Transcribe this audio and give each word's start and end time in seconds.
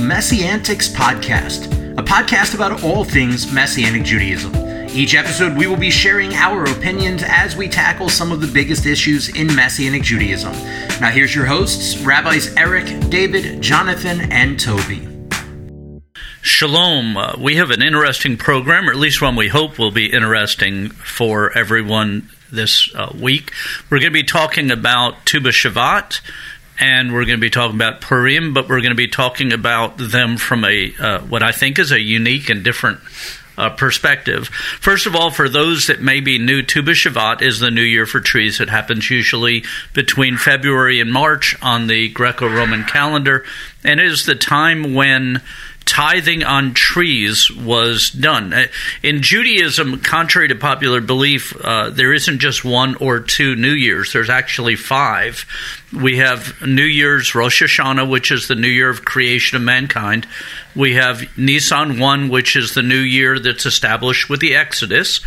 welcome 0.00 0.10
to 0.10 0.42
Antics 0.42 0.88
Podcast, 0.88 1.66
a 1.96 2.02
podcast 2.02 2.56
about 2.56 2.82
all 2.82 3.04
things 3.04 3.52
Messianic 3.52 4.02
Judaism. 4.02 4.52
Each 4.90 5.14
episode, 5.14 5.56
we 5.56 5.68
will 5.68 5.76
be 5.76 5.90
sharing 5.90 6.34
our 6.34 6.64
opinions 6.64 7.22
as 7.24 7.56
we 7.56 7.68
tackle 7.68 8.08
some 8.08 8.32
of 8.32 8.40
the 8.40 8.48
biggest 8.48 8.86
issues 8.86 9.28
in 9.28 9.54
Messianic 9.54 10.02
Judaism. 10.02 10.52
Now, 11.00 11.10
here's 11.10 11.32
your 11.32 11.44
hosts, 11.44 11.96
Rabbis 11.98 12.56
Eric, 12.56 13.08
David, 13.08 13.62
Jonathan, 13.62 14.32
and 14.32 14.58
Toby. 14.58 15.08
Shalom. 16.42 17.16
Uh, 17.16 17.36
we 17.38 17.54
have 17.56 17.70
an 17.70 17.80
interesting 17.80 18.36
program, 18.36 18.88
or 18.88 18.92
at 18.92 18.98
least 18.98 19.22
one 19.22 19.36
we 19.36 19.46
hope 19.46 19.78
will 19.78 19.92
be 19.92 20.12
interesting 20.12 20.90
for 20.90 21.56
everyone 21.56 22.30
this 22.50 22.92
uh, 22.96 23.12
week. 23.16 23.52
We're 23.88 24.00
going 24.00 24.12
to 24.12 24.18
be 24.18 24.24
talking 24.24 24.72
about 24.72 25.24
Tu 25.24 25.40
B'Shavat 25.40 26.20
and 26.78 27.12
we're 27.12 27.24
going 27.24 27.38
to 27.38 27.40
be 27.40 27.50
talking 27.50 27.76
about 27.76 28.00
Purim, 28.00 28.52
but 28.52 28.68
we're 28.68 28.80
going 28.80 28.90
to 28.90 28.94
be 28.96 29.08
talking 29.08 29.52
about 29.52 29.96
them 29.96 30.36
from 30.36 30.64
a 30.64 30.94
uh, 30.98 31.20
what 31.20 31.42
I 31.42 31.52
think 31.52 31.78
is 31.78 31.92
a 31.92 32.00
unique 32.00 32.50
and 32.50 32.64
different 32.64 33.00
uh, 33.56 33.70
perspective. 33.70 34.48
First 34.48 35.06
of 35.06 35.14
all, 35.14 35.30
for 35.30 35.48
those 35.48 35.86
that 35.86 36.00
may 36.00 36.20
be 36.20 36.38
new, 36.38 36.62
Tu 36.62 36.82
B'Shavat 36.82 37.42
is 37.42 37.60
the 37.60 37.70
new 37.70 37.82
year 37.82 38.06
for 38.06 38.20
trees. 38.20 38.60
It 38.60 38.68
happens 38.68 39.10
usually 39.10 39.64
between 39.92 40.36
February 40.36 41.00
and 41.00 41.12
March 41.12 41.56
on 41.62 41.86
the 41.86 42.08
Greco-Roman 42.08 42.84
calendar, 42.84 43.44
and 43.84 44.00
it 44.00 44.06
is 44.06 44.26
the 44.26 44.34
time 44.34 44.94
when 44.94 45.40
tithing 45.86 46.42
on 46.42 46.74
trees 46.74 47.50
was 47.50 48.10
done. 48.10 48.52
Uh, 48.52 48.66
in 49.02 49.22
Judaism, 49.22 50.00
contrary 50.00 50.48
to 50.48 50.54
popular 50.54 51.00
belief, 51.00 51.54
uh, 51.62 51.90
there 51.90 52.12
isn't 52.12 52.38
just 52.38 52.64
one 52.64 52.94
or 52.96 53.20
two 53.20 53.56
New 53.56 53.72
Years, 53.72 54.12
there's 54.12 54.30
actually 54.30 54.76
five. 54.76 55.44
We 55.92 56.16
have 56.18 56.60
New 56.62 56.84
Year's 56.84 57.34
Rosh 57.34 57.62
Hashanah, 57.62 58.08
which 58.08 58.32
is 58.32 58.48
the 58.48 58.54
new 58.54 58.68
year 58.68 58.90
of 58.90 59.04
creation 59.04 59.56
of 59.56 59.62
mankind. 59.62 60.26
We 60.74 60.94
have 60.94 61.22
Nisan 61.38 62.00
1, 62.00 62.28
which 62.28 62.56
is 62.56 62.74
the 62.74 62.82
new 62.82 62.98
year 62.98 63.38
that's 63.38 63.66
established 63.66 64.28
with 64.28 64.40
the 64.40 64.56
Exodus. 64.56 65.20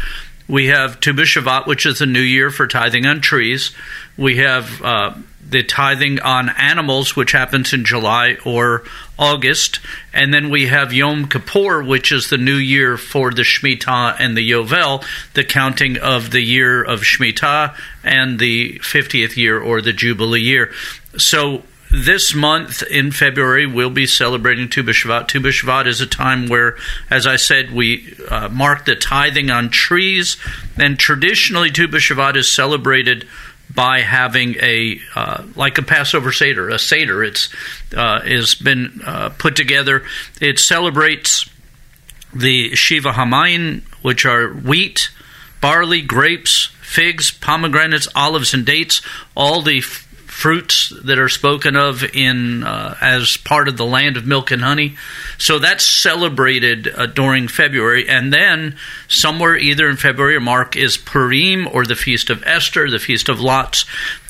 We 0.49 0.67
have 0.67 0.99
Tu 0.99 1.13
B'Shavat, 1.13 1.67
which 1.67 1.85
is 1.85 1.99
the 1.99 2.05
new 2.05 2.21
year 2.21 2.49
for 2.51 2.67
tithing 2.67 3.05
on 3.05 3.21
trees. 3.21 3.71
We 4.17 4.37
have 4.37 4.81
uh, 4.81 5.13
the 5.49 5.63
tithing 5.63 6.19
on 6.19 6.49
animals, 6.49 7.15
which 7.15 7.31
happens 7.31 7.73
in 7.73 7.85
July 7.85 8.37
or 8.45 8.83
August. 9.17 9.79
And 10.13 10.33
then 10.33 10.49
we 10.49 10.67
have 10.67 10.93
Yom 10.93 11.27
Kippur, 11.27 11.83
which 11.83 12.11
is 12.11 12.29
the 12.29 12.37
new 12.37 12.57
year 12.57 12.97
for 12.97 13.31
the 13.31 13.43
Shemitah 13.43 14.17
and 14.19 14.35
the 14.35 14.51
Yovel, 14.51 15.05
the 15.33 15.43
counting 15.43 15.97
of 15.97 16.31
the 16.31 16.41
year 16.41 16.83
of 16.83 17.01
Shemitah 17.01 17.75
and 18.03 18.39
the 18.39 18.79
50th 18.79 19.37
year 19.37 19.59
or 19.59 19.81
the 19.81 19.93
Jubilee 19.93 20.41
year. 20.41 20.71
So 21.17 21.63
this 21.89 22.35
month 22.35 22.83
in 22.83 23.11
February, 23.11 23.65
we'll 23.65 23.89
be 23.89 24.05
celebrating 24.05 24.67
Tu 24.69 24.83
B'Shvat. 24.83 25.27
Tu 25.29 25.39
B'Shvat 25.39 25.87
is 25.87 26.01
a 26.01 26.07
time 26.07 26.47
where, 26.47 26.75
as 27.09 27.25
I 27.25 27.37
said, 27.37 27.71
we 27.71 28.13
uh, 28.29 28.49
mark 28.49 28.85
the 28.85 28.95
tithing 28.95 29.49
on 29.49 29.69
trees. 29.69 30.35
And 30.77 30.99
traditionally, 30.99 31.71
Tu 31.71 31.87
B'Shvat 31.87 32.35
is 32.35 32.51
celebrated 32.51 33.25
by 33.77 34.01
having 34.01 34.55
a 34.55 34.99
uh, 35.13 35.43
like 35.55 35.77
a 35.77 35.83
Passover 35.83 36.31
Seder, 36.31 36.67
a 36.69 36.79
Seder. 36.79 37.23
It's 37.23 37.53
uh, 37.95 38.21
has 38.21 38.55
been 38.55 39.01
uh, 39.05 39.29
put 39.37 39.55
together. 39.55 40.03
It 40.41 40.57
celebrates 40.57 41.47
the 42.33 42.71
Shivat 42.71 43.13
HaMinim, 43.13 43.83
which 44.01 44.25
are 44.25 44.49
wheat, 44.49 45.11
barley, 45.61 46.01
grapes, 46.01 46.71
figs, 46.81 47.29
pomegranates, 47.29 48.07
olives, 48.15 48.55
and 48.55 48.65
dates. 48.65 49.03
All 49.35 49.61
the 49.61 49.81
fruits 50.37 50.93
that 51.03 51.17
are 51.17 51.29
spoken 51.29 51.75
of 51.75 52.03
in 52.13 52.63
uh, 52.63 52.95
as 53.01 53.37
part 53.37 53.67
of 53.67 53.75
the 53.75 53.85
land 53.85 54.17
of 54.17 54.27
milk 54.27 54.51
and 54.51 54.61
honey. 54.61 54.95
So 55.39 55.57
that's 55.57 55.83
celebrated 55.83 56.87
uh, 56.87 57.07
during 57.07 57.47
February, 57.47 58.07
and 58.07 58.31
then 58.31 58.77
somewhere 59.07 59.57
either 59.57 59.89
in 59.89 59.97
February 59.97 60.35
or 60.35 60.39
March 60.39 60.75
is 60.75 60.95
Purim 60.95 61.67
or 61.67 61.87
the 61.87 61.95
Feast 61.95 62.29
of 62.29 62.43
Esther, 62.45 62.87
the 62.87 62.99
Feast 62.99 63.29
of 63.29 63.39
Lots, 63.39 63.85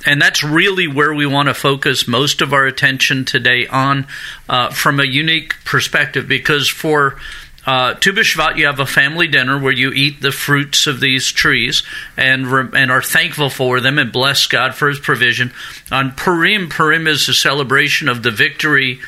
and 0.06 0.22
that's 0.22 0.46
really 0.46 0.88
where 0.88 1.14
we 1.14 1.26
want 1.26 1.50
to 1.50 1.54
focus 1.54 2.08
most 2.08 2.42
of 2.42 2.54
our 2.54 2.66
attention 2.66 3.26
today 3.26 3.68
on, 3.68 4.08
uh, 4.48 4.70
from 4.70 5.02
a 5.02 5.06
unique 5.06 5.56
perspective, 5.66 6.26
because 6.26 6.70
for 6.70 7.20
uh, 7.68 7.96
tu 7.96 8.14
B'Shvat, 8.14 8.56
you 8.56 8.66
have 8.66 8.80
a 8.80 8.86
family 8.86 9.28
dinner 9.28 9.60
where 9.60 9.74
you 9.74 9.92
eat 9.92 10.22
the 10.22 10.32
fruits 10.32 10.88
of 10.88 11.02
these 11.02 11.34
trees 11.34 11.84
and 12.16 12.48
re- 12.48 12.70
and 12.74 12.90
are 12.90 13.02
thankful 13.02 13.50
for 13.50 13.82
them 13.82 14.00
and 14.00 14.10
bless 14.10 14.48
God 14.48 14.74
for 14.74 14.88
His 14.88 15.00
provision. 15.00 15.52
On 15.92 16.12
Purim, 16.12 16.70
Purim 16.70 17.08
is 17.08 17.28
a 17.28 17.34
celebration 17.34 18.08
of 18.08 18.24
the 18.24 18.32
victory 18.32 19.02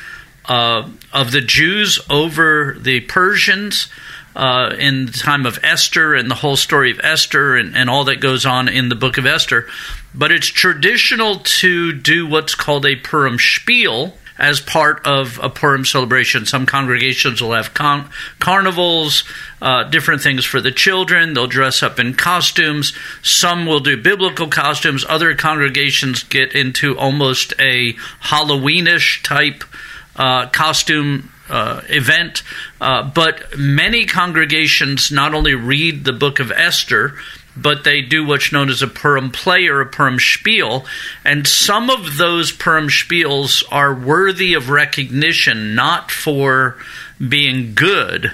uh, 0.44 0.86
of 1.10 1.32
the 1.32 1.40
Jews 1.40 1.98
over 2.10 2.76
the 2.78 3.00
Persians. 3.00 3.88
Uh, 4.36 4.76
in 4.78 5.06
the 5.06 5.12
time 5.12 5.44
of 5.44 5.58
Esther 5.64 6.14
and 6.14 6.30
the 6.30 6.36
whole 6.36 6.54
story 6.54 6.92
of 6.92 7.00
Esther 7.02 7.56
and, 7.56 7.76
and 7.76 7.90
all 7.90 8.04
that 8.04 8.20
goes 8.20 8.46
on 8.46 8.68
in 8.68 8.88
the 8.88 8.94
book 8.94 9.18
of 9.18 9.26
Esther. 9.26 9.66
But 10.14 10.30
it's 10.30 10.46
traditional 10.46 11.40
to 11.40 11.92
do 11.92 12.28
what's 12.28 12.54
called 12.54 12.86
a 12.86 12.94
Purim 12.94 13.38
spiel, 13.40 14.14
as 14.40 14.60
part 14.60 15.06
of 15.06 15.38
a 15.42 15.50
Purim 15.50 15.84
celebration. 15.84 16.46
Some 16.46 16.66
congregations 16.66 17.42
will 17.42 17.52
have 17.52 17.74
con- 17.74 18.08
carnivals, 18.38 19.24
uh, 19.60 19.84
different 19.84 20.22
things 20.22 20.44
for 20.44 20.60
the 20.60 20.72
children. 20.72 21.34
They'll 21.34 21.46
dress 21.46 21.82
up 21.82 22.00
in 22.00 22.14
costumes. 22.14 22.92
Some 23.22 23.66
will 23.66 23.80
do 23.80 23.96
biblical 23.96 24.48
costumes. 24.48 25.04
Other 25.08 25.34
congregations 25.34 26.22
get 26.22 26.54
into 26.54 26.98
almost 26.98 27.52
a 27.58 27.92
Halloweenish 28.22 29.22
type 29.22 29.62
uh, 30.16 30.48
costume 30.48 31.30
uh, 31.50 31.82
event. 31.88 32.42
Uh, 32.80 33.02
but 33.02 33.58
many 33.58 34.06
congregations 34.06 35.10
not 35.10 35.34
only 35.34 35.54
read 35.54 36.04
the 36.04 36.12
book 36.12 36.40
of 36.40 36.50
Esther, 36.50 37.14
but 37.60 37.84
they 37.84 38.00
do 38.00 38.24
what's 38.24 38.52
known 38.52 38.70
as 38.70 38.82
a 38.82 38.86
Purim 38.86 39.30
play 39.30 39.66
or 39.66 39.80
a 39.80 39.86
Purim 39.86 40.18
spiel. 40.18 40.86
And 41.24 41.46
some 41.46 41.90
of 41.90 42.16
those 42.16 42.52
Purim 42.52 42.88
spiels 42.88 43.62
are 43.70 43.94
worthy 43.94 44.54
of 44.54 44.70
recognition, 44.70 45.74
not 45.74 46.10
for 46.10 46.76
being 47.26 47.74
good, 47.74 48.32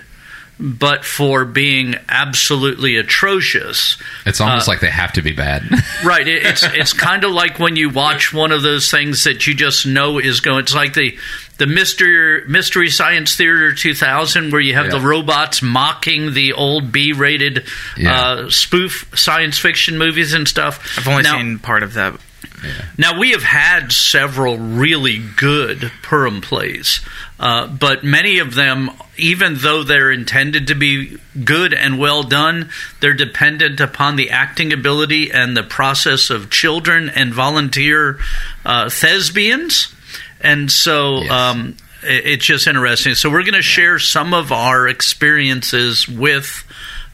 but 0.58 1.04
for 1.04 1.44
being 1.44 1.96
absolutely 2.08 2.96
atrocious. 2.96 3.98
It's 4.24 4.40
almost 4.40 4.68
uh, 4.68 4.72
like 4.72 4.80
they 4.80 4.90
have 4.90 5.12
to 5.14 5.22
be 5.22 5.32
bad. 5.32 5.64
right. 6.04 6.26
It, 6.26 6.46
it's 6.46 6.62
it's 6.62 6.92
kind 6.92 7.24
of 7.24 7.32
like 7.32 7.58
when 7.58 7.76
you 7.76 7.90
watch 7.90 8.32
one 8.32 8.52
of 8.52 8.62
those 8.62 8.90
things 8.90 9.24
that 9.24 9.46
you 9.46 9.54
just 9.54 9.86
know 9.86 10.18
is 10.18 10.40
going. 10.40 10.60
It's 10.60 10.74
like 10.74 10.94
the 10.94 11.18
the 11.58 11.66
mystery 11.66 12.46
mystery 12.48 12.90
science 12.90 13.36
theater 13.36 13.72
2000 13.72 14.52
where 14.52 14.60
you 14.60 14.74
have 14.74 14.86
yeah. 14.86 14.92
the 14.92 15.00
robots 15.00 15.62
mocking 15.62 16.34
the 16.34 16.52
old 16.52 16.92
b-rated 16.92 17.66
yeah. 17.96 18.20
uh, 18.20 18.50
spoof 18.50 19.10
science 19.14 19.58
fiction 19.58 19.96
movies 19.96 20.34
and 20.34 20.46
stuff 20.46 20.98
i've 20.98 21.08
only 21.08 21.22
now, 21.22 21.38
seen 21.38 21.58
part 21.58 21.82
of 21.82 21.94
that 21.94 22.18
yeah. 22.64 22.84
Now 22.96 23.18
we 23.18 23.32
have 23.32 23.42
had 23.42 23.92
several 23.92 24.58
really 24.58 25.18
good 25.18 25.92
Purim 26.02 26.40
plays, 26.40 27.00
uh, 27.38 27.66
but 27.66 28.04
many 28.04 28.38
of 28.38 28.54
them, 28.54 28.90
even 29.16 29.56
though 29.56 29.82
they're 29.82 30.10
intended 30.10 30.68
to 30.68 30.74
be 30.74 31.18
good 31.44 31.74
and 31.74 31.98
well 31.98 32.22
done, 32.22 32.70
they're 33.00 33.14
dependent 33.14 33.80
upon 33.80 34.16
the 34.16 34.30
acting 34.30 34.72
ability 34.72 35.30
and 35.30 35.56
the 35.56 35.62
process 35.62 36.30
of 36.30 36.50
children 36.50 37.08
and 37.10 37.34
volunteer 37.34 38.18
uh, 38.64 38.88
thespians 38.88 39.92
and 40.40 40.70
so 40.70 41.22
yes. 41.22 41.30
um, 41.30 41.76
it, 42.02 42.26
it's 42.26 42.44
just 42.44 42.66
interesting. 42.66 43.14
So 43.14 43.30
we're 43.30 43.42
going 43.42 43.54
to 43.54 43.62
share 43.62 43.98
some 43.98 44.34
of 44.34 44.52
our 44.52 44.88
experiences 44.88 46.08
with 46.08 46.64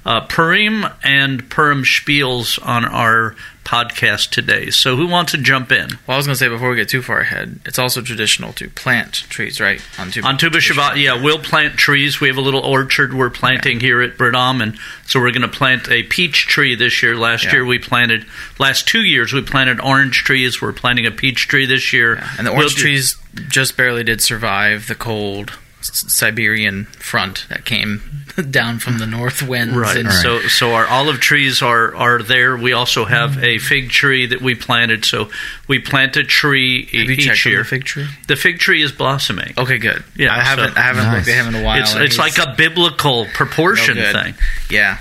uh, 0.05 0.23
Purim 0.23 0.87
and 1.03 1.49
Purim 1.49 1.85
spiels 1.85 2.65
on 2.65 2.85
our 2.85 3.37
podcast 3.65 4.31
today. 4.31 4.71
So, 4.71 4.97
who 4.97 5.07
wants 5.07 5.33
to 5.33 5.39
jump 5.39 5.71
in? 5.71 5.91
Well, 6.07 6.15
I 6.15 6.17
was 6.17 6.27
going 6.27 6.35
to 6.35 6.39
say 6.39 6.49
before 6.49 6.71
we 6.71 6.77
get 6.77 6.89
too 6.89 7.03
far 7.03 7.21
ahead, 7.21 7.61
it's 7.65 7.79
also 7.79 8.03
traditional 8.03 8.53
to 8.55 8.69
plant 8.69 9.15
trees, 9.15 9.61
right? 9.61 9.81
On 9.99 10.11
Tu, 10.11 10.23
on 10.23 10.37
tu 10.37 10.51
B'Shavat, 10.51 11.03
yeah, 11.03 11.23
we'll 11.23 11.39
plant 11.39 11.77
trees. 11.77 12.21
We 12.21 12.29
have 12.29 12.37
a 12.37 12.43
little 12.43 12.65
orchard 12.65 13.15
we're 13.15 13.31
planting 13.31 13.77
yeah. 13.77 13.87
here 13.87 14.03
at 14.03 14.19
Bradam, 14.19 14.63
and 14.63 14.77
so 15.07 15.21
we're 15.21 15.31
going 15.31 15.43
to 15.43 15.49
plant 15.49 15.89
a 15.91 16.03
peach 16.03 16.47
tree 16.47 16.75
this 16.75 17.03
year. 17.03 17.17
Last 17.17 17.45
yeah. 17.45 17.53
year 17.53 17.65
we 17.65 17.79
planted, 17.79 18.27
last 18.59 18.89
two 18.89 19.03
years 19.03 19.33
we 19.33 19.43
planted 19.43 19.81
orange 19.81 20.25
trees. 20.25 20.61
We're 20.61 20.73
planting 20.73 21.07
a 21.07 21.13
peach 21.13 21.49
tree 21.49 21.67
this 21.67 21.93
year. 21.93 22.17
Yeah. 22.17 22.29
And 22.39 22.47
the 22.47 22.51
orange 22.51 22.75
we'll 22.75 22.83
trees 22.83 23.17
just 23.49 23.77
barely 23.77 24.05
did 24.05 24.21
survive 24.21 24.89
the 24.89 24.95
cold 24.95 25.53
Siberian 25.83 26.85
front 26.85 27.47
that 27.49 27.65
came 27.65 28.25
down 28.51 28.79
from 28.79 28.99
the 28.99 29.07
north 29.07 29.43
winds. 29.43 29.75
Right. 29.75 29.97
And 29.97 30.09
right. 30.09 30.23
So 30.23 30.41
so 30.41 30.75
our 30.75 30.87
olive 30.87 31.21
trees 31.21 31.63
are 31.63 31.95
are 31.95 32.23
there. 32.23 32.57
We 32.57 32.73
also 32.73 33.05
have 33.05 33.33
mm. 33.33 33.43
a 33.43 33.59
fig 33.59 33.91
tree 33.91 34.27
that 34.27 34.41
we 34.41 34.55
planted. 34.55 35.05
So 35.05 35.31
we 35.69 35.79
plant 35.79 36.17
a 36.17 36.25
tree 36.25 36.87
have 36.87 36.95
you 36.95 37.13
each 37.13 37.47
year. 37.47 37.59
the 37.59 37.65
fig 37.65 37.85
tree? 37.85 38.07
The 38.29 38.37
fig 38.37 38.59
tree 38.59 38.83
is 38.83 38.93
blossoming. 38.93 39.55
Okay, 39.59 39.79
good. 39.79 40.05
Yeah, 40.17 40.35
I 40.35 40.41
haven't 40.41 40.75
so, 40.75 40.81
I 40.81 40.83
haven't 40.83 41.05
nice. 41.05 41.17
looked 41.17 41.29
at 41.29 41.45
him 41.45 41.55
in 41.55 41.61
a 41.61 41.65
while. 41.65 41.81
It's, 41.83 41.95
it's 41.95 42.19
like 42.19 42.39
a 42.39 42.55
biblical 42.57 43.27
proportion 43.27 43.99
oh, 43.99 44.13
thing. 44.13 44.35
Yeah. 44.71 44.99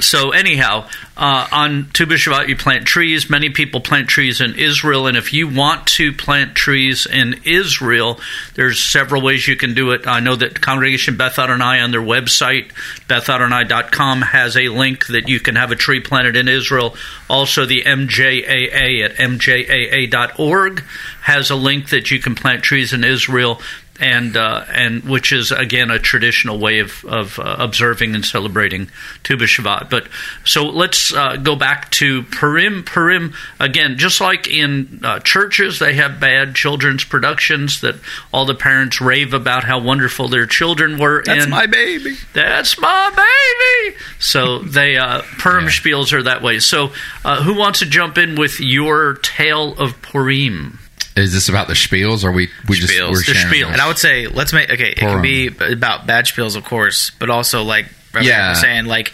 So 0.00 0.32
anyhow, 0.32 0.88
uh, 1.16 1.48
on 1.50 1.88
Tu 1.92 2.04
B'Shavat, 2.04 2.48
you 2.48 2.56
plant 2.56 2.86
trees. 2.86 3.30
Many 3.30 3.48
people 3.50 3.80
plant 3.80 4.08
trees 4.08 4.40
in 4.40 4.54
Israel, 4.54 5.06
and 5.06 5.16
if 5.16 5.32
you 5.32 5.48
want 5.48 5.86
to 5.88 6.12
plant 6.12 6.54
trees 6.54 7.06
in 7.06 7.40
Israel, 7.44 8.20
there's 8.54 8.78
several 8.78 9.22
ways 9.22 9.48
you 9.48 9.56
can 9.56 9.74
do 9.74 9.92
it. 9.92 10.06
I 10.06 10.20
know 10.20 10.36
that 10.36 10.60
Congregation 10.60 11.16
Beth 11.16 11.38
Adonai 11.38 11.80
on 11.80 11.90
their 11.90 12.02
website, 12.02 12.72
bethadonai.com, 13.08 14.22
has 14.22 14.56
a 14.56 14.68
link 14.68 15.06
that 15.06 15.28
you 15.28 15.40
can 15.40 15.56
have 15.56 15.72
a 15.72 15.76
tree 15.76 16.00
planted 16.00 16.36
in 16.36 16.48
Israel. 16.48 16.94
Also, 17.30 17.64
the 17.64 17.82
MJAA 17.82 19.04
at 19.04 19.16
mjaa.org 19.16 20.84
has 21.26 21.50
a 21.50 21.56
link 21.56 21.90
that 21.90 22.08
you 22.12 22.20
can 22.20 22.36
plant 22.36 22.62
trees 22.62 22.92
in 22.92 23.02
Israel 23.02 23.60
and 23.98 24.36
uh, 24.36 24.64
and 24.68 25.02
which 25.02 25.32
is 25.32 25.50
again 25.50 25.90
a 25.90 25.98
traditional 25.98 26.60
way 26.60 26.78
of, 26.78 27.04
of 27.04 27.40
uh, 27.40 27.56
observing 27.58 28.14
and 28.14 28.24
celebrating 28.24 28.88
Tu 29.24 29.36
B'Shavat. 29.36 29.90
But 29.90 30.06
so 30.44 30.66
let's 30.66 31.12
uh, 31.12 31.34
go 31.34 31.56
back 31.56 31.90
to 31.92 32.22
Purim. 32.22 32.84
Purim 32.84 33.34
again, 33.58 33.98
just 33.98 34.20
like 34.20 34.46
in 34.46 35.00
uh, 35.02 35.18
churches, 35.18 35.80
they 35.80 35.94
have 35.94 36.20
bad 36.20 36.54
children's 36.54 37.02
productions 37.02 37.80
that 37.80 37.96
all 38.32 38.44
the 38.44 38.54
parents 38.54 39.00
rave 39.00 39.34
about 39.34 39.64
how 39.64 39.80
wonderful 39.80 40.28
their 40.28 40.46
children 40.46 40.96
were. 40.96 41.24
That's 41.24 41.46
in. 41.46 41.50
my 41.50 41.66
baby. 41.66 42.16
That's 42.34 42.78
my 42.78 43.10
baby. 43.10 43.96
So 44.20 44.60
they 44.60 44.96
uh, 44.96 45.22
Purim 45.38 45.64
yeah. 45.64 45.70
spiels 45.70 46.12
are 46.12 46.22
that 46.22 46.40
way. 46.40 46.60
So 46.60 46.92
uh, 47.24 47.42
who 47.42 47.58
wants 47.58 47.80
to 47.80 47.86
jump 47.86 48.16
in 48.16 48.36
with 48.36 48.60
your 48.60 49.14
tale 49.14 49.76
of 49.76 50.00
Purim? 50.02 50.78
Is 51.16 51.32
this 51.32 51.48
about 51.48 51.66
the 51.66 51.74
spiels, 51.74 52.24
or 52.24 52.30
we 52.32 52.48
we 52.68 52.76
just 52.76 52.92
Spiels. 52.92 53.10
we're 53.10 53.16
The 53.18 53.22
sharing 53.34 53.52
spiels. 53.62 53.72
And 53.72 53.80
I 53.80 53.88
would 53.88 53.98
say 53.98 54.26
let's 54.26 54.52
make 54.52 54.70
okay. 54.70 54.90
It 54.90 54.96
can 54.98 55.22
be 55.22 55.46
about 55.48 56.06
bad 56.06 56.26
spills, 56.26 56.56
of 56.56 56.64
course, 56.64 57.10
but 57.18 57.30
also 57.30 57.62
like 57.62 57.86
Reverend 58.12 58.28
Yeah. 58.28 58.50
was 58.50 58.60
saying, 58.60 58.84
like 58.86 59.12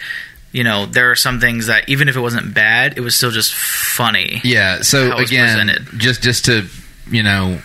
you 0.51 0.63
know, 0.63 0.85
there 0.85 1.09
are 1.09 1.15
some 1.15 1.39
things 1.39 1.67
that 1.67 1.87
even 1.89 2.09
if 2.09 2.15
it 2.15 2.19
wasn't 2.19 2.53
bad, 2.53 2.95
it 2.97 3.01
was 3.01 3.15
still 3.15 3.31
just 3.31 3.53
funny. 3.55 4.41
Yeah. 4.43 4.81
So 4.81 5.09
how 5.09 5.17
it 5.17 5.21
was 5.21 5.31
again, 5.31 5.67
presented. 5.67 5.99
just 5.99 6.21
just 6.21 6.45
to 6.45 6.65
you 7.09 7.23
know 7.23 7.59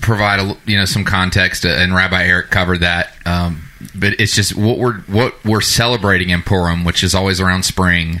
provide 0.00 0.40
a 0.40 0.56
you 0.66 0.76
know 0.76 0.84
some 0.86 1.04
context, 1.04 1.64
uh, 1.64 1.68
and 1.68 1.94
Rabbi 1.94 2.24
Eric 2.24 2.50
covered 2.50 2.80
that. 2.80 3.12
Um, 3.24 3.68
but 3.94 4.18
it's 4.18 4.34
just 4.34 4.56
what 4.56 4.78
we're 4.78 5.00
what 5.02 5.42
we're 5.44 5.60
celebrating 5.60 6.30
in 6.30 6.42
Purim, 6.42 6.84
which 6.84 7.04
is 7.04 7.14
always 7.14 7.40
around 7.40 7.62
spring, 7.64 8.20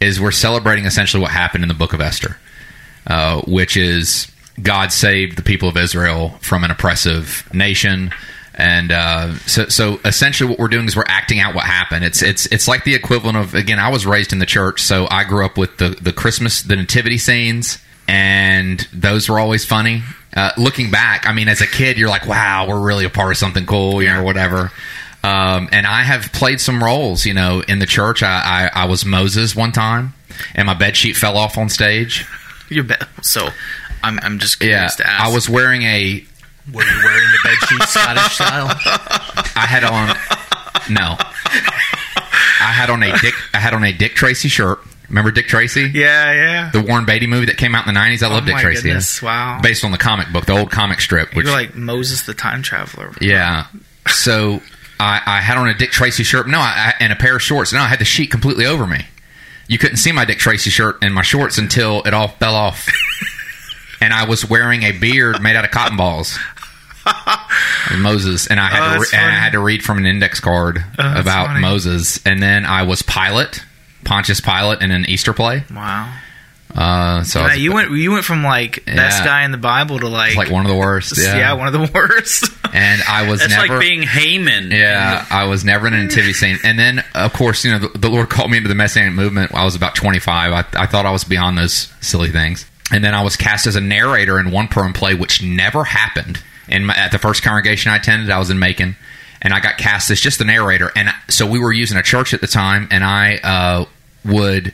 is 0.00 0.20
we're 0.20 0.32
celebrating 0.32 0.84
essentially 0.84 1.22
what 1.22 1.30
happened 1.30 1.62
in 1.64 1.68
the 1.68 1.74
Book 1.74 1.92
of 1.92 2.00
Esther, 2.00 2.38
uh, 3.06 3.40
which 3.42 3.76
is 3.76 4.31
God 4.60 4.92
saved 4.92 5.36
the 5.36 5.42
people 5.42 5.68
of 5.68 5.76
Israel 5.76 6.30
from 6.40 6.64
an 6.64 6.70
oppressive 6.70 7.48
nation. 7.54 8.12
And 8.54 8.92
uh, 8.92 9.36
so, 9.38 9.68
so 9.68 9.98
essentially, 10.04 10.50
what 10.50 10.58
we're 10.58 10.68
doing 10.68 10.86
is 10.86 10.94
we're 10.94 11.04
acting 11.06 11.40
out 11.40 11.54
what 11.54 11.64
happened. 11.64 12.04
It's 12.04 12.22
it's 12.22 12.46
it's 12.46 12.68
like 12.68 12.84
the 12.84 12.94
equivalent 12.94 13.38
of 13.38 13.54
again. 13.54 13.78
I 13.78 13.88
was 13.88 14.04
raised 14.04 14.32
in 14.32 14.40
the 14.40 14.46
church, 14.46 14.82
so 14.82 15.08
I 15.10 15.24
grew 15.24 15.46
up 15.46 15.56
with 15.56 15.78
the 15.78 15.90
the 15.90 16.12
Christmas, 16.12 16.62
the 16.62 16.76
nativity 16.76 17.16
scenes, 17.16 17.78
and 18.06 18.86
those 18.92 19.28
were 19.28 19.38
always 19.38 19.64
funny. 19.64 20.02
Uh, 20.36 20.50
looking 20.58 20.90
back, 20.90 21.26
I 21.26 21.32
mean, 21.32 21.48
as 21.48 21.62
a 21.62 21.66
kid, 21.66 21.96
you're 21.96 22.10
like, 22.10 22.26
"Wow, 22.26 22.66
we're 22.68 22.80
really 22.80 23.06
a 23.06 23.10
part 23.10 23.30
of 23.30 23.38
something 23.38 23.64
cool," 23.64 24.02
you 24.02 24.10
know, 24.10 24.20
or 24.20 24.22
whatever. 24.22 24.70
Um, 25.24 25.68
and 25.72 25.86
I 25.86 26.02
have 26.02 26.32
played 26.32 26.60
some 26.60 26.82
roles, 26.82 27.24
you 27.24 27.32
know, 27.32 27.62
in 27.66 27.78
the 27.78 27.86
church. 27.86 28.22
I, 28.22 28.68
I, 28.74 28.82
I 28.82 28.84
was 28.86 29.04
Moses 29.04 29.54
one 29.54 29.72
time, 29.72 30.14
and 30.54 30.66
my 30.66 30.74
bed 30.74 30.96
sheet 30.96 31.16
fell 31.16 31.36
off 31.38 31.56
on 31.56 31.68
stage. 31.68 32.26
You 32.68 32.82
bet. 32.82 33.06
So 33.22 33.48
I'm 34.02 34.18
I'm 34.22 34.38
just 34.38 34.62
Yeah, 34.62 34.86
to 34.88 35.06
ask. 35.06 35.22
I 35.24 35.32
was 35.32 35.48
wearing 35.48 35.82
a 35.82 36.24
Were 36.72 36.82
you 36.84 37.00
wearing 37.04 37.28
the 37.30 37.48
bedsheet 37.48 37.86
Scottish 37.88 38.34
style? 38.34 38.66
I 39.56 39.66
had 39.66 39.84
on 39.84 40.16
no. 40.92 41.16
I 42.60 42.72
had 42.72 42.90
on 42.90 43.02
a 43.02 43.16
Dick. 43.18 43.34
I 43.54 43.58
had 43.58 43.74
on 43.74 43.84
a 43.84 43.92
Dick 43.92 44.14
Tracy 44.14 44.48
shirt. 44.48 44.78
Remember 45.08 45.30
Dick 45.30 45.46
Tracy? 45.46 45.90
Yeah, 45.92 46.32
yeah. 46.32 46.70
The 46.72 46.80
Warren 46.80 47.04
Beatty 47.04 47.26
movie 47.26 47.46
that 47.46 47.58
came 47.58 47.74
out 47.74 47.86
in 47.86 47.92
the 47.94 47.98
nineties. 48.00 48.22
I 48.22 48.28
love 48.28 48.44
Oh 48.44 48.46
Dick 48.46 48.56
Tracy. 48.56 48.82
goodness, 48.84 49.20
wow. 49.20 49.60
Based 49.62 49.84
on 49.84 49.90
the 49.92 49.98
comic 49.98 50.32
book, 50.32 50.46
the 50.46 50.52
old 50.56 50.70
comic 50.70 51.00
strip. 51.00 51.34
Which 51.34 51.44
You're 51.46 51.54
like 51.54 51.74
Moses 51.74 52.22
the 52.22 52.34
time 52.34 52.62
traveler. 52.62 53.12
yeah. 53.20 53.66
So 54.08 54.60
I, 54.98 55.20
I 55.26 55.40
had 55.40 55.58
on 55.58 55.68
a 55.68 55.74
Dick 55.74 55.90
Tracy 55.90 56.22
shirt. 56.22 56.48
No, 56.48 56.58
I, 56.60 56.94
and 57.00 57.12
a 57.12 57.16
pair 57.16 57.36
of 57.36 57.42
shorts. 57.42 57.72
No, 57.72 57.80
I 57.80 57.88
had 57.88 57.98
the 57.98 58.04
sheet 58.04 58.30
completely 58.30 58.64
over 58.66 58.86
me. 58.86 59.04
You 59.68 59.78
couldn't 59.78 59.96
see 59.98 60.12
my 60.12 60.24
Dick 60.24 60.38
Tracy 60.38 60.70
shirt 60.70 60.96
and 61.02 61.14
my 61.14 61.22
shorts 61.22 61.58
until 61.58 62.02
it 62.02 62.14
all 62.14 62.28
fell 62.28 62.54
off. 62.54 62.88
And 64.02 64.12
I 64.12 64.24
was 64.26 64.48
wearing 64.48 64.82
a 64.82 64.92
beard 64.92 65.40
made 65.40 65.56
out 65.56 65.64
of 65.64 65.70
cotton 65.70 65.96
balls. 65.96 66.38
Moses, 67.98 68.46
and 68.46 68.60
I 68.60 68.68
had 68.68 68.90
Oh, 68.90 68.94
to 68.94 69.00
re- 69.00 69.06
and 69.18 69.30
I 69.32 69.34
had 69.34 69.52
to 69.52 69.58
read 69.60 69.82
from 69.84 69.98
an 69.98 70.06
index 70.06 70.40
card 70.40 70.84
that's 70.96 71.20
about 71.20 71.48
funny. 71.48 71.60
Moses, 71.60 72.24
and 72.26 72.42
then 72.42 72.64
I 72.64 72.82
was 72.84 73.02
Pilate, 73.02 73.64
Pontius 74.04 74.40
Pilate, 74.40 74.82
in 74.82 74.90
an 74.90 75.04
Easter 75.08 75.32
play. 75.32 75.64
Wow. 75.74 76.12
Uh, 76.74 77.22
so 77.22 77.40
Yeah, 77.40 77.48
was 77.48 77.58
you 77.58 77.72
went 77.74 77.90
you 77.90 78.12
went 78.12 78.24
from 78.24 78.42
like 78.42 78.86
best 78.86 79.22
guy 79.24 79.44
in 79.44 79.50
the 79.52 79.58
Bible 79.58 79.98
to 79.98 80.08
like, 80.08 80.36
like 80.36 80.50
one 80.50 80.64
of 80.64 80.70
the 80.70 80.76
worst. 80.76 81.18
yeah. 81.22 81.36
Yeah, 81.36 81.52
one 81.52 81.66
of 81.66 81.74
the 81.74 81.90
worst. 81.92 82.44
and 82.72 83.02
I 83.06 83.28
was 83.28 83.40
That's 83.40 83.52
never 83.52 83.74
like 83.74 83.80
being 83.80 84.02
Haman. 84.02 84.70
Yeah, 84.70 85.26
I 85.30 85.44
was 85.44 85.64
never 85.66 85.86
in 85.86 85.92
a 85.92 86.02
nativity 86.04 86.32
scene. 86.32 86.56
And 86.64 86.78
then, 86.78 87.04
of 87.14 87.32
course, 87.34 87.64
you 87.64 87.72
know, 87.72 87.78
the, 87.80 87.98
the 87.98 88.08
Lord 88.08 88.30
called 88.30 88.50
me 88.50 88.56
into 88.56 88.68
the 88.70 88.74
Messianic 88.74 89.12
movement. 89.12 89.52
when 89.52 89.60
I 89.60 89.64
was 89.66 89.74
about 89.76 89.94
25. 89.94 90.52
I, 90.52 90.58
I 90.80 90.86
thought 90.86 91.04
I 91.04 91.10
was 91.10 91.24
beyond 91.24 91.58
those 91.58 91.92
silly 92.00 92.30
things. 92.30 92.64
And 92.92 93.02
then 93.02 93.14
I 93.14 93.22
was 93.22 93.36
cast 93.36 93.66
as 93.66 93.74
a 93.74 93.80
narrator 93.80 94.38
in 94.38 94.50
one 94.50 94.68
Purim 94.68 94.92
play, 94.92 95.14
which 95.14 95.42
never 95.42 95.82
happened. 95.84 96.42
And 96.68 96.90
at 96.90 97.10
the 97.10 97.18
first 97.18 97.42
congregation 97.42 97.90
I 97.90 97.96
attended, 97.96 98.30
I 98.30 98.38
was 98.38 98.50
in 98.50 98.58
Macon, 98.58 98.96
and 99.40 99.52
I 99.52 99.60
got 99.60 99.78
cast 99.78 100.10
as 100.10 100.20
just 100.20 100.38
the 100.38 100.44
narrator. 100.44 100.92
And 100.94 101.08
so 101.28 101.46
we 101.46 101.58
were 101.58 101.72
using 101.72 101.98
a 101.98 102.02
church 102.02 102.32
at 102.34 102.40
the 102.40 102.46
time, 102.46 102.86
and 102.90 103.02
I 103.02 103.36
uh, 103.36 103.84
would. 104.24 104.72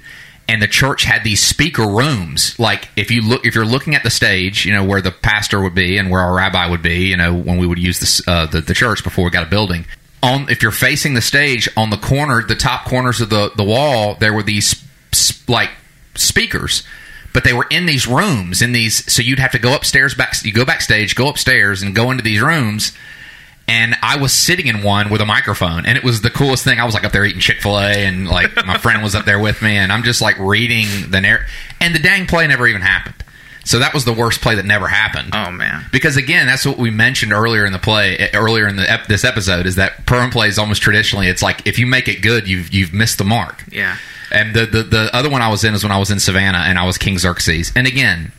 And 0.50 0.62
the 0.62 0.66
church 0.66 1.04
had 1.04 1.24
these 1.24 1.42
speaker 1.42 1.86
rooms. 1.86 2.58
Like 2.58 2.88
if 2.96 3.10
you 3.10 3.20
look, 3.22 3.44
if 3.44 3.54
you're 3.54 3.66
looking 3.66 3.94
at 3.94 4.02
the 4.02 4.10
stage, 4.10 4.64
you 4.64 4.72
know 4.72 4.82
where 4.82 5.02
the 5.02 5.10
pastor 5.10 5.62
would 5.62 5.74
be 5.74 5.98
and 5.98 6.10
where 6.10 6.22
our 6.22 6.34
rabbi 6.34 6.66
would 6.68 6.82
be. 6.82 7.08
You 7.08 7.18
know 7.18 7.34
when 7.34 7.58
we 7.58 7.66
would 7.66 7.78
use 7.78 8.22
uh, 8.26 8.46
the 8.46 8.62
the 8.62 8.72
church 8.74 9.04
before 9.04 9.24
we 9.26 9.30
got 9.30 9.46
a 9.46 9.50
building. 9.50 9.84
On 10.22 10.48
if 10.48 10.62
you're 10.62 10.72
facing 10.72 11.12
the 11.14 11.20
stage, 11.20 11.68
on 11.76 11.90
the 11.90 11.98
corner, 11.98 12.42
the 12.42 12.54
top 12.54 12.86
corners 12.86 13.20
of 13.20 13.28
the 13.28 13.52
the 13.56 13.62
wall, 13.62 14.14
there 14.14 14.32
were 14.32 14.42
these 14.42 14.82
s- 15.12 15.46
like 15.48 15.70
speakers, 16.14 16.82
but 17.38 17.44
they 17.44 17.52
were 17.52 17.68
in 17.70 17.86
these 17.86 18.08
rooms. 18.08 18.62
In 18.62 18.72
these, 18.72 19.12
so 19.12 19.22
you'd 19.22 19.38
have 19.38 19.52
to 19.52 19.60
go 19.60 19.72
upstairs. 19.72 20.12
Back 20.12 20.34
you 20.44 20.52
go 20.52 20.64
backstage, 20.64 21.14
go 21.14 21.28
upstairs, 21.28 21.82
and 21.82 21.94
go 21.94 22.10
into 22.10 22.24
these 22.24 22.42
rooms 22.42 22.90
and 23.68 23.94
I 24.02 24.16
was 24.16 24.32
sitting 24.32 24.66
in 24.66 24.82
one 24.82 25.10
with 25.10 25.20
a 25.20 25.26
microphone, 25.26 25.84
and 25.84 25.98
it 25.98 26.02
was 26.02 26.22
the 26.22 26.30
coolest 26.30 26.64
thing. 26.64 26.80
I 26.80 26.84
was 26.84 26.94
like 26.94 27.04
up 27.04 27.12
there 27.12 27.24
eating 27.26 27.40
Chick 27.40 27.60
Fil 27.60 27.78
A, 27.78 28.06
and 28.06 28.26
like 28.26 28.56
my 28.66 28.78
friend 28.78 29.02
was 29.02 29.14
up 29.14 29.26
there 29.26 29.38
with 29.38 29.60
me, 29.60 29.76
and 29.76 29.92
I'm 29.92 30.02
just 30.02 30.22
like 30.22 30.38
reading 30.38 31.10
the 31.10 31.20
narr- 31.20 31.46
and 31.80 31.94
the 31.94 31.98
dang 31.98 32.26
play 32.26 32.46
never 32.46 32.66
even 32.66 32.80
happened. 32.80 33.17
So 33.68 33.80
that 33.80 33.92
was 33.92 34.06
the 34.06 34.14
worst 34.14 34.40
play 34.40 34.54
that 34.54 34.64
never 34.64 34.88
happened. 34.88 35.34
oh 35.34 35.50
man. 35.50 35.84
Because 35.92 36.16
again, 36.16 36.46
that's 36.46 36.64
what 36.64 36.78
we 36.78 36.90
mentioned 36.90 37.34
earlier 37.34 37.66
in 37.66 37.72
the 37.72 37.78
play, 37.78 38.16
eh, 38.16 38.30
earlier 38.32 38.66
in 38.66 38.76
the 38.76 38.90
ep- 38.90 39.08
this 39.08 39.24
episode, 39.24 39.66
is 39.66 39.74
that 39.76 40.06
Purim 40.06 40.30
plays 40.30 40.58
almost 40.58 40.80
traditionally. 40.80 41.28
It's 41.28 41.42
like 41.42 41.66
if 41.66 41.78
you 41.78 41.86
make 41.86 42.08
it 42.08 42.22
good, 42.22 42.48
you've 42.48 42.72
you've 42.72 42.94
missed 42.94 43.18
the 43.18 43.24
mark. 43.24 43.62
Yeah. 43.70 43.98
And 44.32 44.54
the, 44.54 44.64
the 44.64 44.82
the 44.84 45.10
other 45.14 45.28
one 45.28 45.42
I 45.42 45.48
was 45.48 45.64
in 45.64 45.74
is 45.74 45.82
when 45.82 45.92
I 45.92 45.98
was 45.98 46.10
in 46.10 46.18
Savannah 46.18 46.64
and 46.66 46.78
I 46.78 46.86
was 46.86 46.96
King 46.96 47.18
Xerxes. 47.18 47.70
And 47.76 47.86
again, 47.86 48.32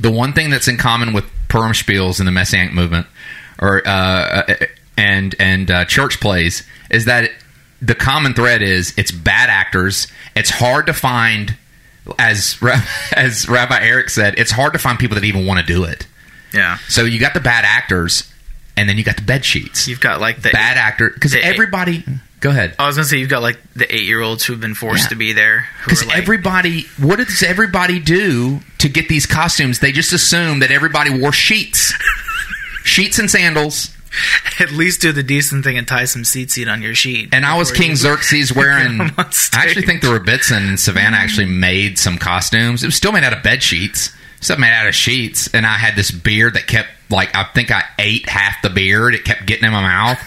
the 0.00 0.10
one 0.10 0.32
thing 0.32 0.48
that's 0.48 0.66
in 0.66 0.78
common 0.78 1.12
with 1.12 1.24
Purim 1.48 1.72
spiels 1.72 2.18
in 2.18 2.24
the 2.24 2.32
Messianic 2.32 2.72
movement, 2.72 3.06
or 3.60 3.86
uh, 3.86 4.54
and 4.96 5.34
and 5.38 5.70
uh, 5.70 5.84
church 5.84 6.20
plays, 6.20 6.62
is 6.90 7.04
that 7.04 7.30
the 7.82 7.94
common 7.94 8.32
thread 8.32 8.62
is 8.62 8.94
it's 8.96 9.12
bad 9.12 9.50
actors. 9.50 10.06
It's 10.34 10.48
hard 10.50 10.86
to 10.86 10.94
find, 10.94 11.54
as 12.18 12.58
as 13.12 13.48
Rabbi 13.48 13.78
Eric 13.82 14.10
said, 14.10 14.38
it's 14.38 14.50
hard 14.50 14.72
to 14.74 14.78
find 14.78 14.98
people 14.98 15.14
that 15.16 15.24
even 15.24 15.46
want 15.46 15.60
to 15.60 15.66
do 15.66 15.84
it. 15.84 16.06
Yeah. 16.52 16.78
So 16.88 17.04
you 17.04 17.18
got 17.18 17.34
the 17.34 17.40
bad 17.40 17.64
actors, 17.64 18.30
and 18.76 18.88
then 18.88 18.96
you 18.98 19.04
got 19.04 19.16
the 19.16 19.22
bed 19.22 19.44
sheets. 19.44 19.88
You've 19.88 20.00
got 20.00 20.20
like 20.20 20.42
the 20.42 20.50
bad 20.50 20.76
actor 20.76 21.10
because 21.10 21.34
everybody. 21.34 22.04
Go 22.40 22.50
ahead. 22.50 22.74
I 22.78 22.86
was 22.86 22.96
gonna 22.96 23.06
say 23.06 23.16
you've 23.16 23.30
got 23.30 23.40
like 23.40 23.58
the 23.72 23.92
eight 23.92 24.04
year 24.04 24.20
olds 24.20 24.44
who've 24.44 24.60
been 24.60 24.74
forced 24.74 25.04
Yeah. 25.04 25.08
to 25.08 25.14
be 25.16 25.32
there. 25.32 25.66
Because 25.82 26.04
like, 26.04 26.18
everybody, 26.18 26.82
what 27.00 27.16
does 27.16 27.42
everybody 27.42 27.98
do 28.00 28.60
to 28.78 28.88
get 28.90 29.08
these 29.08 29.24
costumes? 29.24 29.78
They 29.78 29.92
just 29.92 30.12
assume 30.12 30.58
that 30.58 30.70
everybody 30.70 31.08
wore 31.18 31.32
sheets, 31.32 31.94
sheets 32.84 33.18
and 33.18 33.30
sandals. 33.30 33.96
at 34.60 34.70
least 34.72 35.00
do 35.00 35.12
the 35.12 35.22
decent 35.22 35.64
thing 35.64 35.76
and 35.78 35.86
tie 35.86 36.04
some 36.04 36.24
seat 36.24 36.50
seat 36.50 36.68
on 36.68 36.82
your 36.82 36.94
sheet. 36.94 37.30
And 37.32 37.44
I 37.44 37.56
was 37.58 37.70
King 37.72 37.90
you- 37.90 37.96
Xerxes 37.96 38.52
wearing. 38.56 39.00
I 39.00 39.12
actually 39.54 39.86
think 39.86 40.00
the 40.02 40.08
Rebbetzin 40.08 40.68
in 40.70 40.76
Savannah 40.76 41.16
actually 41.16 41.46
mm. 41.46 41.58
made 41.58 41.98
some 41.98 42.18
costumes. 42.18 42.82
It 42.82 42.86
was 42.86 42.94
still 42.96 43.12
made 43.12 43.24
out 43.24 43.32
of 43.32 43.42
bed 43.42 43.62
sheets, 43.62 44.10
stuff 44.40 44.58
made 44.58 44.72
out 44.72 44.86
of 44.86 44.94
sheets. 44.94 45.48
And 45.54 45.66
I 45.66 45.74
had 45.74 45.96
this 45.96 46.10
beard 46.10 46.54
that 46.54 46.66
kept 46.66 46.88
like 47.10 47.34
I 47.36 47.44
think 47.54 47.70
I 47.70 47.82
ate 47.98 48.28
half 48.28 48.62
the 48.62 48.70
beard. 48.70 49.14
It 49.14 49.24
kept 49.24 49.46
getting 49.46 49.64
in 49.64 49.72
my 49.72 49.82
mouth. 49.82 50.18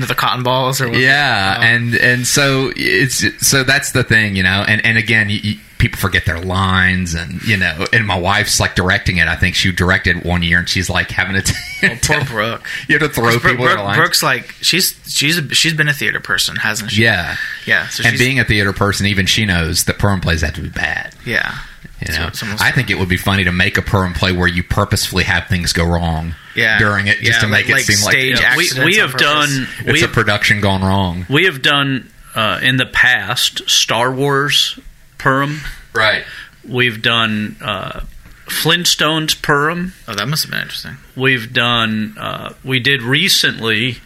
the 0.00 0.14
cotton 0.14 0.42
balls 0.42 0.80
or 0.80 0.88
Yeah, 0.88 1.56
Oh. 1.58 1.62
and 1.62 1.94
and 1.94 2.26
so 2.26 2.72
it's 2.74 3.46
so 3.46 3.62
that's 3.62 3.92
the 3.92 4.02
thing, 4.02 4.34
you 4.36 4.42
know. 4.42 4.64
And 4.66 4.84
and 4.84 4.98
again, 4.98 5.28
you, 5.30 5.56
people 5.84 6.00
forget 6.00 6.24
their 6.24 6.40
lines, 6.40 7.14
and 7.14 7.42
you 7.42 7.56
know, 7.56 7.86
and 7.92 8.06
my 8.06 8.18
wife's 8.18 8.58
like 8.58 8.74
directing 8.74 9.18
it. 9.18 9.28
I 9.28 9.36
think 9.36 9.54
she 9.54 9.70
directed 9.72 10.24
one 10.24 10.42
year, 10.42 10.58
and 10.60 10.68
she's 10.68 10.88
like 10.90 11.10
having 11.10 11.40
to. 11.40 11.54
Oh, 11.84 11.98
poor 12.02 12.24
Brooke. 12.24 12.66
you 12.88 12.98
have 12.98 13.10
to 13.10 13.14
throw 13.14 13.30
Brooke, 13.32 13.42
people 13.42 13.64
their 13.66 13.74
Brooke, 13.74 13.84
lines. 13.84 13.98
Brooke's 13.98 14.22
like 14.22 14.52
she's 14.62 14.98
she's 15.06 15.36
a, 15.36 15.54
she's 15.54 15.74
been 15.74 15.88
a 15.88 15.92
theater 15.92 16.18
person, 16.18 16.56
hasn't 16.56 16.92
she? 16.92 17.02
yeah, 17.02 17.36
yeah. 17.66 17.88
So 17.88 18.04
and 18.04 18.12
she's, 18.12 18.20
being 18.20 18.40
a 18.40 18.44
theater 18.46 18.72
person, 18.72 19.06
even 19.06 19.26
she 19.26 19.44
knows 19.44 19.84
that 19.84 19.98
Purim 19.98 20.22
plays 20.22 20.40
have 20.40 20.54
to 20.54 20.62
be 20.62 20.70
bad. 20.70 21.14
yeah, 21.26 21.58
You 22.00 22.14
know, 22.16 22.28
it's 22.28 22.42
almost- 22.42 22.62
I 22.62 22.70
think 22.70 22.88
it 22.88 22.98
would 22.98 23.10
be 23.10 23.18
funny 23.18 23.44
to 23.44 23.52
make 23.52 23.76
a 23.76 23.82
Purim 23.82 24.14
play 24.14 24.32
where 24.32 24.48
you 24.48 24.62
purposefully 24.62 25.24
have 25.24 25.46
things 25.48 25.74
go 25.74 25.84
wrong 25.84 26.34
yeah 26.56 26.78
during 26.78 27.06
it, 27.06 27.18
just 27.18 27.32
Yeah, 27.32 27.38
to 27.40 27.48
make 27.48 27.68
like- 27.68 27.82
it 27.82 27.84
seem 27.84 28.02
like 28.06 28.14
like 28.14 28.36
stage 28.36 28.40
Yeah, 28.40 28.56
we, 28.56 28.84
we 28.86 28.96
have 28.96 29.10
purpose. 29.10 29.26
done 29.26 29.68
it's 29.80 29.92
we 29.92 30.02
a 30.04 30.08
production 30.08 30.62
gone 30.62 30.80
wrong. 30.82 31.26
we 31.28 31.44
have 31.44 31.60
done 31.60 32.10
uh, 32.34 32.60
in 32.62 32.78
the 32.78 32.86
past 32.86 33.68
Star 33.68 34.10
Wars 34.10 34.78
Purim. 35.24 35.60
Right. 35.94 36.24
We've 36.68 37.00
done 37.02 37.56
uh, 37.60 38.00
Flintstones 38.46 39.40
Purim. 39.40 39.92
Oh, 40.06 40.14
that 40.14 40.28
must 40.28 40.44
have 40.44 40.50
been 40.50 40.60
interesting. 40.60 40.96
We've 41.16 41.52
done. 41.52 42.14
Uh, 42.18 42.54
we 42.64 42.78
did 42.80 43.02
recently 43.02 43.98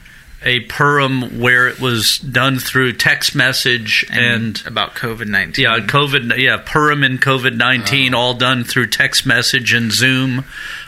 a 0.45 0.61
Purim 0.61 1.41
where 1.41 1.67
it 1.67 1.81
was 1.81 2.19
done 2.19 2.61
through 2.61 2.93
text 2.93 3.35
message 3.35 4.07
and. 4.11 4.63
about 4.67 4.95
COVID 4.95 5.27
nineteen. 5.27 5.65
yeah, 5.65 5.81
COVID. 5.81 6.39
Yeah, 6.39 6.63
Purim 6.65 7.03
and 7.03 7.21
COVID 7.21 7.57
nineteen, 7.57 8.15
all 8.15 8.35
done 8.35 8.63
through 8.65 8.87
text 8.87 9.27
message 9.27 9.73
and 9.73 9.91
Zoom. 9.91 10.45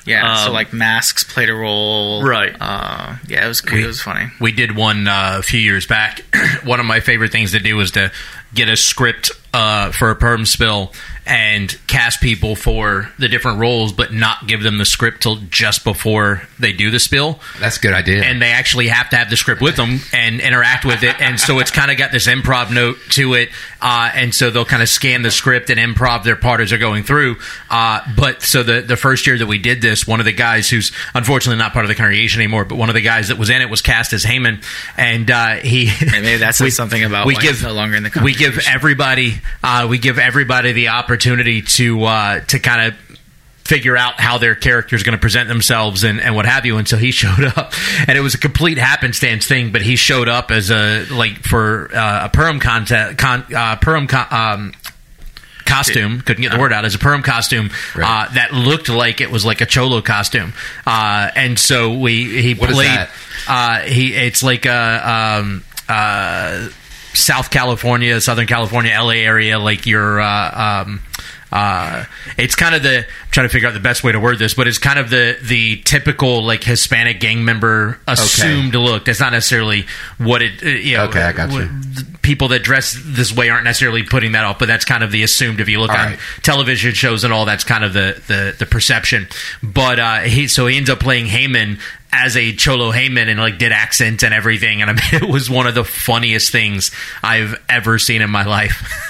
yeah. 0.06 0.36
so 0.44 0.48
um, 0.48 0.52
like 0.52 0.72
masks 0.72 1.24
played 1.24 1.48
a 1.50 1.54
role, 1.54 2.22
Right. 2.22 2.54
Uh, 2.60 3.16
yeah, 3.26 3.44
it 3.44 3.48
was 3.48 3.62
it 3.64 3.86
was 3.86 4.00
funny. 4.00 4.28
we 4.40 4.52
did 4.52 4.76
one 4.76 5.08
uh, 5.08 5.36
a 5.38 5.42
few 5.42 5.60
years 5.60 5.86
back. 5.86 6.20
one 6.64 6.78
of 6.78 6.86
my 6.86 7.00
favorite 7.00 7.32
things 7.32 7.50
to 7.52 7.58
do 7.58 7.74
was 7.76 7.90
to 7.92 8.12
get 8.54 8.68
a 8.68 8.76
script 8.76 9.30
uh, 9.52 9.90
for 9.92 10.10
a 10.10 10.16
Purim 10.16 10.46
spill 10.46 10.92
and 11.26 11.78
cast 11.86 12.20
people 12.20 12.56
for 12.56 13.10
the 13.18 13.28
different 13.28 13.58
roles, 13.58 13.92
but 13.92 14.12
not 14.12 14.48
give 14.48 14.62
them 14.62 14.78
the 14.78 14.84
script 14.84 15.22
till 15.22 15.36
just 15.48 15.84
before 15.84 16.42
they 16.58 16.72
do 16.72 16.90
the 16.90 16.98
spill. 16.98 17.38
That's 17.60 17.76
a 17.76 17.80
good 17.80 17.92
idea. 17.92 18.24
And 18.24 18.42
they 18.42 18.50
actually 18.50 18.88
have 18.88 19.10
to 19.10 19.16
have 19.16 19.30
the 19.30 19.36
script 19.36 19.60
with 19.60 19.76
them 19.76 20.00
and 20.12 20.40
interact 20.40 20.84
with 20.84 21.02
it, 21.02 21.20
and 21.20 21.38
so 21.38 21.58
it's 21.60 21.70
kind 21.70 21.90
of 21.90 21.96
got 21.98 22.10
this 22.10 22.26
improv 22.26 22.72
note 22.72 22.96
to 23.10 23.34
it. 23.34 23.50
Uh, 23.80 24.10
and 24.12 24.34
so 24.34 24.50
they'll 24.50 24.64
kind 24.64 24.82
of 24.82 24.88
scan 24.88 25.22
the 25.22 25.30
script 25.30 25.70
and 25.70 25.78
improv 25.78 26.24
their 26.24 26.36
part 26.36 26.60
as 26.60 26.70
they're 26.70 26.78
going 26.78 27.04
through. 27.04 27.36
Uh, 27.70 28.00
but 28.16 28.42
so 28.42 28.62
the 28.62 28.80
the 28.80 28.96
first 28.96 29.26
year 29.26 29.38
that 29.38 29.46
we 29.46 29.58
did 29.58 29.80
this, 29.80 30.06
one 30.06 30.20
of 30.20 30.26
the 30.26 30.32
guys 30.32 30.68
who's 30.68 30.90
unfortunately 31.14 31.58
not 31.58 31.72
part 31.72 31.84
of 31.84 31.88
the 31.88 31.94
congregation 31.94 32.40
anymore, 32.40 32.64
but 32.64 32.76
one 32.76 32.88
of 32.88 32.94
the 32.94 33.00
guys 33.00 33.28
that 33.28 33.38
was 33.38 33.50
in 33.50 33.62
it 33.62 33.70
was 33.70 33.82
cast 33.82 34.12
as 34.12 34.24
Haman, 34.24 34.60
and 34.96 35.30
uh, 35.30 35.56
he 35.56 35.92
maybe 36.10 36.38
that 36.38 36.54
says 36.54 36.74
something 36.80 37.04
about 37.04 37.26
why 37.26 37.40
he's 37.40 37.62
no 37.62 37.72
longer 37.72 37.96
in 37.96 38.02
the 38.02 38.20
we 38.22 38.34
give 38.34 38.58
everybody 38.68 39.39
uh, 39.62 39.86
we 39.90 39.98
give 39.98 40.18
everybody 40.18 40.72
the 40.72 40.88
opportunity 40.88 41.62
to 41.62 42.04
uh, 42.04 42.40
to 42.40 42.58
kind 42.58 42.88
of 42.92 42.98
figure 43.64 43.96
out 43.96 44.14
how 44.20 44.36
their 44.36 44.56
character 44.56 44.96
is 44.96 45.04
going 45.04 45.12
to 45.16 45.20
present 45.20 45.48
themselves 45.48 46.02
and, 46.02 46.20
and 46.20 46.34
what 46.34 46.44
have 46.44 46.66
you. 46.66 46.76
And 46.76 46.88
so 46.88 46.96
he 46.96 47.10
showed 47.12 47.44
up, 47.56 47.72
and 48.08 48.18
it 48.18 48.20
was 48.20 48.34
a 48.34 48.38
complete 48.38 48.78
happenstance 48.78 49.46
thing. 49.46 49.70
But 49.72 49.82
he 49.82 49.96
showed 49.96 50.28
up 50.28 50.50
as 50.50 50.70
a 50.70 51.04
like 51.10 51.38
for 51.44 51.88
uh, 51.94 52.26
a 52.26 52.28
Purim 52.28 52.58
contest, 52.60 53.16
con, 53.18 53.44
uh, 53.54 53.76
Purim 53.76 54.06
co- 54.08 54.26
um, 54.36 54.72
costume. 55.66 56.20
Couldn't 56.22 56.42
get 56.42 56.52
the 56.52 56.58
word 56.58 56.72
out 56.72 56.84
as 56.84 56.94
a 56.94 56.98
Purim 56.98 57.22
costume 57.22 57.70
Right. 57.94 58.26
uh, 58.28 58.32
that 58.34 58.52
looked 58.52 58.88
like 58.88 59.20
it 59.20 59.30
was 59.30 59.44
like 59.44 59.60
a 59.60 59.66
cholo 59.66 60.00
costume. 60.02 60.52
Uh, 60.86 61.30
and 61.36 61.58
so 61.58 61.96
we 61.96 62.42
he 62.42 62.54
What 62.54 62.70
is 62.70 62.76
played. 62.76 62.88
that? 62.88 63.10
Uh, 63.46 63.80
he 63.82 64.14
it's 64.14 64.42
like 64.42 64.66
a. 64.66 65.38
Um, 65.40 65.64
uh, 65.88 66.68
South 67.12 67.50
California, 67.50 68.20
Southern 68.20 68.46
California, 68.46 68.92
LA 68.98 69.14
area, 69.14 69.58
like 69.58 69.86
your, 69.86 70.20
uh, 70.20 70.84
um, 70.86 71.00
uh, 71.52 72.04
it's 72.38 72.54
kind 72.54 72.74
of 72.74 72.82
the 72.82 72.98
I'm 72.98 73.30
trying 73.30 73.48
to 73.48 73.52
figure 73.52 73.68
out 73.68 73.74
the 73.74 73.80
best 73.80 74.04
way 74.04 74.12
to 74.12 74.20
word 74.20 74.38
this, 74.38 74.54
but 74.54 74.68
it's 74.68 74.78
kind 74.78 74.98
of 74.98 75.10
the 75.10 75.36
the 75.42 75.76
typical 75.82 76.44
like 76.44 76.62
Hispanic 76.62 77.20
gang 77.20 77.44
member 77.44 77.98
assumed 78.06 78.74
look. 78.74 79.04
That's 79.04 79.20
not 79.20 79.32
necessarily 79.32 79.86
what 80.18 80.42
it. 80.42 80.62
Uh, 80.62 80.68
you 80.68 80.96
know, 80.96 81.04
Okay, 81.04 81.22
I 81.22 81.32
got 81.32 81.50
you. 81.52 81.68
People 82.22 82.48
that 82.48 82.62
dress 82.62 82.96
this 83.04 83.34
way 83.34 83.48
aren't 83.48 83.64
necessarily 83.64 84.02
putting 84.02 84.32
that 84.32 84.44
off, 84.44 84.58
but 84.58 84.66
that's 84.66 84.84
kind 84.84 85.02
of 85.02 85.10
the 85.10 85.22
assumed. 85.22 85.60
If 85.60 85.68
you 85.68 85.80
look 85.80 85.90
All 85.90 85.96
on 85.96 86.10
right. 86.12 86.18
television 86.42 86.92
shows 86.92 87.24
and 87.24 87.32
all, 87.32 87.46
that's 87.46 87.64
kind 87.64 87.82
of 87.82 87.92
the 87.92 88.22
the, 88.28 88.54
the 88.58 88.66
perception. 88.66 89.26
But 89.62 89.98
uh, 89.98 90.18
he 90.20 90.46
so 90.46 90.66
he 90.66 90.76
ends 90.76 90.90
up 90.90 91.00
playing 91.00 91.26
Haman 91.26 91.78
as 92.12 92.36
a 92.36 92.52
Cholo 92.52 92.90
Haman 92.90 93.28
and 93.28 93.40
like 93.40 93.58
did 93.58 93.72
accents 93.72 94.22
and 94.22 94.34
everything, 94.34 94.82
and 94.82 94.90
I 94.90 94.94
mean 94.94 95.02
it 95.24 95.28
was 95.28 95.48
one 95.50 95.66
of 95.66 95.74
the 95.74 95.84
funniest 95.84 96.52
things 96.52 96.90
I've 97.22 97.60
ever 97.68 97.98
seen 97.98 98.22
in 98.22 98.30
my 98.30 98.44
life. 98.44 99.06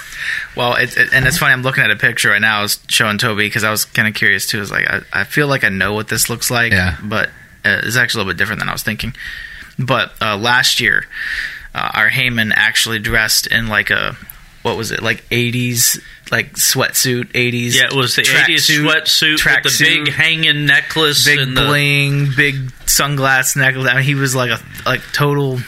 Well, 0.55 0.75
it, 0.75 0.95
it, 0.97 1.13
and 1.13 1.25
it's 1.25 1.37
funny. 1.37 1.53
I'm 1.53 1.63
looking 1.63 1.83
at 1.83 1.91
a 1.91 1.95
picture 1.95 2.29
right 2.29 2.41
now. 2.41 2.59
I 2.59 2.61
was 2.61 2.79
showing 2.87 3.17
Toby 3.17 3.45
because 3.47 3.63
I 3.63 3.71
was 3.71 3.85
kind 3.85 4.07
of 4.07 4.13
curious 4.13 4.47
too. 4.47 4.57
I 4.57 4.61
was 4.61 4.71
like, 4.71 4.89
I, 4.89 5.01
I 5.13 5.23
feel 5.23 5.47
like 5.47 5.63
I 5.63 5.69
know 5.69 5.93
what 5.93 6.07
this 6.07 6.29
looks 6.29 6.49
like, 6.51 6.71
Yeah. 6.71 6.97
but 7.03 7.29
uh, 7.65 7.81
it's 7.83 7.95
actually 7.97 8.19
a 8.19 8.25
little 8.25 8.33
bit 8.33 8.37
different 8.37 8.59
than 8.59 8.69
I 8.69 8.73
was 8.73 8.83
thinking. 8.83 9.13
But 9.79 10.11
uh, 10.21 10.37
last 10.37 10.79
year, 10.79 11.05
uh, 11.73 11.91
our 11.93 12.09
Haman 12.09 12.51
actually 12.51 12.99
dressed 12.99 13.47
in 13.47 13.67
like 13.67 13.89
a 13.89 14.15
what 14.63 14.77
was 14.77 14.91
it 14.91 15.01
like 15.01 15.27
80s 15.29 15.99
like 16.31 16.53
sweatsuit 16.53 17.31
80s 17.33 17.73
Yeah, 17.75 17.85
it 17.85 17.93
was 17.93 18.15
the 18.15 18.21
track 18.21 18.47
80s 18.47 18.59
suit, 18.59 18.85
sweatsuit 18.87 19.37
track 19.37 19.63
with 19.63 19.77
the 19.79 19.85
suit, 19.85 20.05
big 20.05 20.13
hanging 20.13 20.65
necklace 20.67 21.25
big 21.25 21.39
and 21.39 21.57
the 21.57 21.61
bling 21.65 22.27
big 22.37 22.55
sunglass 22.85 23.55
necklace 23.55 23.87
I 23.89 23.95
mean 23.95 24.03
he 24.03 24.13
was 24.13 24.35
like 24.35 24.51
a 24.51 24.59
like 24.85 25.01
total 25.13 25.59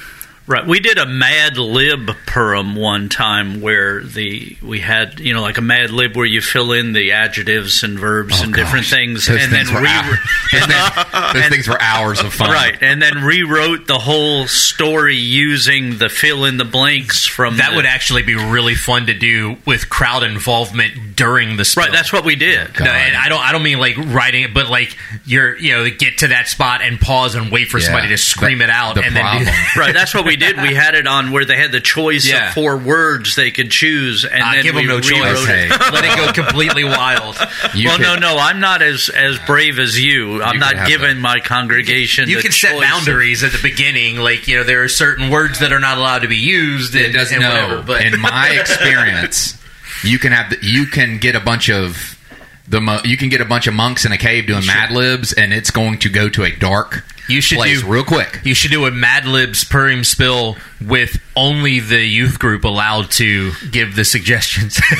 Right. 0.46 0.66
We 0.68 0.80
did 0.82 0.98
a 0.98 1.06
Mad 1.06 1.58
Lib 1.58 2.12
Purim 2.26 2.76
one 2.76 3.08
time 3.08 3.62
where 3.62 4.04
the 4.04 4.58
we 4.62 4.82
had 4.82 5.20
you 5.22 5.34
know 5.34 5.42
like 5.42 5.58
a 5.58 5.62
Mad 5.62 5.90
Lib 5.92 6.16
where 6.18 6.26
you 6.26 6.42
fill 6.42 6.74
in 6.74 6.92
the 6.94 7.14
adjectives 7.14 7.82
and 7.84 7.98
verbs 7.98 8.40
Oh, 8.40 8.44
and 8.44 8.54
different 8.54 8.86
things, 8.88 9.28
Those 9.28 9.42
and 9.42 9.52
things 9.52 9.68
then 9.72 9.86
hour- 9.86 10.20
those 10.52 10.66
things- 10.66 11.34
those 11.34 11.48
things 11.50 11.68
were 11.70 11.82
hours 11.82 12.20
of 12.20 12.34
fun. 12.34 12.50
right, 12.52 12.78
and 12.82 13.02
then 13.02 13.24
rewrote 13.24 13.88
the 13.88 14.00
whole 14.00 14.48
story 14.48 15.16
using 15.16 15.98
the 15.98 16.10
fill 16.10 16.44
in 16.46 16.58
the 16.58 16.66
blanks 16.66 17.26
from 17.26 17.58
that 17.58 17.70
the- 17.70 17.76
would 17.78 17.86
actually 17.86 18.24
be 18.24 18.36
really 18.36 18.76
fun 18.76 19.06
to 19.06 19.14
do 19.14 19.56
with 19.66 19.90
crowd 19.90 20.24
involvement 20.24 21.16
during 21.16 21.56
the 21.58 21.64
spill. 21.66 21.84
right. 21.86 21.92
That's 21.94 22.12
what 22.12 22.26
we 22.26 22.36
did. 22.36 22.80
No, 22.80 22.92
and 22.92 23.16
I 23.16 23.30
don't. 23.30 23.42
I 23.42 23.52
don't 23.54 23.64
mean 23.64 23.80
like 23.80 23.96
writing 23.98 24.44
it, 24.44 24.54
but 24.54 24.70
like 24.70 24.98
you're, 25.26 25.58
you 25.58 25.72
know, 25.74 25.90
get 25.90 26.18
to 26.20 26.28
that 26.30 26.48
spot 26.48 26.82
and 26.82 27.00
pause 27.00 27.36
and 27.36 27.50
wait 27.52 27.70
for 27.70 27.78
Yeah. 27.80 27.86
somebody 27.86 28.10
to 28.10 28.18
scream 28.18 28.58
The- 28.58 28.66
it 28.66 28.70
out, 28.70 28.98
and 29.04 29.16
then 29.16 29.46
do 29.46 29.52
Right, 29.80 29.94
that's 29.94 30.14
what 30.14 30.26
we 30.26 30.33
did. 30.36 30.58
We 30.62 30.74
had 30.74 30.96
it 30.96 31.08
on 31.08 31.32
where 31.32 31.46
they 31.46 31.56
had 31.58 31.72
the 31.72 31.80
choice 31.80 32.28
Yeah. 32.28 32.50
of 32.50 32.54
four 32.54 32.78
words 32.78 33.36
they 33.36 33.52
could 33.52 33.72
choose, 33.72 34.26
and 34.26 34.42
Uh, 34.44 34.52
then 34.54 34.64
give 34.64 34.76
we 34.76 34.82
them 34.86 34.90
no 34.90 35.00
choice. 35.00 35.48
it. 35.48 35.70
Let 35.70 36.06
it 36.06 36.16
go 36.16 36.32
completely 36.34 36.84
wild. 36.84 37.38
You 37.74 37.88
well, 37.88 37.98
could- 37.98 38.04
no, 38.04 38.16
no, 38.16 38.38
I'm 38.38 38.60
not 38.60 38.82
as 38.82 39.10
as 39.10 39.38
brave 39.40 39.80
as 39.80 40.00
you. 40.00 40.44
I'm 40.44 40.52
could 40.54 40.60
not 40.60 40.88
giving 40.88 41.16
that. 41.16 41.22
my 41.22 41.40
congregation. 41.40 42.30
You 42.30 42.38
can 42.40 42.52
set 42.52 42.72
choice 42.74 42.84
of- 42.84 42.90
boundaries 42.90 43.44
at 43.44 43.52
the 43.52 43.58
beginning, 43.62 44.18
like 44.18 44.48
you 44.48 44.58
know, 44.58 44.64
there 44.64 44.84
are 44.84 44.90
certain 44.90 45.30
words 45.30 45.60
that 45.60 45.72
are 45.74 45.80
not 45.80 45.98
allowed 45.98 46.20
to 46.20 46.28
be 46.28 46.38
used. 46.38 46.96
It 46.96 47.06
and, 47.06 47.14
doesn't 47.14 47.34
and 47.36 47.44
know. 47.44 47.50
whatever, 47.50 47.82
but 47.82 48.06
in 48.06 48.20
my 48.20 48.50
experience, 48.60 49.56
you 50.04 50.20
can 50.20 50.32
have 50.32 50.50
the, 50.50 50.58
you 50.62 50.86
can 50.86 51.18
get 51.18 51.36
a 51.36 51.40
bunch 51.40 51.70
of 51.70 52.18
the 52.68 52.80
mo- 52.82 53.02
you 53.04 53.18
can 53.18 53.30
get 53.30 53.42
a 53.42 53.46
bunch 53.46 53.68
of 53.68 53.74
monks 53.74 54.06
in 54.06 54.12
a 54.12 54.18
cave 54.18 54.48
doing 54.48 54.66
Mad 54.66 54.92
Libs, 54.92 55.34
and 55.34 55.54
it's 55.54 55.72
going 55.72 56.00
to 56.00 56.10
go 56.10 56.30
to 56.30 56.44
a 56.44 56.52
dark 56.56 57.04
You 57.28 57.42
should 57.42 57.58
place 57.58 57.82
do- 57.82 57.88
real 57.88 58.06
quick. 58.06 58.40
You 58.46 58.54
should 58.54 58.72
do 58.72 58.86
a 58.86 58.92
Mad 58.92 59.26
Libs 59.26 59.64
Purim 59.66 60.04
spill 60.06 60.56
with 60.80 61.22
only 61.36 61.80
the 61.82 62.02
youth 62.06 62.40
group 62.40 62.64
allowed 62.64 63.12
to 63.12 63.52
give 63.72 63.96
the 63.96 64.06
suggestions. 64.06 64.80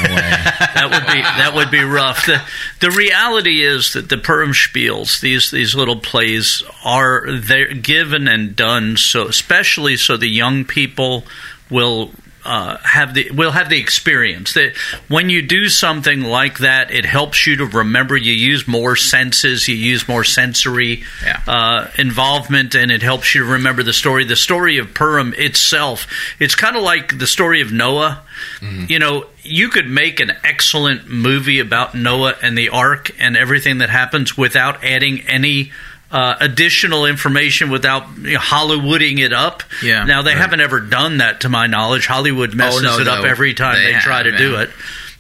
That 0.74 0.90
would 0.92 1.14
be 1.14 1.22
that 1.22 1.52
would 1.56 1.72
be 1.72 1.84
rough. 1.84 2.26
The, 2.26 2.42
the 2.82 2.92
reality 2.92 3.62
is 3.64 3.94
that 3.94 4.10
the 4.10 4.18
Purim 4.18 4.52
spiels, 4.52 5.22
these 5.22 5.52
these 5.52 5.76
little 5.76 5.96
plays, 5.98 6.64
are 6.84 7.26
they're 7.32 7.74
given 7.74 8.28
and 8.28 8.56
done 8.56 8.98
so, 8.98 9.28
especially 9.28 9.96
so 9.96 10.18
the 10.18 10.28
young 10.28 10.66
people 10.66 11.24
will. 11.70 12.12
Uh, 12.46 12.78
have 12.84 13.14
the 13.14 13.32
will 13.32 13.52
have 13.52 13.70
the 13.70 13.80
experience 13.80 14.54
that 14.54 14.76
when 15.08 15.30
you 15.30 15.42
do 15.42 15.70
something 15.70 16.22
like 16.22 16.58
that, 16.60 16.92
it 16.92 17.06
helps 17.06 17.48
you 17.48 17.56
to 17.56 17.66
remember. 17.66 18.18
You 18.18 18.34
use 18.34 18.68
more 18.68 18.96
senses, 18.98 19.68
you 19.68 19.76
use 19.76 20.08
more 20.10 20.26
sensory 20.26 21.04
Yeah. 21.24 21.40
uh, 21.48 21.88
involvement, 21.98 22.76
and 22.76 22.92
it 22.92 23.02
helps 23.02 23.34
you 23.34 23.44
to 23.46 23.50
remember 23.52 23.82
the 23.82 23.94
story. 23.94 24.26
The 24.26 24.36
story 24.36 24.78
of 24.78 24.94
Purim 24.94 25.34
itself, 25.38 26.06
it's 26.40 26.56
kind 26.56 26.76
of 26.76 26.84
like 26.84 27.18
the 27.18 27.28
story 27.28 27.62
of 27.62 27.72
Noah. 27.72 28.22
You 28.62 29.00
know, 29.00 29.26
you 29.44 29.70
could 29.70 29.88
make 29.88 30.20
an 30.20 30.34
excellent 30.44 31.08
movie 31.08 31.60
about 31.60 31.96
Noah 31.96 32.36
and 32.42 32.58
the 32.58 32.70
ark 32.70 33.12
and 33.20 33.38
everything 33.38 33.78
that 33.78 33.90
happens 33.90 34.38
without 34.38 34.84
adding 34.84 35.22
any. 35.28 35.72
Uh, 36.14 36.38
additional 36.42 37.08
information 37.08 37.72
without 37.72 38.04
you 38.20 38.34
know, 38.34 38.40
Hollywooding 38.40 39.18
it 39.18 39.34
up. 39.34 39.64
Yeah. 39.82 40.06
Now 40.06 40.22
they 40.22 40.34
haven't 40.34 40.62
ever 40.62 40.80
done 40.80 41.18
that, 41.18 41.42
to 41.42 41.50
my 41.50 41.66
knowledge. 41.66 42.06
Hollywood 42.06 42.54
messes 42.54 42.84
no, 42.84 43.00
it 43.00 43.08
up 43.08 43.26
every 43.26 43.56
time 43.56 43.78
They 43.78 43.94
they, 43.94 44.00
try 44.00 44.18
have, 44.18 44.26
to 44.26 44.38
do 44.38 44.58
it. 44.58 44.70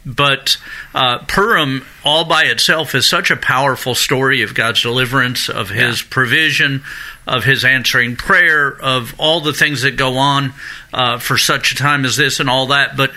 But 0.06 0.58
uh, 0.94 1.20
Purim, 1.28 1.84
all 2.04 2.26
by 2.26 2.44
itself, 2.44 2.94
is 2.94 3.08
such 3.08 3.32
a 3.32 3.36
powerful 3.36 3.96
story 3.96 4.44
of 4.44 4.54
God's 4.54 4.84
deliverance, 4.84 5.50
of 5.50 5.70
His 5.70 6.04
provision, 6.04 6.84
of 7.26 7.44
His 7.44 7.66
answering 7.66 8.16
prayer, 8.16 8.70
of 8.70 9.16
all 9.18 9.40
the 9.42 9.54
things 9.54 9.82
that 9.84 9.96
go 9.96 10.18
on 10.18 10.54
uh, 10.94 11.20
for 11.20 11.38
such 11.38 11.72
a 11.72 11.76
time 11.76 12.06
as 12.06 12.18
this 12.18 12.40
and 12.40 12.50
all 12.50 12.68
that. 12.68 12.96
But 12.96 13.14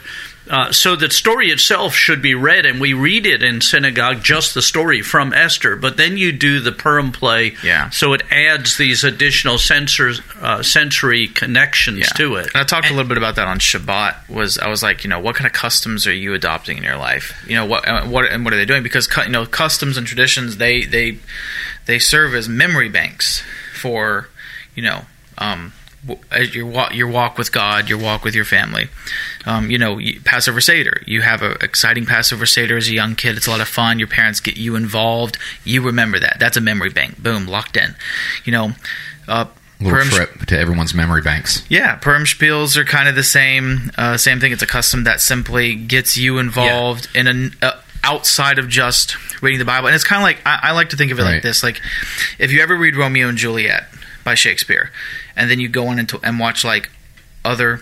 Uh, 0.49 0.71
so 0.71 0.95
the 0.95 1.11
story 1.11 1.51
itself 1.51 1.95
should 1.95 2.23
be 2.23 2.35
read, 2.35 2.67
and 2.67 2.81
we 2.81 2.93
read 2.93 3.27
it 3.27 3.43
in 3.43 3.61
synagogue, 3.61 4.23
just 4.23 4.55
the 4.55 4.63
story 4.63 5.03
from 5.03 5.33
Esther. 5.33 5.77
But 5.77 5.97
then 5.97 6.17
you 6.17 6.33
do 6.33 6.61
the 6.61 6.73
Purim 6.73 7.13
play, 7.13 7.57
Yeah. 7.63 7.91
So 7.91 8.13
it 8.13 8.23
adds 8.31 8.77
these 8.77 9.03
additional 9.05 9.57
sensors, 9.57 10.21
uh, 10.41 10.63
sensory 10.63 11.29
connections 11.29 12.09
to 12.13 12.37
it. 12.37 12.47
And 12.55 12.57
I 12.61 12.65
talked 12.65 12.89
a 12.89 12.95
little 12.95 13.09
bit 13.09 13.19
about 13.19 13.37
that 13.37 13.49
on 13.49 13.59
Shabbat. 13.59 14.29
Was 14.29 14.59
I 14.59 14.69
was 14.69 14.83
like, 14.83 15.05
you 15.05 15.11
know, 15.11 15.19
what 15.19 15.35
kind 15.35 15.47
of 15.47 15.53
customs 15.53 16.07
are 16.07 16.15
you 16.15 16.35
adopting 16.35 16.77
in 16.77 16.85
your 16.85 16.97
life? 16.97 17.35
You 17.47 17.57
know, 17.57 17.67
what 17.67 17.87
uh, 17.89 18.07
what 18.07 18.27
and 18.27 18.45
what 18.45 18.55
are 18.55 18.57
they 18.57 18.67
doing? 18.67 18.83
Because 18.83 19.09
you 19.17 19.31
know, 19.31 19.47
customs 19.47 19.97
and 19.97 20.07
traditions 20.07 20.59
they 20.59 20.85
they 20.85 21.19
they 21.87 21.99
serve 21.99 22.35
as 22.35 22.49
memory 22.49 22.89
banks 22.89 23.43
for 23.75 24.29
you 24.75 24.83
know. 24.83 25.07
Um, 25.39 25.73
as 26.31 26.55
your 26.55 26.67
walk, 26.67 26.95
your 26.95 27.09
walk 27.09 27.39
with 27.39 27.53
God, 27.53 27.89
your 27.89 27.99
walk 27.99 28.25
with 28.25 28.35
your 28.35 28.45
family. 28.45 28.89
Um, 29.45 29.71
you 29.71 29.79
know, 29.79 30.01
Passover 30.25 30.61
Seder. 30.61 31.03
You 31.07 31.23
have 31.23 31.43
an 31.43 31.57
exciting 31.61 32.07
Passover 32.07 32.47
Seder 32.47 32.77
as 32.77 32.89
a 32.89 32.93
young 32.93 33.15
kid. 33.15 33.37
It's 33.37 33.47
a 33.47 33.51
lot 33.51 33.61
of 33.61 33.69
fun. 33.69 33.99
Your 33.99 34.09
parents 34.09 34.41
get 34.41 34.57
you 34.57 34.77
involved. 34.77 35.39
You 35.65 35.83
remember 35.83 36.19
that. 36.19 36.39
That's 36.39 36.57
a 36.57 36.61
memory 36.61 36.91
bank. 36.91 37.23
Boom, 37.23 37.47
locked 37.47 37.77
in. 37.77 37.95
You 38.45 38.53
know, 38.53 38.73
uh, 39.29 39.47
little 39.81 39.93
Purim- 39.99 40.09
trip 40.09 40.47
to 40.47 40.59
everyone's 40.59 40.95
memory 40.95 41.23
banks. 41.23 41.63
yeah, 41.69 41.97
Purim 41.97 42.25
spiels 42.25 42.77
are 42.77 42.85
kind 42.85 43.09
of 43.09 43.15
the 43.15 43.23
same. 43.23 43.91
Uh, 43.99 44.17
same 44.17 44.41
thing. 44.41 44.53
It's 44.53 44.63
a 44.63 44.67
custom 44.67 45.05
that 45.05 45.21
simply 45.21 45.75
gets 45.75 46.17
you 46.17 46.39
involved 46.39 47.09
in 47.15 47.27
an 47.27 47.55
uh, 47.63 47.73
outside 48.03 48.59
of 48.59 48.69
just 48.69 49.17
reading 49.43 49.59
the 49.59 49.65
Bible. 49.65 49.89
And 49.89 49.95
it's 49.95 50.05
kind 50.05 50.19
of 50.21 50.23
like 50.23 50.39
I, 50.47 50.71
I 50.71 50.73
like 50.73 50.91
to 50.91 50.97
think 50.97 51.11
of 51.13 51.19
it 51.19 51.23
Right. 51.23 51.33
like 51.35 51.43
this: 51.43 51.63
like 51.63 51.81
if 52.39 52.51
you 52.53 52.63
ever 52.63 52.75
read 52.77 52.97
Romeo 52.97 53.29
and 53.29 53.37
Juliet 53.37 53.85
by 54.25 54.35
Shakespeare, 54.35 54.91
and 55.37 55.51
then 55.51 55.61
you 55.61 55.69
go 55.69 55.89
on 55.89 55.99
into 55.99 56.19
and 56.23 56.39
watch 56.39 56.65
like 56.65 56.91
other 57.45 57.81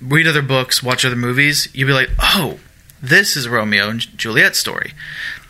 read 0.00 0.26
other 0.26 0.42
books, 0.42 0.82
watch 0.82 1.04
other 1.04 1.16
movies, 1.16 1.68
you'll 1.74 1.88
be 1.88 1.92
like, 1.92 2.10
oh, 2.20 2.58
this 3.02 3.36
is 3.36 3.48
Romeo 3.48 3.88
and 3.90 4.00
Juliet 4.16 4.56
story. 4.56 4.92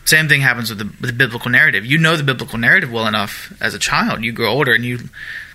Same 0.05 0.27
thing 0.29 0.41
happens 0.41 0.71
with 0.71 0.79
the, 0.79 0.85
with 0.87 1.11
the 1.11 1.13
biblical 1.13 1.51
narrative. 1.51 1.85
You 1.85 1.99
know 1.99 2.17
the 2.17 2.23
biblical 2.23 2.59
narrative 2.59 2.91
well 2.91 3.07
enough 3.07 3.53
as 3.61 3.75
a 3.75 3.79
child. 3.79 4.25
You 4.25 4.33
grow 4.33 4.49
older 4.51 4.73
and 4.73 4.85
you 4.85 4.99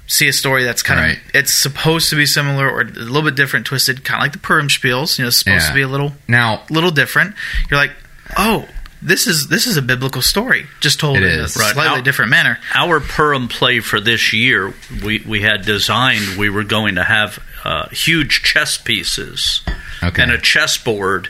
see 0.06 0.28
a 0.28 0.34
story 0.34 0.64
that's 0.64 0.84
kind 0.84 1.00
Right. 1.00 1.18
of 1.18 1.24
it's 1.34 1.52
supposed 1.54 2.10
to 2.12 2.16
be 2.16 2.26
similar 2.28 2.70
or 2.70 2.82
a 2.82 2.86
little 2.86 3.24
bit 3.24 3.36
different, 3.36 3.66
twisted, 3.66 4.04
kind 4.06 4.20
of 4.20 4.24
like 4.26 4.32
the 4.34 4.38
Purim 4.40 4.68
spiels. 4.68 5.18
You 5.18 5.24
know, 5.24 5.30
it's 5.30 5.38
supposed 5.38 5.64
Yeah. 5.64 5.70
to 5.70 5.76
be 5.76 5.82
a 5.82 5.88
little 5.88 6.14
Now, 6.28 6.64
little 6.70 6.92
different. 6.92 7.36
You're 7.70 7.80
like, 7.80 7.92
oh, 8.38 8.68
this 9.06 9.28
is 9.28 9.48
this 9.48 9.68
is 9.68 9.78
a 9.78 9.82
biblical 9.82 10.22
story, 10.22 10.66
just 10.80 11.00
told 11.00 11.18
It 11.18 11.24
in 11.24 11.30
is. 11.42 11.56
a 11.56 11.60
Right. 11.60 11.74
slightly 11.74 12.00
Out- 12.00 12.04
different 12.06 12.32
manner. 12.32 12.58
Our 12.74 13.00
Purim 13.00 13.48
play 13.48 13.80
for 13.82 14.00
this 14.00 14.34
year, 14.34 14.74
we, 15.04 15.20
we 15.28 15.42
had 15.42 15.66
designed, 15.66 16.38
we 16.38 16.50
were 16.50 16.64
going 16.64 16.96
to 16.96 17.04
have 17.04 17.40
uh, 17.64 17.88
huge 17.90 18.44
chess 18.44 18.78
pieces 18.78 19.62
Okay. 20.02 20.22
and 20.24 20.32
a 20.32 20.38
chessboard, 20.38 21.30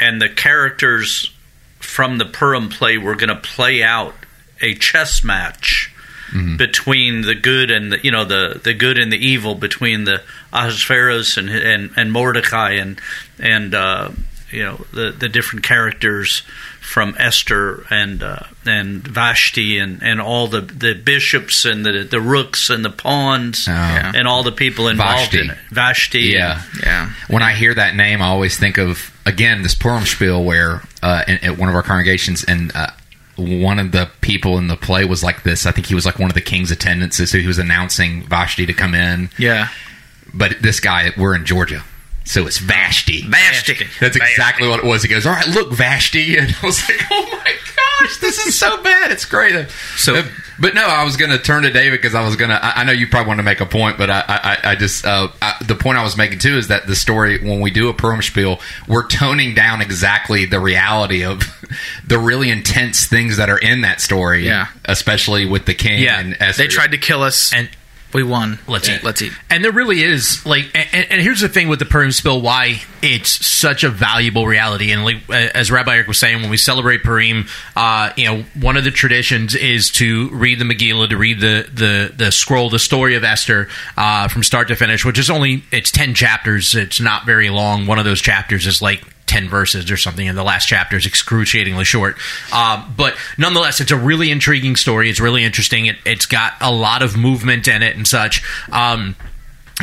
and 0.00 0.20
the 0.20 0.28
characters 0.28 1.30
from 1.78 2.18
the 2.18 2.24
Purim 2.26 2.68
play 2.68 2.98
were 2.98 3.14
going 3.14 3.28
to 3.30 3.36
play 3.36 3.82
out 3.82 4.14
a 4.62 4.74
chess 4.74 5.22
match 5.24 5.90
between 6.56 7.22
the 7.22 7.34
good 7.34 7.70
and 7.72 7.90
the 7.92 7.98
you 8.04 8.10
know 8.12 8.24
the 8.24 8.60
the 8.62 8.72
good 8.72 8.98
and 8.98 9.12
the 9.12 9.16
evil 9.16 9.56
between 9.56 10.04
the 10.04 10.22
Ahasuerus 10.52 11.36
and 11.36 11.48
and, 11.50 11.90
and 11.96 12.12
Mordecai 12.12 12.72
and 12.74 13.00
and 13.40 13.74
uh, 13.74 14.10
you 14.50 14.62
know 14.64 14.84
the 14.92 15.10
the 15.12 15.28
different 15.28 15.64
characters 15.64 16.42
from 16.80 17.14
Esther 17.18 17.84
and 17.90 18.22
uh, 18.22 18.40
and 18.66 19.06
Vashti 19.06 19.78
and, 19.78 20.02
and 20.02 20.20
all 20.20 20.48
the, 20.48 20.60
the 20.60 20.94
bishops 20.94 21.64
and 21.64 21.84
the 21.86 22.02
the 22.04 22.20
rooks 22.20 22.68
and 22.70 22.84
the 22.84 22.90
pawns 22.90 23.66
Oh. 23.68 23.72
And 23.72 24.26
all 24.26 24.42
the 24.42 24.52
people 24.52 24.88
involved 24.88 25.32
Vashti. 25.32 25.40
in 25.40 25.50
it. 25.50 25.58
Vashti, 25.70 26.20
yeah. 26.20 26.62
Yeah. 26.82 27.10
When 27.28 27.42
I 27.42 27.52
hear 27.54 27.74
that 27.74 27.94
name, 27.94 28.20
I 28.22 28.26
always 28.26 28.58
think 28.58 28.78
of 28.78 29.12
again 29.24 29.62
this 29.62 29.74
Purim 29.74 30.04
spiel 30.04 30.42
where 30.42 30.82
uh, 31.02 31.22
in, 31.28 31.44
at 31.44 31.58
one 31.58 31.68
of 31.68 31.74
our 31.74 31.82
congregations, 31.82 32.42
and 32.44 32.72
uh, 32.74 32.88
one 33.36 33.78
of 33.78 33.92
the 33.92 34.10
people 34.20 34.58
in 34.58 34.66
the 34.66 34.76
play 34.76 35.04
was 35.04 35.22
like 35.22 35.42
this. 35.44 35.66
I 35.66 35.72
think 35.72 35.86
he 35.86 35.94
was 35.94 36.04
like 36.06 36.18
one 36.18 36.30
of 36.30 36.34
the 36.34 36.40
king's 36.40 36.70
attendants, 36.70 37.16
so 37.18 37.38
he 37.38 37.46
was 37.46 37.58
announcing 37.58 38.24
Vashti 38.24 38.66
to 38.66 38.72
come 38.72 38.94
in. 38.94 39.30
Yeah. 39.38 39.68
But 40.34 40.60
this 40.62 40.80
guy, 40.80 41.10
we're 41.16 41.34
in 41.34 41.44
Georgia, 41.44 41.82
so 42.24 42.46
it's 42.46 42.58
Vashti. 42.58 43.22
Vashti. 43.22 43.86
That's 44.00 44.16
exactly 44.16 44.68
what 44.68 44.80
it 44.80 44.86
was. 44.86 45.02
He 45.02 45.08
goes, 45.08 45.26
"All 45.26 45.32
right, 45.32 45.48
look, 45.48 45.72
Vashti," 45.72 46.36
and 46.38 46.54
I 46.62 46.66
was 46.66 46.88
like, 46.88 47.00
"Oh 47.10 47.28
my 47.44 47.52
gosh, 48.00 48.18
this 48.18 48.38
is 48.46 48.58
so 48.58 48.82
bad. 48.82 49.10
It's 49.10 49.24
great." 49.24 49.68
So- 49.96 50.16
Uh, 50.16 50.22
but 50.62 50.74
no, 50.74 50.84
I 50.86 51.04
was 51.04 51.16
going 51.16 51.30
to 51.30 51.38
turn 51.38 51.62
to 51.62 51.70
David 51.70 52.02
because 52.02 52.14
I 52.14 52.22
was 52.22 52.36
going 52.36 52.50
to. 52.50 52.62
I 52.62 52.82
I 52.82 52.84
know 52.84 52.92
you 52.92 53.06
probably 53.08 53.28
want 53.28 53.38
to 53.38 53.42
make 53.44 53.60
a 53.62 53.66
point, 53.66 53.96
but 53.96 54.10
I, 54.10 54.22
I, 54.28 54.58
I 54.72 54.76
just 54.76 55.06
uh, 55.06 55.28
I, 55.40 55.54
the 55.64 55.74
point 55.74 55.96
I 55.96 56.02
was 56.04 56.18
making 56.18 56.40
too 56.40 56.58
is 56.58 56.68
that 56.68 56.86
the 56.86 56.94
story 56.94 57.42
when 57.42 57.60
we 57.62 57.70
do 57.70 57.88
a 57.88 57.94
Purim 57.94 58.20
spiel, 58.20 58.60
we're 58.86 59.06
toning 59.06 59.54
down 59.54 59.80
exactly 59.80 60.44
the 60.44 60.60
reality 60.60 61.24
of 61.24 61.40
the 62.06 62.18
really 62.18 62.50
intense 62.50 63.06
things 63.06 63.38
that 63.38 63.48
are 63.48 63.56
in 63.56 63.80
that 63.80 64.02
story. 64.02 64.44
Yeah. 64.44 64.66
especially 64.84 65.46
with 65.46 65.64
the 65.64 65.72
king. 65.72 66.02
Yeah. 66.02 66.20
and 66.20 66.36
Esther. 66.38 66.64
They 66.64 66.68
tried 66.68 66.90
to 66.90 66.98
kill 66.98 67.22
us, 67.22 67.54
And 67.54 67.70
we 68.12 68.22
won. 68.22 68.58
Let's 68.66 68.88
eat. 68.88 69.02
Let's 69.02 69.22
eat. 69.22 69.32
And 69.48 69.64
there 69.64 69.72
really 69.72 70.02
is 70.02 70.44
like, 70.44 70.64
and, 70.74 71.06
and 71.10 71.20
here's 71.20 71.40
the 71.40 71.48
thing 71.48 71.68
with 71.68 71.78
the 71.78 71.84
Purim 71.84 72.12
spill, 72.12 72.40
why 72.40 72.82
it's 73.02 73.46
such 73.46 73.84
a 73.84 73.88
valuable 73.88 74.46
reality. 74.46 74.92
And 74.92 75.04
like 75.04 75.28
as 75.30 75.70
Rabbi 75.70 75.94
Eric 75.94 76.06
was 76.08 76.18
saying, 76.18 76.40
when 76.42 76.50
we 76.50 76.56
celebrate 76.56 77.02
Purim, 77.02 77.46
uh, 77.76 78.12
you 78.16 78.24
know, 78.24 78.44
one 78.60 78.76
of 78.76 78.84
the 78.84 78.90
traditions 78.90 79.54
is 79.54 79.90
to 79.92 80.28
read 80.30 80.58
the 80.58 80.64
Megillah, 80.64 81.08
to 81.10 81.16
read 81.16 81.40
the 81.40 81.68
the 81.72 82.12
the 82.14 82.30
scroll, 82.32 82.70
the 82.70 82.78
story 82.78 83.14
of 83.16 83.24
Esther, 83.24 83.68
uh, 83.96 84.28
from 84.28 84.42
start 84.42 84.68
to 84.68 84.76
finish, 84.76 85.04
which 85.04 85.18
is 85.18 85.30
only 85.30 85.64
it's 85.72 85.90
ten 85.90 86.14
chapters. 86.14 86.74
It's 86.74 87.00
not 87.00 87.26
very 87.26 87.50
long. 87.50 87.86
One 87.86 87.98
of 87.98 88.04
those 88.04 88.20
chapters 88.20 88.66
is 88.66 88.82
like 88.82 89.02
10 89.30 89.48
verses 89.48 89.92
or 89.92 89.96
something, 89.96 90.26
and 90.26 90.36
the 90.36 90.42
last 90.42 90.66
chapter 90.66 90.96
is 90.96 91.06
excruciatingly 91.06 91.84
short. 91.84 92.16
Um, 92.52 92.92
but 92.96 93.16
nonetheless, 93.38 93.80
it's 93.80 93.92
a 93.92 93.96
really 93.96 94.32
intriguing 94.32 94.74
story. 94.74 95.08
It's 95.08 95.20
really 95.20 95.44
interesting. 95.44 95.86
It, 95.86 95.96
it's 96.04 96.26
got 96.26 96.54
a 96.60 96.72
lot 96.72 97.02
of 97.02 97.16
movement 97.16 97.68
in 97.68 97.84
it 97.84 97.94
and 97.96 98.08
such. 98.08 98.42
Um, 98.72 99.14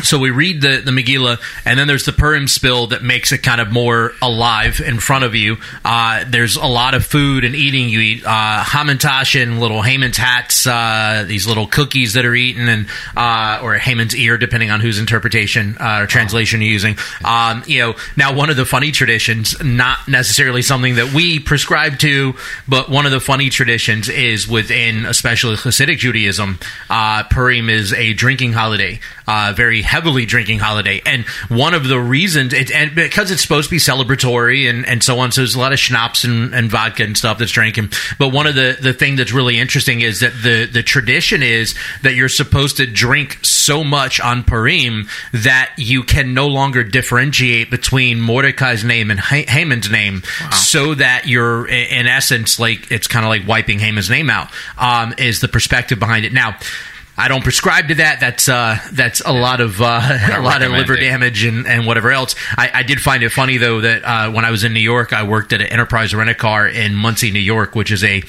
so 0.04 0.20
we 0.20 0.32
read 0.32 0.62
the, 0.62 0.82
the 0.84 0.92
Megillah, 0.92 1.40
and 1.66 1.80
then 1.80 1.88
there's 1.88 2.06
the 2.06 2.14
Purim 2.14 2.48
spill 2.48 2.88
that 2.88 3.04
makes 3.04 3.32
it 3.32 3.40
kind 3.40 3.62
of 3.62 3.72
more 3.72 4.14
alive 4.22 4.80
in 4.80 5.00
front 5.00 5.24
of 5.24 5.36
you. 5.36 5.58
Uh, 5.84 6.24
there's 6.28 6.56
a 6.56 6.66
lot 6.66 6.94
of 6.94 7.06
food 7.06 7.44
and 7.44 7.56
eating. 7.56 7.90
You 7.90 8.00
eat 8.00 8.24
uh, 8.26 8.64
Hamantash 8.64 9.28
little 9.60 9.82
Haman's 9.82 10.18
hats, 10.18 10.66
uh, 10.66 11.26
these 11.28 11.48
little 11.48 11.68
cookies 11.68 12.14
that 12.14 12.26
are 12.26 12.36
eaten, 12.36 12.68
and 12.70 12.88
uh, 13.16 13.60
or 13.62 13.76
Haman's 13.76 14.16
ear, 14.16 14.38
depending 14.38 14.72
on 14.72 14.80
whose 14.80 15.00
interpretation 15.00 15.78
uh, 15.80 16.00
or 16.02 16.08
translation 16.08 16.62
you're 16.62 16.72
using. 16.72 16.98
Um, 17.24 17.64
you 17.68 17.80
know, 17.80 17.96
now 18.16 18.34
one 18.34 18.50
of 18.50 18.56
the 18.56 18.66
funny 18.66 18.92
traditions, 18.92 19.62
not 19.64 20.08
necessarily 20.08 20.62
something 20.62 20.96
that 20.96 21.14
we 21.14 21.40
prescribe 21.40 22.00
to, 22.00 22.36
but 22.68 22.90
one 22.90 23.06
of 23.06 23.12
the 23.12 23.20
funny 23.20 23.50
traditions 23.50 24.10
is 24.10 24.48
within, 24.48 25.06
especially 25.06 25.56
Hasidic 25.56 25.98
Judaism, 25.98 26.60
uh, 26.90 27.24
Purim 27.24 27.70
is 27.70 27.94
a 27.94 28.14
drinking 28.14 28.54
holiday, 28.54 29.00
uh, 29.28 29.54
very 29.56 29.82
heavily 29.88 30.26
drinking 30.26 30.60
holiday, 30.60 31.02
and 31.06 31.26
one 31.48 31.74
of 31.74 31.88
the 31.88 32.00
reasons, 32.00 32.54
it, 32.54 32.70
and 32.72 32.94
because 32.94 33.32
it's 33.32 33.42
supposed 33.42 33.70
to 33.70 33.76
be 33.76 33.80
celebratory 33.80 34.70
and, 34.70 34.86
and 34.86 35.02
so 35.02 35.18
on, 35.20 35.32
so 35.32 35.42
there's 35.42 35.56
a 35.56 35.60
lot 35.60 35.74
of 35.74 35.80
schnapps 35.80 36.26
and, 36.26 36.54
and 36.54 36.70
vodka 36.70 37.04
and 37.04 37.18
stuff 37.18 37.40
that's 37.40 37.52
drinking. 37.52 37.90
But 38.20 38.30
one 38.30 38.46
of 38.46 38.56
the 38.56 38.78
the 38.80 38.94
thing 38.94 39.16
that's 39.16 39.32
really 39.32 39.58
interesting 39.58 40.02
is 40.02 40.20
that 40.20 40.34
the 40.44 40.66
the 40.66 40.84
tradition 40.84 41.42
is 41.42 41.74
that 42.04 42.14
you're 42.16 42.30
supposed 42.30 42.78
to 42.78 42.86
drink 42.86 43.40
so 43.44 43.84
much 43.84 44.20
on 44.20 44.44
Purim 44.44 45.08
that 45.32 45.74
you 45.78 46.04
can 46.04 46.34
no 46.34 46.48
longer 46.48 46.84
differentiate 46.84 47.72
between 47.72 48.20
Mordecai's 48.20 48.84
name 48.84 49.10
and 49.10 49.20
Ha- 49.20 49.46
Haman's 49.48 49.90
name, 49.90 50.22
so 50.52 50.94
that 50.96 51.28
you're 51.28 51.68
in 51.68 52.08
essence 52.08 52.60
like 52.60 52.92
it's 52.92 53.08
kind 53.08 53.26
of 53.26 53.30
like 53.30 53.48
wiping 53.48 53.80
Haman's 53.80 54.10
name 54.10 54.30
out. 54.30 54.50
Um, 54.78 55.14
is 55.18 55.40
the 55.40 55.48
perspective 55.48 55.98
behind 55.98 56.26
it 56.26 56.34
now? 56.34 56.58
I 57.18 57.28
don't 57.30 57.44
prescribe 57.44 57.88
to 57.88 57.96
that. 57.96 58.20
That's 58.20 58.48
uh, 58.48 58.78
that's 58.92 59.22
a 59.26 59.34
lot 59.34 59.60
of 59.60 59.82
uh, 59.82 59.86
a 60.34 60.42
lot 60.42 60.62
of 60.62 60.72
liver 60.72 60.96
damage 60.96 61.44
and, 61.44 61.66
and 61.66 61.88
whatever 61.88 62.12
else. 62.12 62.36
I, 62.56 62.70
I 62.74 62.84
did 62.84 63.02
find 63.02 63.24
it 63.24 63.32
funny 63.32 63.58
though 63.58 63.82
that 63.82 64.04
uh, 64.04 64.32
when 64.32 64.46
I 64.46 64.52
was 64.52 64.64
in 64.64 64.74
New 64.74 64.80
York, 64.80 65.14
I 65.14 65.24
worked 65.24 65.52
at 65.52 65.62
an 65.62 65.68
Enterprise 65.68 66.14
rent 66.14 66.30
a 66.30 66.36
car 66.36 66.68
in 66.68 66.94
Monsey, 66.94 67.32
New 67.32 67.40
York, 67.40 67.74
which 67.74 67.92
is 67.92 68.04
a 68.04 68.22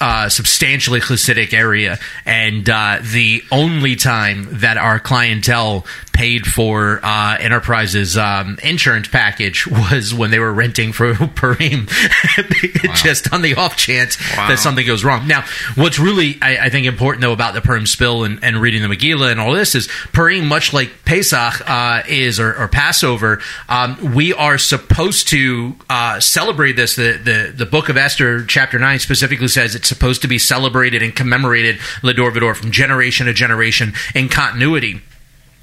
uh, 0.00 0.28
substantially 0.28 1.00
Hasidic 1.00 1.52
area, 1.52 1.98
and 2.24 2.68
uh, 2.68 2.98
the 3.00 3.44
only 3.52 3.94
time 3.94 4.48
that 4.58 4.76
our 4.76 4.98
clientele 4.98 5.86
paid 6.12 6.46
for 6.46 6.98
uh, 7.02 7.36
Enterprise's 7.38 8.16
um, 8.16 8.58
insurance 8.62 9.06
package 9.06 9.66
was 9.66 10.14
when 10.14 10.30
they 10.30 10.38
were 10.38 10.52
renting 10.52 10.92
for 10.92 11.14
Purim, 11.34 11.86
just 12.94 13.32
on 13.32 13.42
the 13.42 13.54
off 13.56 13.76
chance 13.76 14.16
that 14.34 14.58
something 14.58 14.86
goes 14.86 15.04
wrong. 15.04 15.28
Now, 15.28 15.44
what's 15.76 15.98
really 15.98 16.38
I, 16.42 16.56
I 16.56 16.70
think 16.70 16.86
important 16.86 17.20
though 17.20 17.32
about 17.32 17.54
the 17.54 17.60
Purim 17.60 17.86
spill 17.86 18.15
and, 18.24 18.42
and 18.42 18.60
reading 18.60 18.82
the 18.82 18.88
Megillah 18.88 19.30
and 19.30 19.40
all 19.40 19.52
this 19.52 19.74
is 19.74 19.88
Purim, 20.12 20.46
much 20.46 20.72
like 20.72 20.90
Pesach 21.04 21.68
uh, 21.68 22.02
is 22.08 22.40
or, 22.40 22.54
or 22.54 22.68
Passover, 22.68 23.40
um, 23.68 24.14
we 24.14 24.32
are 24.32 24.58
supposed 24.58 25.28
to 25.28 25.74
uh, 25.90 26.20
celebrate 26.20 26.72
this. 26.72 26.96
The, 26.96 27.20
the 27.22 27.52
the 27.56 27.66
Book 27.66 27.88
of 27.88 27.96
Esther, 27.96 28.44
chapter 28.44 28.78
nine, 28.78 28.98
specifically 28.98 29.48
says 29.48 29.74
it's 29.74 29.88
supposed 29.88 30.22
to 30.22 30.28
be 30.28 30.38
celebrated 30.38 31.02
and 31.02 31.14
commemorated 31.14 31.78
L'dor 32.02 32.30
V'dor 32.30 32.54
from 32.56 32.70
generation 32.70 33.26
to 33.26 33.32
generation 33.32 33.92
in 34.14 34.28
continuity. 34.28 35.00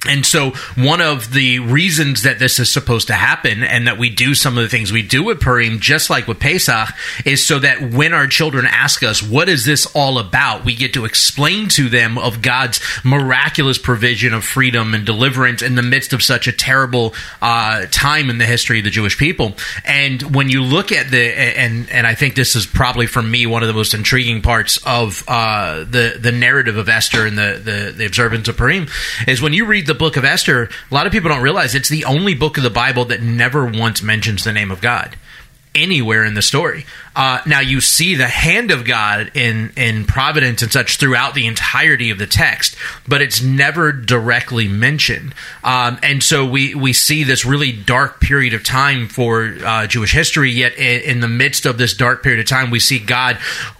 And 0.07 0.25
so, 0.25 0.51
one 0.75 1.01
of 1.01 1.31
the 1.31 1.59
reasons 1.59 2.23
that 2.23 2.39
this 2.39 2.59
is 2.59 2.71
supposed 2.71 3.07
to 3.07 3.13
happen 3.13 3.63
and 3.63 3.87
that 3.87 3.97
we 3.97 4.09
do 4.09 4.35
some 4.35 4.57
of 4.57 4.63
the 4.63 4.69
things 4.69 4.91
we 4.91 5.01
do 5.01 5.23
with 5.23 5.39
Purim, 5.39 5.79
just 5.79 6.09
like 6.09 6.27
with 6.27 6.39
Pesach, 6.39 6.89
is 7.25 7.45
so 7.45 7.59
that 7.59 7.81
when 7.93 8.13
our 8.13 8.27
children 8.27 8.65
ask 8.65 9.01
us, 9.03 9.23
What 9.23 9.47
is 9.47 9.65
this 9.65 9.85
all 9.95 10.19
about? 10.19 10.65
we 10.65 10.75
get 10.75 10.93
to 10.93 11.05
explain 11.05 11.67
to 11.69 11.89
them 11.89 12.17
of 12.17 12.41
God's 12.41 12.81
miraculous 13.03 13.77
provision 13.77 14.33
of 14.33 14.43
freedom 14.43 14.93
and 14.93 15.05
deliverance 15.05 15.61
in 15.61 15.75
the 15.75 15.81
midst 15.81 16.13
of 16.13 16.21
such 16.21 16.47
a 16.47 16.51
terrible 16.51 17.13
uh, 17.41 17.85
time 17.91 18.29
in 18.29 18.37
the 18.37 18.45
history 18.45 18.79
of 18.79 18.83
the 18.83 18.89
Jewish 18.89 19.17
people. 19.17 19.53
And 19.85 20.35
when 20.35 20.49
you 20.49 20.63
look 20.63 20.91
at 20.91 21.11
the, 21.11 21.21
and, 21.57 21.89
and 21.89 22.05
I 22.05 22.15
think 22.15 22.35
this 22.35 22.55
is 22.55 22.65
probably 22.65 23.07
for 23.07 23.21
me 23.21 23.45
one 23.45 23.63
of 23.63 23.67
the 23.67 23.73
most 23.73 23.93
intriguing 23.93 24.41
parts 24.41 24.79
of 24.85 25.23
uh, 25.27 25.79
the, 25.79 26.17
the 26.19 26.31
narrative 26.31 26.77
of 26.77 26.89
Esther 26.89 27.25
and 27.25 27.37
the, 27.37 27.61
the, 27.63 27.93
the 27.95 28.05
observance 28.05 28.47
of 28.47 28.57
Purim, 28.57 28.87
is 29.27 29.41
when 29.41 29.53
you 29.53 29.65
read 29.65 29.87
the 29.87 29.92
the 29.93 29.99
book 29.99 30.17
of 30.17 30.25
Esther, 30.25 30.69
a 30.89 30.93
lot 30.93 31.05
of 31.05 31.11
people 31.11 31.29
don't 31.29 31.43
realize 31.43 31.75
it's 31.75 31.89
the 31.89 32.05
only 32.05 32.33
book 32.33 32.57
of 32.57 32.63
the 32.63 32.69
Bible 32.69 33.05
that 33.05 33.21
never 33.21 33.65
once 33.65 34.01
mentions 34.01 34.43
the 34.43 34.51
name 34.51 34.71
of 34.71 34.81
God 34.81 35.15
anywhere 35.75 36.23
in 36.23 36.33
the 36.33 36.41
story. 36.41 36.85
Uh, 37.15 37.39
now 37.45 37.59
you 37.59 37.79
see 37.79 38.15
the 38.15 38.27
hand 38.27 38.71
of 38.71 38.85
God 38.85 39.31
in 39.35 39.71
in 39.77 40.05
providence 40.05 40.63
and 40.63 40.71
such 40.71 40.97
throughout 40.97 41.35
the 41.35 41.45
entirety 41.45 42.09
of 42.09 42.17
the 42.17 42.25
text, 42.25 42.75
but 43.07 43.21
it's 43.21 43.41
never 43.41 43.91
directly 43.91 44.67
mentioned. 44.67 45.35
Um, 45.63 45.99
and 46.01 46.23
so 46.23 46.45
we 46.45 46.73
we 46.73 46.91
see 46.91 47.23
this 47.23 47.45
really 47.45 47.71
dark 47.71 48.19
period 48.19 48.53
of 48.53 48.63
time 48.63 49.07
for 49.07 49.55
uh, 49.63 49.85
Jewish 49.85 50.11
history. 50.11 50.51
Yet 50.51 50.75
in, 50.77 51.01
in, 51.01 51.19
the 51.19 51.27
midst 51.27 51.65
of 51.65 51.77
this 51.77 51.93
dark 51.93 52.23
period 52.23 52.39
of 52.39 52.47
time, 52.47 52.71
we 52.71 52.79
see 52.79 52.99
God 52.99 53.35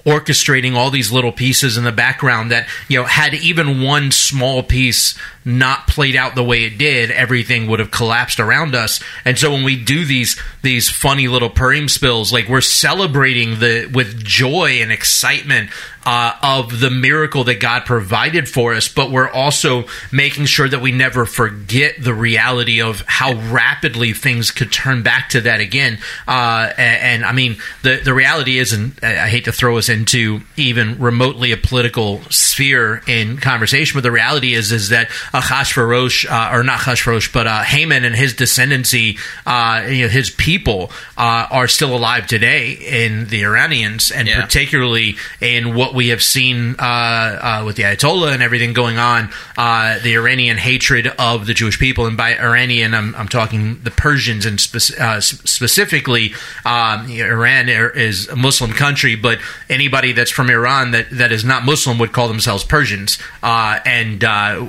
orchestrating 0.06 0.76
all 0.76 0.91
these 0.91 1.12
little 1.12 1.32
pieces 1.32 1.78
in 1.78 1.84
the 1.84 1.91
background 1.91 2.52
that 2.52 2.67
you 2.88 3.00
know 3.00 3.06
had 3.06 3.34
even 3.34 3.82
one 3.82 4.12
small 4.12 4.62
piece 4.62 5.17
not 5.46 5.88
played 5.88 6.15
out 6.15 6.36
the 6.36 6.43
way 6.43 6.63
it 6.63 6.78
did, 6.78 7.12
everything 7.12 7.67
would 7.67 7.80
have 7.80 7.91
collapsed 7.91 8.39
around 8.39 8.76
us. 8.76 9.02
And 9.26 9.38
so 9.38 9.52
when 9.52 9.63
we 9.63 9.76
do 9.76 10.06
these 10.06 10.39
these 10.62 10.89
funny 10.89 11.28
little 11.28 11.50
Purim 11.50 11.89
spills, 11.89 12.32
like 12.32 12.48
we're 12.48 12.62
celebrating 12.62 13.23
celebrating 13.24 13.60
the 13.60 13.90
with 13.94 14.22
joy 14.24 14.82
and 14.82 14.92
excitement 14.92 15.70
uh, 16.06 16.36
of 16.42 16.80
the 16.80 16.89
miracle 16.89 17.44
that 17.46 17.60
God 17.60 17.86
provided 17.86 18.50
for 18.50 18.74
us, 18.74 18.88
but 18.88 19.12
we're 19.12 19.30
also 19.30 19.86
making 20.12 20.46
sure 20.46 20.68
that 20.68 20.82
we 20.82 20.92
never 20.92 21.26
forget 21.26 21.96
the 22.00 22.13
reality 22.13 22.82
of 22.82 23.02
how 23.08 23.34
rapidly 23.52 24.13
things 24.13 24.52
could 24.52 24.72
turn 24.72 25.04
back 25.04 25.30
to 25.30 25.42
that 25.42 25.60
again. 25.60 26.00
Uh, 26.28 26.72
and, 26.78 27.24
and, 27.24 27.26
I 27.26 27.32
mean, 27.32 27.58
the 27.84 28.02
the 28.04 28.13
reality 28.13 28.58
is, 28.58 28.74
and 28.74 29.00
I 29.02 29.30
hate 29.30 29.46
to 29.46 29.52
throw 29.52 29.78
us 29.78 29.89
into 29.89 30.42
even 30.58 31.00
remotely 31.00 31.52
a 31.52 31.58
political 31.58 32.22
sphere 32.30 33.02
in 33.08 33.38
conversation, 33.38 33.98
but 33.98 34.04
the 34.04 34.12
reality 34.12 34.54
is 34.54 34.72
is 34.72 34.89
that 34.89 35.10
Achashverosh, 35.34 36.30
uh, 36.30 36.56
or 36.56 36.63
not 36.63 36.80
Achashverosh, 36.80 37.32
but 37.32 37.48
uh, 37.48 37.63
Haman 37.63 38.04
and 38.04 38.16
his 38.16 38.34
descendancy, 38.34 39.18
uh, 39.46 39.88
you 39.88 40.04
know, 40.04 40.10
his 40.10 40.30
people 40.30 40.92
uh, 41.18 41.48
are 41.50 41.68
still 41.68 41.96
alive 41.96 42.28
today 42.28 42.72
in 42.72 43.28
the 43.28 43.46
Iranians, 43.46 44.12
and 44.12 44.28
yeah. 44.28 44.42
particularly 44.42 45.16
in 45.39 45.76
what 45.76 45.92
we 45.93 46.10
have 46.10 46.23
seen 46.23 46.75
uh, 46.79 46.84
uh, 46.84 47.63
with 47.65 47.75
the 47.75 47.84
Ayatollah 47.84 48.34
and 48.34 48.41
everything 48.41 48.73
going 48.73 48.97
on, 48.97 49.29
uh, 49.58 49.99
the 49.99 50.15
Iranian 50.15 50.58
hatred 50.58 51.08
of 51.19 51.45
the 51.45 51.53
Jewish 51.53 51.79
people, 51.79 52.06
and 52.06 52.17
by 52.17 52.36
Iranian, 52.38 52.93
I'm, 52.93 53.15
I'm 53.15 53.27
talking 53.27 53.79
the 53.84 53.91
Persians, 53.91 54.45
and 54.45 54.60
spe- 54.60 54.99
uh, 54.99 55.21
specifically, 55.21 56.34
um, 56.65 57.10
Iran 57.10 57.69
is 57.69 58.27
a 58.27 58.36
Muslim 58.36 58.71
country, 58.71 59.15
but 59.15 59.39
anybody 59.69 60.12
that's 60.12 60.32
from 60.32 60.49
Iran 60.49 60.91
that, 60.91 61.10
that 61.12 61.32
is 61.32 61.45
not 61.45 61.63
Muslim 61.63 61.97
would 61.99 62.12
call 62.12 62.27
themselves 62.27 62.63
Persians, 62.63 63.19
uh, 63.41 63.79
and 63.86 64.23
uh, 64.23 64.65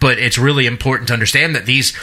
but 0.00 0.18
it's 0.18 0.38
really 0.38 0.66
important 0.66 1.08
to 1.08 1.14
understand 1.14 1.54
that 1.54 1.66
these 1.66 1.96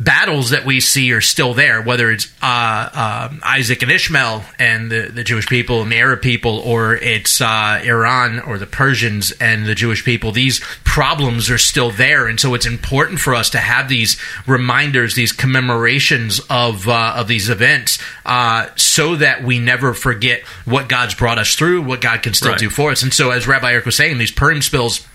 battles 0.00 0.50
that 0.50 0.64
we 0.64 0.80
see 0.80 1.12
are 1.12 1.20
still 1.20 1.54
there, 1.54 1.80
whether 1.80 2.10
it's 2.10 2.26
uh, 2.42 2.46
uh, 2.46 3.32
Isaac 3.42 3.82
and 3.82 3.90
Ishmael 3.90 4.44
and 4.58 4.90
the, 4.90 5.10
the 5.12 5.24
Jewish 5.24 5.46
people 5.46 5.82
and 5.82 5.90
the 5.90 5.96
Arab 5.96 6.22
people, 6.22 6.58
or 6.58 6.96
it's 6.96 7.40
uh, 7.40 7.80
Iran 7.84 8.40
or 8.40 8.58
the 8.58 8.66
Persians 8.66 9.32
and 9.32 9.66
the 9.66 9.74
Jewish 9.74 10.04
people. 10.04 10.32
These 10.32 10.60
problems 10.84 11.50
are 11.50 11.58
still 11.58 11.90
there, 11.90 12.26
and 12.26 12.38
so 12.40 12.54
it's 12.54 12.66
important 12.66 13.20
for 13.20 13.34
us 13.34 13.50
to 13.50 13.58
have 13.58 13.88
these 13.88 14.20
reminders, 14.46 15.14
these 15.14 15.32
commemorations 15.32 16.40
of 16.50 16.88
uh, 16.88 17.14
of 17.16 17.28
these 17.28 17.48
events, 17.48 17.98
uh, 18.26 18.68
so 18.76 19.16
that 19.16 19.44
we 19.44 19.58
never 19.58 19.94
forget 19.94 20.42
what 20.64 20.88
God's 20.88 21.14
brought 21.14 21.38
us 21.38 21.54
through, 21.54 21.82
what 21.82 22.00
God 22.00 22.22
can 22.22 22.34
still 22.34 22.52
right. 22.52 22.58
do 22.58 22.70
for 22.70 22.90
us. 22.90 23.02
And 23.02 23.12
so, 23.12 23.30
as 23.30 23.46
Rabbi 23.46 23.72
Eric 23.72 23.86
was 23.86 23.96
saying, 23.96 24.18
these 24.18 24.32
Purim 24.32 24.62
spills 24.62 25.06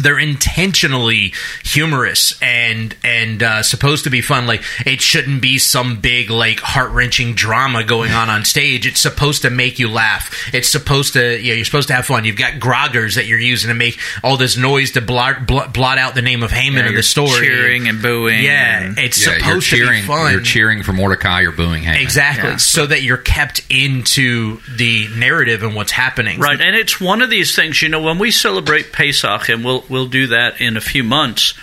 they're 0.00 0.18
intentionally 0.18 1.32
humorous 1.64 2.40
and 2.40 2.94
and 3.04 3.42
uh, 3.42 3.62
supposed 3.62 4.04
to 4.04 4.10
be 4.10 4.20
fun. 4.20 4.46
Like 4.46 4.62
it 4.86 5.00
shouldn't 5.00 5.42
be 5.42 5.58
some 5.58 6.00
big 6.00 6.30
like 6.30 6.60
heart 6.60 6.90
wrenching 6.90 7.34
drama 7.34 7.84
going 7.84 8.12
on 8.12 8.30
on 8.30 8.44
stage. 8.44 8.86
It's 8.86 9.00
supposed 9.00 9.42
to 9.42 9.50
make 9.50 9.78
you 9.78 9.88
laugh. 9.88 10.52
It's 10.54 10.68
supposed 10.68 11.14
to 11.14 11.38
you 11.40 11.50
know, 11.50 11.56
you're 11.56 11.64
supposed 11.64 11.88
to 11.88 11.94
have 11.94 12.06
fun. 12.06 12.24
You've 12.24 12.36
got 12.36 12.54
groggers 12.54 13.16
that 13.16 13.26
you're 13.26 13.38
using 13.38 13.68
to 13.68 13.74
make 13.74 13.98
all 14.22 14.36
this 14.36 14.56
noise 14.56 14.92
to 14.92 15.00
blot 15.00 15.46
blot, 15.46 15.74
blot 15.74 15.98
out 15.98 16.14
the 16.14 16.22
name 16.22 16.42
of 16.42 16.50
Haman 16.50 16.84
yeah, 16.84 16.90
in 16.90 16.94
the 16.94 17.02
story, 17.02 17.46
cheering 17.46 17.88
and 17.88 18.00
booing. 18.00 18.42
Yeah, 18.42 18.82
and, 18.82 18.98
it's 18.98 19.24
yeah, 19.24 19.38
supposed 19.38 19.66
cheering, 19.66 20.02
to 20.02 20.02
be 20.02 20.06
fun. 20.06 20.32
You're 20.32 20.40
cheering 20.40 20.82
for 20.82 20.92
Mordecai. 20.92 21.40
You're 21.40 21.52
booing 21.52 21.82
Haman. 21.82 22.00
Exactly, 22.00 22.50
yeah. 22.50 22.56
so 22.56 22.86
that 22.86 23.02
you're 23.02 23.16
kept 23.16 23.64
into 23.70 24.60
the 24.76 25.08
narrative 25.16 25.62
and 25.62 25.74
what's 25.74 25.92
happening. 25.92 26.40
Right, 26.40 26.60
and 26.60 26.76
it's 26.76 27.00
one 27.00 27.22
of 27.22 27.30
these 27.30 27.54
things. 27.54 27.82
You 27.82 27.88
know, 27.88 28.02
when 28.02 28.18
we 28.18 28.30
celebrate 28.30 28.92
Pesach, 28.92 29.48
and 29.48 29.64
we'll 29.64 29.81
we'll 29.88 30.06
do 30.06 30.26
that 30.28 30.60
in 30.60 30.76
a 30.76 30.80
few 30.80 31.04
months. 31.04 31.54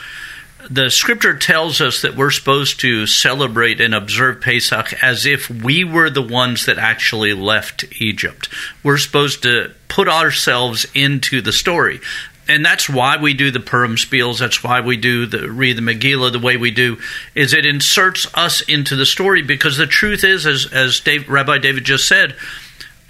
The 0.70 0.90
scripture 0.90 1.38
tells 1.38 1.82
us 1.82 2.02
that 2.02 2.16
we're 2.16 2.32
supposed 2.32 2.82
to 2.82 3.08
celebrate 3.08 3.80
and 3.80 3.96
observe 3.96 4.42
Pesach 4.42 4.94
as 5.02 5.26
if 5.26 5.50
we 5.50 5.84
were 5.84 6.10
the 6.10 6.22
ones 6.22 6.66
that 6.66 6.78
actually 6.78 7.34
left 7.34 7.86
Egypt. 8.02 8.50
We're 8.84 8.98
supposed 8.98 9.44
to 9.44 9.74
put 9.88 10.08
ourselves 10.08 10.86
into 10.94 11.42
the 11.42 11.54
story 11.54 12.02
and 12.50 12.66
that's 12.66 12.90
why 12.90 13.18
we 13.18 13.36
do 13.36 13.52
the 13.52 13.60
Purim 13.60 13.96
spiels. 13.96 14.40
That's 14.40 14.64
why 14.64 14.82
we 14.82 14.98
do 14.98 15.28
the 15.28 15.50
read 15.50 15.78
the 15.78 15.82
Megillah 15.82 16.32
the 16.32 16.40
way 16.40 16.58
we 16.58 16.72
do. 16.72 16.98
Is 17.36 17.54
it 17.54 17.66
inserts 17.66 18.28
us 18.34 18.62
into 18.62 18.96
the 18.96 19.06
story 19.06 19.44
because 19.44 19.78
the 19.78 19.86
truth 19.86 20.24
is, 20.24 20.48
as 20.48 20.66
as 20.74 21.00
Dave, 21.00 21.30
Rabbi 21.30 21.60
David 21.60 21.84
just 21.84 22.08
said, 22.08 22.36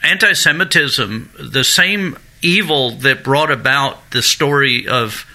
anti-Semitism, 0.03 1.31
the 1.39 1.63
same 1.63 2.17
evil 2.41 2.91
that 2.91 3.23
brought 3.23 3.51
about 3.51 4.11
the 4.11 4.21
story 4.21 4.87
of 4.87 5.25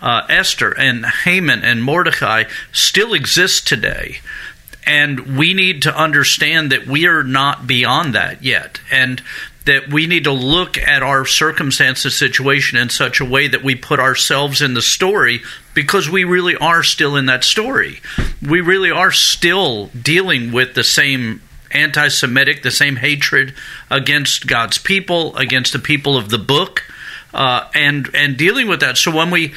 uh, 0.00 0.22
Esther 0.28 0.70
and 0.70 1.04
Haman 1.04 1.64
and 1.64 1.82
Mordecai 1.82 2.44
still 2.72 3.14
exists 3.14 3.60
today. 3.60 4.18
And 4.86 5.36
we 5.36 5.52
need 5.54 5.82
to 5.82 5.94
understand 5.94 6.72
that 6.72 6.86
we 6.86 7.06
are 7.06 7.22
not 7.22 7.66
beyond 7.66 8.14
that 8.14 8.42
yet. 8.42 8.80
And 8.90 9.22
that 9.68 9.92
we 9.92 10.06
need 10.06 10.24
to 10.24 10.32
look 10.32 10.78
at 10.78 11.02
our 11.02 11.26
circumstances 11.26 12.16
situation 12.16 12.78
in 12.78 12.88
such 12.88 13.20
a 13.20 13.24
way 13.24 13.46
that 13.48 13.62
we 13.62 13.74
put 13.74 14.00
ourselves 14.00 14.62
in 14.62 14.72
the 14.72 14.80
story 14.80 15.42
because 15.74 16.08
we 16.08 16.24
really 16.24 16.56
are 16.56 16.82
still 16.82 17.16
in 17.16 17.26
that 17.26 17.44
story. 17.44 18.00
We 18.40 18.62
really 18.62 18.90
are 18.90 19.12
still 19.12 19.88
dealing 19.88 20.52
with 20.52 20.72
the 20.72 20.84
same 20.84 21.42
anti 21.70 22.08
Semitic, 22.08 22.62
the 22.62 22.70
same 22.70 22.96
hatred 22.96 23.54
against 23.90 24.46
God's 24.46 24.78
people, 24.78 25.36
against 25.36 25.72
the 25.72 25.78
people 25.78 26.16
of 26.16 26.30
the 26.30 26.38
book, 26.38 26.84
uh, 27.32 27.68
and, 27.74 28.10
and 28.14 28.36
dealing 28.36 28.68
with 28.68 28.80
that. 28.80 28.96
So 28.96 29.14
when 29.14 29.30
we 29.30 29.54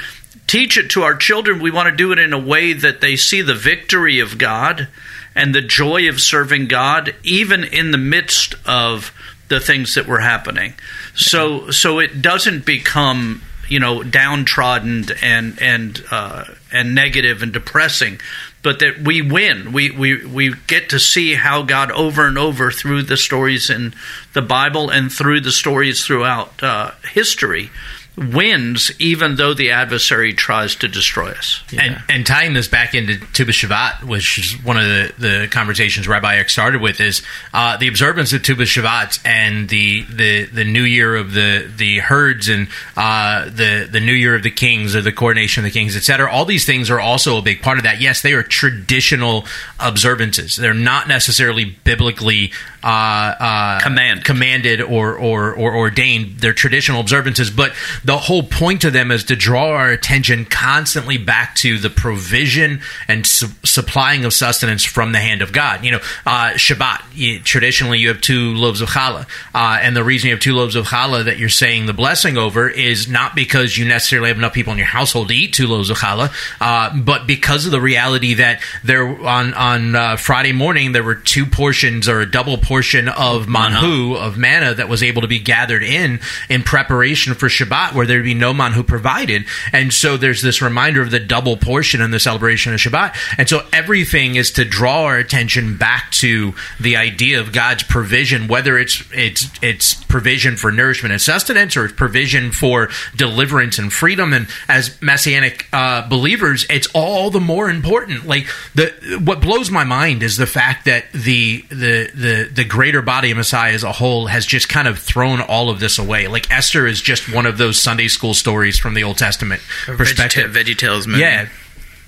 teach 0.48 0.78
it 0.78 0.90
to 0.92 1.04
our 1.04 1.16
children, 1.16 1.62
we 1.62 1.72
want 1.72 1.90
to 1.90 1.96
do 1.96 2.12
it 2.12 2.20
in 2.20 2.34
a 2.34 2.40
way 2.40 2.74
that 2.74 3.02
they 3.02 3.16
see 3.16 3.42
the 3.42 3.56
victory 3.56 4.20
of 4.20 4.38
God 4.38 4.88
and 5.36 5.56
the 5.56 5.62
joy 5.62 6.10
of 6.10 6.20
serving 6.20 6.68
God, 6.68 7.16
even 7.24 7.64
in 7.64 7.92
the 7.92 7.98
midst 7.98 8.56
of 8.66 9.14
the 9.48 9.60
things 9.60 9.96
that 9.96 10.08
were 10.08 10.20
happening. 10.20 10.74
So, 11.16 11.72
so 11.72 12.00
it 12.00 12.22
doesn't 12.22 12.66
become 12.66 13.42
you 13.72 13.80
know 13.80 14.04
downtrodden 14.04 15.06
and 15.22 15.60
and 15.62 16.04
uh, 16.12 16.44
and 16.72 16.94
negative 16.94 17.42
and 17.42 17.54
depressing, 17.54 18.20
but 18.64 18.80
that 18.80 19.00
we 19.00 19.22
win. 19.22 19.72
We, 19.72 19.92
we, 19.92 20.26
we 20.26 20.54
get 20.68 20.90
to 20.90 21.00
see 21.00 21.36
how 21.36 21.64
God 21.64 21.92
over 21.92 22.28
and 22.28 22.38
over 22.38 22.72
through 22.72 23.04
the 23.04 23.18
stories 23.18 23.70
in 23.70 23.94
the 24.34 24.42
Bible 24.42 24.90
and 24.90 25.12
through 25.12 25.42
the 25.42 25.52
stories 25.52 26.06
throughout 26.06 26.62
uh, 26.62 26.92
history 27.14 27.72
wins 28.18 28.92
even 29.00 29.36
though 29.36 29.54
the 29.54 29.72
adversary 29.72 30.34
tries 30.34 30.76
to 30.76 30.88
destroy 30.88 31.30
us. 31.32 31.64
Yeah. 31.72 31.82
And, 31.82 32.04
and 32.10 32.26
tying 32.26 32.54
this 32.54 32.68
back 32.68 32.94
into 32.94 33.18
Tu 33.18 33.46
B'Shavat, 33.46 34.04
which 34.04 34.38
is 34.38 34.64
one 34.64 34.78
of 34.78 34.84
the, 34.84 35.14
the 35.18 35.48
conversations 35.50 36.08
Rabbi 36.08 36.36
Eric 36.36 36.50
started 36.50 36.82
with, 36.82 37.00
is 37.00 37.22
uh, 37.54 37.78
the 37.78 37.88
observance 37.88 38.34
of 38.34 38.44
Tu 38.44 38.56
B'Shavat 38.56 39.26
and 39.26 39.70
the, 39.70 40.04
the, 40.04 40.46
the 40.46 40.64
new 40.66 40.84
year 40.84 41.16
of 41.16 41.34
the, 41.34 41.72
the 41.78 42.00
herds 42.00 42.50
and 42.50 42.68
uh, 42.98 43.46
the, 43.46 43.88
the 43.90 44.02
new 44.02 44.14
year 44.14 44.36
of 44.36 44.44
the 44.44 44.52
kings 44.52 44.96
or 44.96 45.02
the 45.02 45.14
coronation 45.14 45.64
of 45.64 45.72
the 45.72 45.80
kings, 45.80 45.96
etc. 45.96 46.30
All 46.30 46.46
these 46.46 46.66
things 46.66 46.90
are 46.90 47.00
also 47.00 47.38
a 47.38 47.42
big 47.42 47.62
part 47.62 47.78
of 47.78 47.86
that. 47.86 48.02
Yes, 48.02 48.22
they 48.22 48.34
are 48.34 48.44
traditional 48.44 49.46
observances. 49.80 50.58
They're 50.58 50.74
not 50.74 51.08
necessarily 51.08 51.66
biblically 51.66 52.52
uh, 52.84 52.88
uh, 52.88 53.80
Command. 53.82 54.26
commanded 54.26 54.82
or, 54.82 55.16
or, 55.16 55.54
or 55.54 55.76
ordained. 55.76 56.40
They're 56.40 56.54
traditional 56.54 57.00
observances, 57.00 57.50
but 57.50 57.74
the 58.04 58.18
whole 58.18 58.44
point 58.44 58.84
of 58.84 58.94
them 58.94 59.12
is 59.12 59.24
to 59.26 59.36
draw 59.36 59.70
our 59.70 59.90
attention 59.90 60.46
constantly 60.46 61.18
back 61.18 61.56
to 61.56 61.78
the 61.78 61.90
provision 61.90 62.82
and 63.08 63.26
su- 63.26 63.48
supplying 63.64 64.26
of 64.26 64.34
sustenance 64.34 64.84
from 64.84 65.12
the 65.12 65.20
hand 65.20 65.42
of 65.42 65.52
God. 65.52 65.84
You 65.84 65.92
know, 65.92 66.02
uh, 66.26 66.52
Shabbat. 66.56 67.04
You, 67.14 67.40
traditionally, 67.40 68.00
you 68.00 68.08
have 68.08 68.22
two 68.22 68.54
loaves 68.56 68.82
of 68.82 68.90
challah, 68.90 69.28
uh, 69.54 69.80
and 69.82 69.96
the 69.96 70.04
reason 70.04 70.30
you 70.30 70.34
have 70.34 70.42
two 70.42 70.54
loaves 70.54 70.76
of 70.76 70.88
challah 70.88 71.26
that 71.26 71.38
you're 71.38 71.50
saying 71.50 71.86
the 71.86 71.94
blessing 71.94 72.38
over 72.38 72.70
is 72.70 73.08
not 73.08 73.36
because 73.36 73.78
you 73.78 73.86
necessarily 73.86 74.30
have 74.30 74.38
enough 74.38 74.54
people 74.54 74.72
in 74.72 74.78
your 74.78 74.88
household 74.88 75.28
to 75.30 75.34
eat 75.36 75.54
two 75.54 75.68
loaves 75.68 75.90
of 75.90 75.98
challah, 75.98 76.32
uh, 76.62 76.96
but 76.98 77.28
because 77.28 77.66
of 77.66 77.72
the 77.72 77.82
reality 77.82 78.36
that 78.36 78.62
there 78.84 79.06
on 79.06 79.54
on 79.54 79.96
uh, 79.96 80.16
Friday 80.18 80.54
morning 80.54 80.92
there 80.92 81.04
were 81.04 81.16
two 81.16 81.46
portions 81.46 82.08
or 82.08 82.22
a 82.22 82.30
double 82.30 82.58
portion 82.58 83.10
of 83.10 83.48
manhu 83.48 84.16
of 84.16 84.38
manna 84.38 84.74
that 84.74 84.90
was 84.90 85.04
able 85.04 85.22
to 85.22 85.28
be 85.28 85.40
gathered 85.40 85.84
in 85.84 86.20
in 86.50 86.64
preparation 86.64 87.34
for 87.34 87.48
Shabbat, 87.48 87.91
where 87.94 88.06
there'd 88.06 88.24
be 88.24 88.34
no 88.34 88.54
man 88.54 88.74
who 88.74 88.84
provided, 88.84 89.46
and 89.72 89.94
so 89.94 90.18
there's 90.18 90.42
this 90.42 90.62
reminder 90.62 91.02
of 91.02 91.12
the 91.12 91.20
double 91.20 91.58
portion 91.58 92.02
in 92.02 92.12
the 92.12 92.20
celebration 92.20 92.74
of 92.74 92.80
Shabbat, 92.80 93.16
and 93.38 93.50
so 93.50 93.66
everything 93.74 94.36
is 94.36 94.52
to 94.52 94.66
draw 94.66 95.04
our 95.04 95.18
attention 95.18 95.78
back 95.78 96.12
to 96.12 96.54
the 96.80 96.98
idea 96.98 97.40
of 97.40 97.52
God's 97.52 97.84
provision, 97.84 98.48
whether 98.48 98.78
it's 98.78 99.04
it's 99.12 99.50
it's 99.62 100.04
provision 100.06 100.58
for 100.58 100.72
nourishment 100.72 101.12
and 101.12 101.22
sustenance 101.22 101.78
or 101.78 101.86
it's 101.86 101.94
provision 101.94 102.52
for 102.52 102.90
deliverance 103.16 103.80
and 103.80 103.92
freedom, 103.92 104.34
and 104.34 104.48
as 104.68 105.02
messianic 105.02 105.68
uh, 105.74 106.08
believers, 106.08 106.66
it's 106.70 106.88
all 106.94 107.30
the 107.30 107.40
more 107.40 107.70
important. 107.70 108.26
Like 108.28 108.48
the 108.76 109.20
what 109.24 109.42
blows 109.42 109.70
my 109.72 109.84
mind 109.84 110.24
is 110.24 110.38
the 110.38 110.46
fact 110.46 110.86
that 110.86 111.12
the 111.14 111.64
the 111.70 112.12
the 112.14 112.50
the 112.54 112.64
greater 112.64 113.02
body 113.02 113.32
of 113.32 113.38
Messiah 113.38 113.74
as 113.74 113.84
a 113.84 113.92
whole 113.92 114.28
has 114.28 114.46
just 114.46 114.70
kind 114.70 114.88
of 114.88 115.00
thrown 115.00 115.42
all 115.42 115.70
of 115.70 115.80
this 115.80 115.98
away. 115.98 116.28
Like 116.28 116.52
Esther 116.52 116.88
is 116.88 117.02
just 117.02 117.34
one 117.34 117.46
of 117.46 117.58
those 117.58 117.80
Sunday 117.82 118.08
school 118.08 118.34
stories 118.34 118.80
from 118.80 118.94
the 118.94 119.04
Old 119.04 119.18
Testament 119.18 119.62
perspective. 119.86 120.52
Veggie 120.52 120.78
Tales 120.78 121.08
movie. 121.08 121.22
Yeah. 121.22 121.50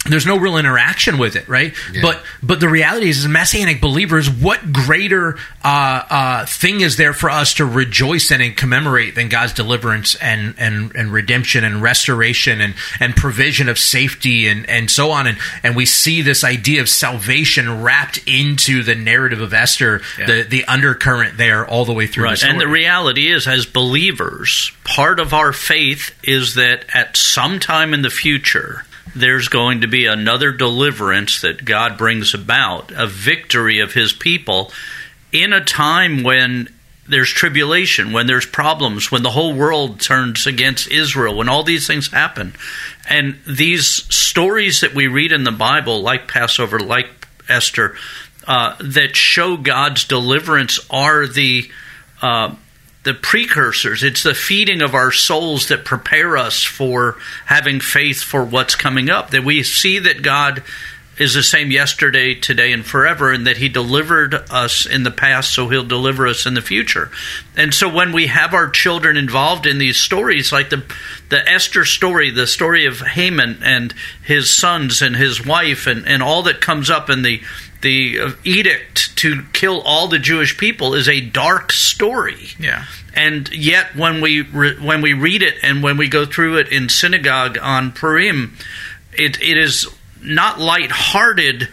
There's 0.06 0.26
no 0.26 0.38
real 0.38 0.58
interaction 0.58 1.18
with 1.18 1.36
it, 1.36 1.48
right? 1.48 1.74
Yeah. 1.92 2.02
But 2.02 2.24
but 2.42 2.60
the 2.60 2.68
reality 2.68 3.08
is, 3.08 3.20
as 3.20 3.28
messianic 3.28 3.80
believers, 3.80 4.30
what 4.30 4.74
greater 4.74 5.38
uh, 5.63 6.04
uh, 6.10 6.46
thing 6.46 6.82
is 6.82 6.98
there 6.98 7.13
for 7.13 7.30
us 7.30 7.54
to 7.56 7.66
rejoice 7.66 8.30
in 8.32 8.42
and 8.42 8.56
commemorate 8.56 9.16
than 9.16 9.30
God's 9.30 9.54
deliverance 9.54 10.16
and 10.16 10.56
and, 10.58 10.94
and 10.96 11.13
redemption 11.13 11.63
and 11.63 11.82
restoration 11.82 12.60
and, 12.60 12.76
and 13.00 13.16
provision 13.16 13.70
of 13.70 13.80
safety 13.80 14.48
and, 14.48 14.70
and 14.70 14.92
so 14.92 15.12
on 15.12 15.28
and 15.28 15.38
and 15.63 15.76
we 15.76 15.86
see 15.86 16.22
this 16.22 16.44
idea 16.44 16.82
of 16.82 16.89
salvation 16.89 17.82
wrapped 17.82 18.20
into 18.28 18.84
the 18.84 18.96
narrative 18.96 19.39
of 19.39 19.54
Esther, 19.54 20.02
the 20.18 20.46
the 20.48 20.66
undercurrent 20.66 21.38
there 21.38 21.66
all 21.66 21.86
the 21.86 21.94
way 21.94 22.08
through. 22.08 22.26
Right. 22.26 22.39
The 22.39 22.48
And 22.48 22.60
the 22.60 22.68
reality 22.68 23.32
is, 23.32 23.48
as 23.48 23.66
believers, 23.66 24.72
part 24.84 25.20
of 25.20 25.34
our 25.34 25.54
faith 25.54 26.13
is 26.24 26.56
that 26.56 26.86
at 26.94 27.16
some 27.16 27.60
time 27.60 27.94
in 27.94 28.02
the 28.02 28.10
future, 28.10 28.86
there's 29.16 29.48
going 29.48 29.82
to 29.82 29.88
be 29.88 30.06
another 30.06 30.52
deliverance 30.52 31.42
that 31.42 31.66
God 31.66 31.98
brings 31.98 32.34
about, 32.34 32.92
a 32.92 33.08
victory 33.08 33.80
of 33.80 33.94
his 33.94 34.13
people 34.13 34.72
in 35.32 35.54
a 35.54 35.63
time 35.63 36.24
when 36.24 36.70
there's 37.08 37.30
tribulation, 37.30 38.13
when 38.13 38.28
there's 38.28 38.46
problems, 38.46 39.12
when 39.12 39.24
the 39.24 39.32
whole 39.32 39.54
world 39.54 40.00
turns 40.00 40.48
against 40.48 40.89
Israel, 40.89 41.36
when 41.36 41.50
all 41.50 41.63
these 41.63 41.86
things 41.86 42.12
happen. 42.12 42.54
And 43.10 43.38
these 43.46 43.88
stories 44.13 44.82
that 44.82 44.94
we 44.94 45.08
read 45.08 45.32
in 45.32 45.44
the 45.44 45.52
Bible, 45.52 46.02
like 46.02 46.28
Passover, 46.28 46.80
like 46.80 47.28
Esther, 47.50 47.96
uh, 48.48 48.76
that 48.80 49.16
show 49.16 49.58
God's 49.58 50.06
deliverance 50.06 50.80
are 50.89 51.28
the 51.28 51.70
uh, 52.22 52.56
the 53.04 53.13
precursors. 53.13 54.04
It's 54.04 54.24
the 54.24 54.34
feeding 54.34 54.82
of 54.82 54.96
our 54.96 55.12
souls 55.12 55.68
that 55.68 55.86
prepare 55.86 56.38
us 56.38 56.63
for 56.63 57.18
having 57.46 57.80
faith 57.80 58.22
for 58.22 58.44
what's 58.44 58.76
coming 58.76 59.10
up. 59.10 59.32
That 59.32 59.44
we 59.44 59.63
see 59.63 60.00
that 60.00 60.22
God 60.22 60.63
is 61.18 61.36
the 61.36 61.44
same 61.44 61.70
yesterday, 61.70 62.34
today, 62.34 62.74
and 62.74 62.84
forever, 62.84 63.32
and 63.32 63.46
that 63.46 63.58
He 63.58 63.70
delivered 63.70 64.34
us 64.50 64.86
in 64.86 65.04
the 65.04 65.12
past, 65.12 65.54
so 65.54 65.68
He'll 65.70 65.84
deliver 65.84 66.26
us 66.26 66.46
in 66.46 66.56
the 66.56 66.62
future. 66.62 67.12
And 67.56 67.74
so 67.74 67.88
when 67.88 68.13
we 68.13 68.28
have 68.28 68.54
our 68.54 68.70
children 68.70 69.16
involved 69.16 69.68
in 69.68 69.78
these 69.78 69.98
stories, 69.98 70.52
like 70.52 70.70
the 70.70 70.84
the 71.30 71.48
Esther 71.48 71.86
story, 71.86 72.32
the 72.32 72.48
story 72.48 72.86
of 72.86 73.00
Haman 73.00 73.60
and 73.63 73.94
his 74.24 74.56
sons 74.56 75.02
and 75.02 75.16
his 75.16 75.46
wife, 75.46 75.88
and, 75.88 76.08
and 76.08 76.24
all 76.24 76.44
that 76.44 76.62
comes 76.62 76.89
up 76.89 77.10
in 77.10 77.22
the 77.22 77.42
the 77.84 78.36
edict 78.43 79.15
to 79.17 79.43
kill 79.54 79.82
all 79.82 80.08
the 80.08 80.17
Jewish 80.17 80.58
people 80.58 80.96
is 80.96 81.08
a 81.08 81.22
dark 81.22 81.72
story. 81.72 82.48
Yeah. 82.60 82.86
And 83.13 83.48
yet, 83.54 83.96
when 83.96 84.22
we 84.22 84.41
re- 84.41 84.80
when 84.80 85.02
we 85.02 85.13
read 85.13 85.43
it 85.43 85.56
and 85.62 85.84
when 85.84 85.98
we 85.98 86.08
go 86.08 86.26
through 86.26 86.58
it 86.58 86.69
in 86.69 86.89
synagogue 86.89 87.60
on 87.62 87.91
Purim, 87.91 88.58
it 89.13 89.39
it 89.39 89.58
is 89.58 89.88
not 90.22 90.60
lighthearted, 90.60 91.69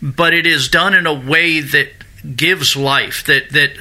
but 0.00 0.32
it 0.32 0.46
is 0.46 0.68
done 0.68 0.94
in 0.94 1.06
a 1.06 1.14
way 1.14 1.60
that 1.60 1.88
gives 2.36 2.76
life 2.76 3.24
that 3.24 3.50
that 3.50 3.72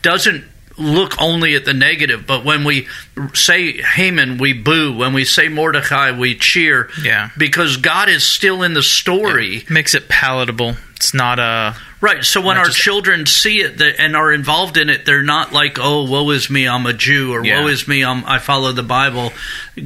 doesn't 0.00 0.44
look 0.78 1.20
only 1.20 1.54
at 1.54 1.64
the 1.64 1.74
negative. 1.74 2.26
But 2.26 2.44
when 2.44 2.64
we 2.64 2.86
say 3.34 3.80
Haman, 3.82 4.38
we 4.38 4.52
boo. 4.52 4.96
When 4.96 5.12
we 5.12 5.24
say 5.24 5.48
Mordecai, 5.48 6.10
we 6.12 6.34
cheer. 6.34 6.88
Yeah. 7.02 7.30
because 7.36 7.76
God 7.76 8.08
is 8.08 8.24
still 8.26 8.62
in 8.62 8.74
the 8.74 8.82
story. 8.82 9.64
Makes 9.68 9.94
it 9.94 10.08
palatable. 10.08 10.76
It's 10.96 11.12
not 11.14 11.38
a 11.38 11.74
Right. 12.00 12.24
So 12.24 12.40
when 12.40 12.56
our 12.58 12.64
just- 12.66 12.78
children 12.78 13.26
see 13.26 13.60
it 13.60 13.80
and 13.98 14.16
are 14.16 14.32
involved 14.32 14.76
in 14.76 14.90
it, 14.90 15.04
they're 15.04 15.22
not 15.22 15.52
like, 15.52 15.78
"Oh, 15.80 16.02
woe 16.04 16.30
is 16.30 16.50
me, 16.50 16.66
I'm 16.66 16.84
a 16.86 16.92
Jew," 16.92 17.32
or 17.32 17.44
Yeah. 17.44 17.60
"Woe 17.60 17.68
is 17.68 17.86
me, 17.86 18.02
I'm, 18.04 18.24
I 18.26 18.38
follow 18.38 18.72
the 18.72 18.82
Bible." 18.82 19.32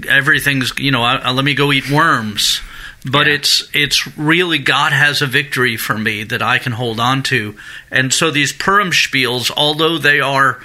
Everything's, 0.08 0.72
you 0.78 0.90
know, 0.90 1.02
I, 1.02 1.16
I- 1.16 1.30
let 1.32 1.44
me 1.44 1.54
go 1.54 1.72
eat 1.72 1.90
worms. 1.90 2.60
But 3.08 3.26
Yeah. 3.28 3.34
it's 3.34 3.68
it's 3.72 4.16
really 4.18 4.58
God 4.58 4.92
has 4.92 5.22
a 5.22 5.26
victory 5.26 5.76
for 5.76 5.96
me 5.96 6.24
that 6.24 6.42
I 6.42 6.58
can 6.58 6.72
hold 6.72 6.98
on 6.98 7.22
to, 7.24 7.54
and 7.90 8.12
so 8.12 8.30
these 8.32 8.52
Purim 8.52 8.90
spiels, 8.90 9.50
although 9.56 9.96
they 9.98 10.20
are 10.20 10.60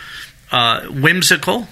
uh, 0.51 0.81
whimsical, 0.87 1.69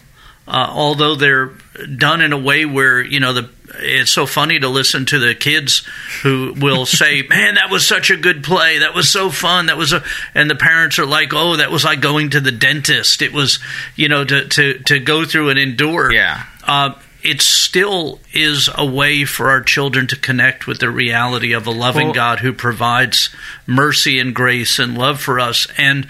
uh, 0.48 0.68
although 0.70 1.16
they're 1.16 1.52
done 1.98 2.22
in 2.22 2.34
a 2.34 2.38
way 2.38 2.66
where 2.66 3.02
you 3.02 3.20
know 3.20 3.34
the 3.34 3.50
it's 3.82 4.12
so 4.12 4.26
funny 4.26 4.60
to 4.60 4.68
listen 4.68 5.06
to 5.06 5.20
the 5.20 5.34
kids 5.34 5.84
who 6.24 6.54
will 6.58 6.86
say, 7.00 7.24
"Man, 7.24 7.56
that 7.56 7.70
was 7.72 7.86
such 7.88 8.12
a 8.12 8.16
good 8.18 8.44
play. 8.44 8.80
That 8.80 8.94
was 8.94 9.10
so 9.10 9.30
fun. 9.32 9.68
That 9.68 9.78
was 9.78 9.92
a," 9.94 10.04
and 10.36 10.50
the 10.52 10.56
parents 10.56 11.00
are 11.00 11.06
like, 11.06 11.34
"Oh, 11.34 11.56
that 11.56 11.72
was 11.72 11.84
like 11.84 12.00
going 12.02 12.30
to 12.32 12.42
the 12.42 12.52
dentist. 12.52 13.22
It 13.24 13.34
was, 13.34 13.58
you 13.96 14.08
know, 14.08 14.24
to 14.24 14.48
to 14.48 14.80
to 14.86 15.00
go 15.00 15.26
through 15.26 15.50
and 15.50 15.58
endure." 15.58 16.12
Yeah. 16.12 16.44
Uh, 16.64 16.94
it 17.24 17.42
still 17.42 18.20
is 18.34 18.70
a 18.74 18.86
way 18.86 19.26
for 19.26 19.50
our 19.50 19.62
children 19.62 20.08
to 20.08 20.16
connect 20.16 20.68
with 20.68 20.80
the 20.80 20.90
reality 20.90 21.54
of 21.54 21.68
a 21.68 21.72
loving 21.72 22.08
Well- 22.08 22.14
God 22.14 22.40
who 22.40 22.54
provides 22.54 23.30
mercy 23.66 24.20
and 24.20 24.34
grace 24.34 24.80
and 24.80 24.98
love 24.98 25.22
for 25.22 25.40
us, 25.40 25.68
and 25.78 26.08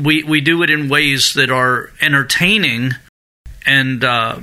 we 0.00 0.22
we 0.22 0.40
do 0.40 0.62
it 0.62 0.70
in 0.70 0.88
ways 0.88 1.34
that 1.34 1.50
are 1.50 1.90
entertaining 2.00 2.92
and 3.66 4.04
uh, 4.04 4.38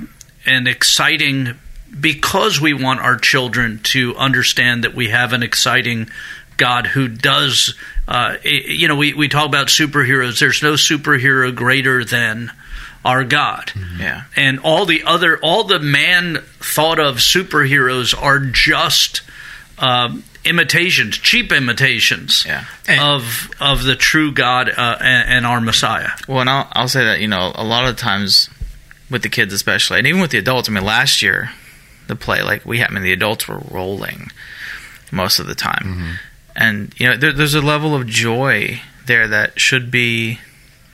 and 0.46 0.68
exciting 0.68 1.58
because 1.98 2.60
we 2.60 2.72
want 2.72 3.00
our 3.00 3.16
children 3.16 3.80
to 3.82 4.14
understand 4.16 4.84
that 4.84 4.94
we 4.94 5.08
have 5.08 5.32
an 5.32 5.42
exciting 5.42 6.08
God 6.56 6.86
who 6.86 7.08
does. 7.08 7.74
Uh, 8.06 8.36
you 8.44 8.86
know, 8.86 8.96
we, 8.96 9.14
we 9.14 9.28
talk 9.28 9.46
about 9.46 9.68
superheroes. 9.68 10.38
There's 10.38 10.62
no 10.62 10.74
superhero 10.74 11.54
greater 11.54 12.04
than 12.04 12.52
our 13.04 13.24
God. 13.24 13.72
yeah. 13.98 14.24
And 14.36 14.58
all 14.60 14.84
the 14.86 15.02
other, 15.04 15.38
all 15.42 15.64
the 15.64 15.78
man 15.80 16.38
thought 16.60 16.98
of 16.98 17.16
superheroes 17.16 18.14
are 18.20 18.38
just 18.40 19.22
um, 19.78 20.22
imitations, 20.44 21.16
cheap 21.18 21.50
imitations 21.52 22.44
Yeah. 22.46 22.64
of 23.14 23.50
of 23.60 23.84
the 23.84 23.96
true 23.96 24.32
God 24.32 24.68
uh, 24.68 24.96
and, 25.00 25.28
and 25.30 25.46
our 25.46 25.60
Messiah. 25.60 26.10
Well, 26.28 26.40
and 26.40 26.50
I'll, 26.50 26.68
I'll 26.72 26.88
say 26.88 27.04
that, 27.04 27.20
you 27.20 27.28
know, 27.28 27.52
a 27.54 27.64
lot 27.64 27.86
of 27.88 27.96
times 27.96 28.50
with 29.10 29.22
the 29.22 29.28
kids 29.30 29.52
especially, 29.54 29.98
and 29.98 30.06
even 30.06 30.20
with 30.20 30.30
the 30.30 30.38
adults, 30.38 30.68
I 30.68 30.72
mean, 30.72 30.84
last 30.84 31.22
year, 31.22 31.50
the 32.06 32.16
play, 32.16 32.42
like, 32.42 32.64
we 32.66 32.78
had, 32.78 32.90
I 32.90 32.92
mean, 32.94 33.02
the 33.02 33.12
adults 33.12 33.48
were 33.48 33.60
rolling 33.70 34.30
most 35.10 35.38
of 35.40 35.46
the 35.46 35.54
time. 35.54 36.18
And, 36.54 36.92
you 36.98 37.06
know, 37.08 37.16
there, 37.16 37.32
there's 37.32 37.54
a 37.54 37.60
level 37.62 37.94
of 37.94 38.06
joy 38.06 38.82
there 39.06 39.26
that 39.28 39.58
should 39.58 39.90
be, 39.90 40.38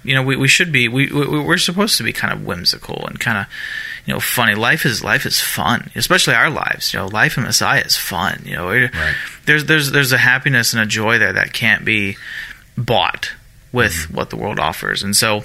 you 0.07 0.15
know, 0.15 0.23
we, 0.23 0.37
we 0.37 0.49
should 0.49 0.73
be, 0.73 0.89
we, 0.89 1.11
we, 1.13 1.41
we're 1.41 1.59
supposed 1.59 1.97
to 1.99 2.03
be 2.05 2.13
kind 2.13 2.33
of 2.33 2.45
whimsical 2.45 3.07
and 3.07 3.19
kind 3.19 3.39
of, 3.39 3.47
you 4.07 4.15
know, 4.15 4.21
funny. 4.21 4.55
Life 4.55 4.87
is 4.87 5.03
life 5.03 5.27
is 5.27 5.41
fun, 5.41 5.91
especially 5.97 6.35
our 6.35 6.51
lives. 6.51 6.93
You 6.93 7.01
know, 7.01 7.07
life 7.07 7.37
in 7.37 7.43
Messiah 7.45 7.83
is 7.83 7.97
fun. 7.97 8.43
You 8.45 8.57
know, 8.57 8.69
Right. 8.69 9.15
there's 9.47 9.65
there's 9.65 9.91
there's 9.91 10.13
a 10.13 10.19
happiness 10.19 10.73
and 10.73 10.83
a 10.83 10.87
joy 10.87 11.19
there 11.19 11.33
that 11.33 11.53
can't 11.53 11.85
be 11.85 12.17
bought 12.77 13.33
with 13.73 13.93
mm-hmm. 13.93 14.17
what 14.17 14.31
the 14.31 14.37
world 14.37 14.61
offers, 14.61 15.03
and 15.03 15.17
so 15.17 15.45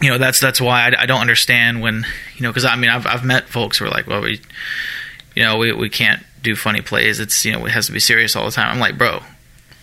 you 0.00 0.08
know 0.08 0.18
that's 0.18 0.40
that's 0.40 0.60
why 0.60 0.88
I, 0.88 1.02
I 1.02 1.06
don't 1.06 1.20
understand 1.20 1.82
when 1.82 2.06
you 2.36 2.42
know 2.42 2.50
because 2.50 2.64
I 2.64 2.76
mean 2.76 2.90
I've 2.90 3.06
I've 3.06 3.24
met 3.24 3.48
folks 3.48 3.78
who 3.78 3.86
are 3.86 3.90
like, 3.90 4.06
well, 4.06 4.22
we 4.22 4.40
you 5.34 5.42
know 5.42 5.58
we 5.58 5.72
we 5.72 5.88
can't 5.88 6.22
do 6.42 6.54
funny 6.54 6.80
plays. 6.80 7.20
It's 7.20 7.44
you 7.44 7.52
know 7.52 7.64
it 7.66 7.70
has 7.72 7.86
to 7.86 7.92
be 7.92 8.00
serious 8.00 8.36
all 8.36 8.44
the 8.44 8.52
time. 8.52 8.68
I'm 8.72 8.78
like, 8.78 8.96
bro, 8.96 9.22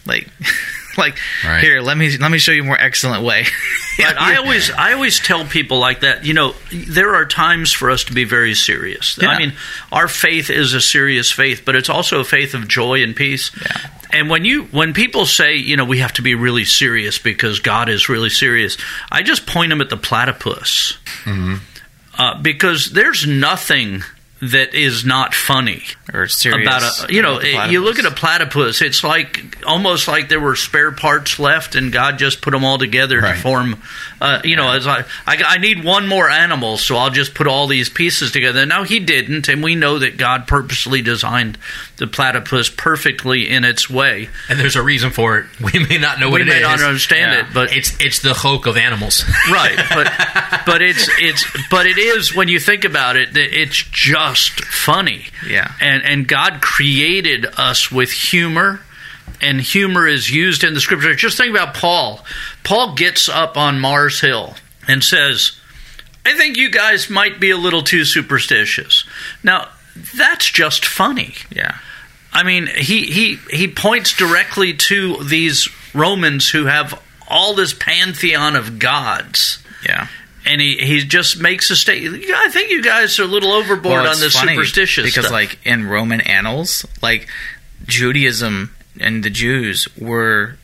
like 0.06 0.30
like 0.98 1.18
Right. 1.44 1.62
here, 1.64 1.82
let 1.82 1.98
me 1.98 2.18
let 2.18 2.32
me 2.32 2.38
show 2.38 2.52
you 2.52 2.62
a 2.64 2.66
more 2.66 2.80
excellent 2.80 3.24
way. 3.24 3.46
But 3.98 4.18
I 4.20 4.36
always, 4.36 4.70
I 4.72 4.92
always 4.92 5.22
tell 5.22 5.46
people 5.46 5.80
like 5.80 6.02
that. 6.02 6.26
You 6.26 6.34
know, 6.34 6.54
there 6.70 7.16
are 7.16 7.26
times 7.26 7.72
for 7.72 7.90
us 7.90 8.04
to 8.04 8.14
be 8.14 8.26
very 8.26 8.54
serious. 8.54 9.18
Yeah. 9.22 9.30
I 9.30 9.38
mean, 9.38 9.54
our 9.90 10.10
faith 10.10 10.50
is 10.50 10.74
a 10.74 10.82
serious 10.82 11.32
faith, 11.32 11.62
but 11.64 11.78
it's 11.78 11.88
also 11.90 12.20
a 12.20 12.26
faith 12.26 12.54
of 12.56 12.68
joy 12.68 13.04
and 13.04 13.16
peace. 13.16 13.52
Yeah. 13.62 13.90
And 14.12 14.30
when 14.30 14.44
you, 14.44 14.64
when 14.66 14.94
people 14.94 15.26
say, 15.26 15.56
you 15.56 15.78
know, 15.78 15.86
we 15.86 16.00
have 16.00 16.12
to 16.14 16.22
be 16.22 16.36
really 16.36 16.66
serious 16.66 17.20
because 17.20 17.62
God 17.62 17.88
is 17.88 18.10
really 18.10 18.30
serious, 18.30 18.78
I 19.10 19.22
just 19.22 19.48
point 19.48 19.70
them 19.70 19.80
at 19.80 19.90
the 19.90 19.96
platypus, 19.98 20.98
uh, 22.18 22.42
because 22.42 22.88
there's 22.92 23.26
nothing 23.26 24.04
that 24.42 24.74
is 24.74 25.06
not 25.06 25.34
funny 25.34 25.82
or 26.14 26.28
serious 26.28 26.68
about 26.68 27.10
a 27.10 27.14
you 27.14 27.22
know 27.22 27.40
you 27.42 27.80
look 27.82 27.98
at 28.00 28.06
a 28.06 28.12
platypus 28.12 28.82
it's 28.82 29.02
like 29.02 29.58
almost 29.66 30.10
like 30.10 30.28
there 30.28 30.42
were 30.42 30.58
spare 30.58 30.92
parts 30.92 31.40
left 31.40 31.74
and 31.76 31.94
god 31.94 32.20
just 32.20 32.42
put 32.42 32.52
them 32.52 32.66
all 32.66 32.78
together 32.78 33.22
Right. 33.22 33.36
to 33.38 33.42
form 33.42 33.82
uh, 34.20 34.42
you 34.44 34.58
know 34.58 34.72
as 34.74 34.86
I, 34.88 35.06
I 35.26 35.38
i 35.48 35.58
need 35.58 35.86
one 35.86 36.06
more 36.08 36.30
animal 36.30 36.78
so 36.78 36.98
i'll 36.98 37.10
just 37.12 37.34
put 37.34 37.48
all 37.48 37.68
these 37.68 37.88
pieces 37.90 38.32
together 38.34 38.66
now 38.66 38.84
he 38.84 39.00
didn't 39.00 39.48
and 39.48 39.64
we 39.64 39.74
know 39.76 40.00
that 40.00 40.18
god 40.18 40.48
purposely 40.48 41.02
designed 41.02 41.58
the 41.96 42.06
platypus 42.08 42.70
perfectly 42.70 43.50
in 43.50 43.64
its 43.64 43.90
way 43.90 44.28
and 44.50 44.60
there's 44.60 44.76
a 44.76 44.84
reason 44.84 45.12
for 45.12 45.38
it. 45.40 45.46
We 45.74 45.80
may 45.88 45.98
not 45.98 46.20
know 46.20 46.30
what 46.30 46.42
we 46.42 46.46
may 46.48 46.60
not 46.60 46.82
understand 46.82 47.32
Yeah. 47.32 47.48
it 47.48 47.54
but 47.54 47.72
It's 47.76 47.98
it's 48.02 48.20
the 48.20 48.34
hoke 48.34 48.66
of 48.66 48.76
animals. 48.76 49.24
right 49.50 49.78
but 49.90 50.12
but 50.66 50.82
it's 50.82 51.10
it's 51.20 51.46
but 51.72 51.88
it 51.88 51.98
is 51.98 52.36
when 52.36 52.50
you 52.50 52.60
think 52.60 52.84
about 52.84 53.16
it 53.16 53.34
that 53.34 53.58
it's 53.62 53.82
just 53.82 54.25
funny 54.34 55.26
Yeah. 55.48 55.72
and 55.82 56.04
and 56.04 56.28
god 56.28 56.62
created 56.62 57.46
us 57.58 57.92
with 57.92 58.12
humor 58.12 58.82
and 59.42 59.60
humor 59.62 60.08
is 60.08 60.30
used 60.32 60.64
in 60.64 60.74
the 60.74 60.82
scripture 60.82 61.14
just 61.16 61.38
think 61.38 61.52
about 61.56 61.74
paul 61.76 62.26
paul 62.64 62.96
gets 62.96 63.30
up 63.30 63.58
on 63.58 63.80
mars 63.80 64.22
hill 64.22 64.56
and 64.88 65.04
says 65.04 65.52
i 66.26 66.34
think 66.34 66.58
you 66.58 66.70
guys 66.72 67.10
might 67.10 67.40
be 67.40 67.52
a 67.52 67.58
little 67.58 67.82
too 67.84 68.06
superstitious 68.06 69.04
now 69.44 69.68
that's 70.18 70.50
just 70.50 70.86
funny 70.86 71.36
yeah 71.50 71.78
I 72.38 72.44
mean, 72.44 72.68
he, 72.68 73.06
he, 73.06 73.36
he 73.50 73.70
points 73.70 74.12
directly 74.12 74.74
to 74.74 75.24
these 75.24 75.70
Romans 75.94 76.50
who 76.50 76.66
have 76.66 77.02
all 77.30 77.54
this 77.56 77.74
pantheon 77.74 78.58
of 78.58 78.78
gods. 78.78 79.64
yeah. 79.86 80.10
And 80.46 80.62
he, 80.62 80.78
he 80.78 81.00
just 81.00 81.40
makes 81.40 81.72
a 81.72 81.76
statement. 81.76 82.24
I 82.30 82.50
think 82.50 82.70
you 82.70 82.84
guys 82.84 83.18
are 83.20 83.24
a 83.24 83.28
little 83.28 83.52
overboard 83.52 84.04
Well, 84.04 84.14
on 84.14 84.20
this 84.20 84.34
superstitious 84.34 85.04
because 85.06 85.26
stuff. 85.26 85.32
like 85.32 85.60
in 85.66 85.88
Roman 85.88 86.22
annals, 86.22 86.86
like 87.02 87.28
Judaism 87.86 88.76
and 89.00 89.24
the 89.24 89.30
Jews 89.30 89.88
were 89.98 90.58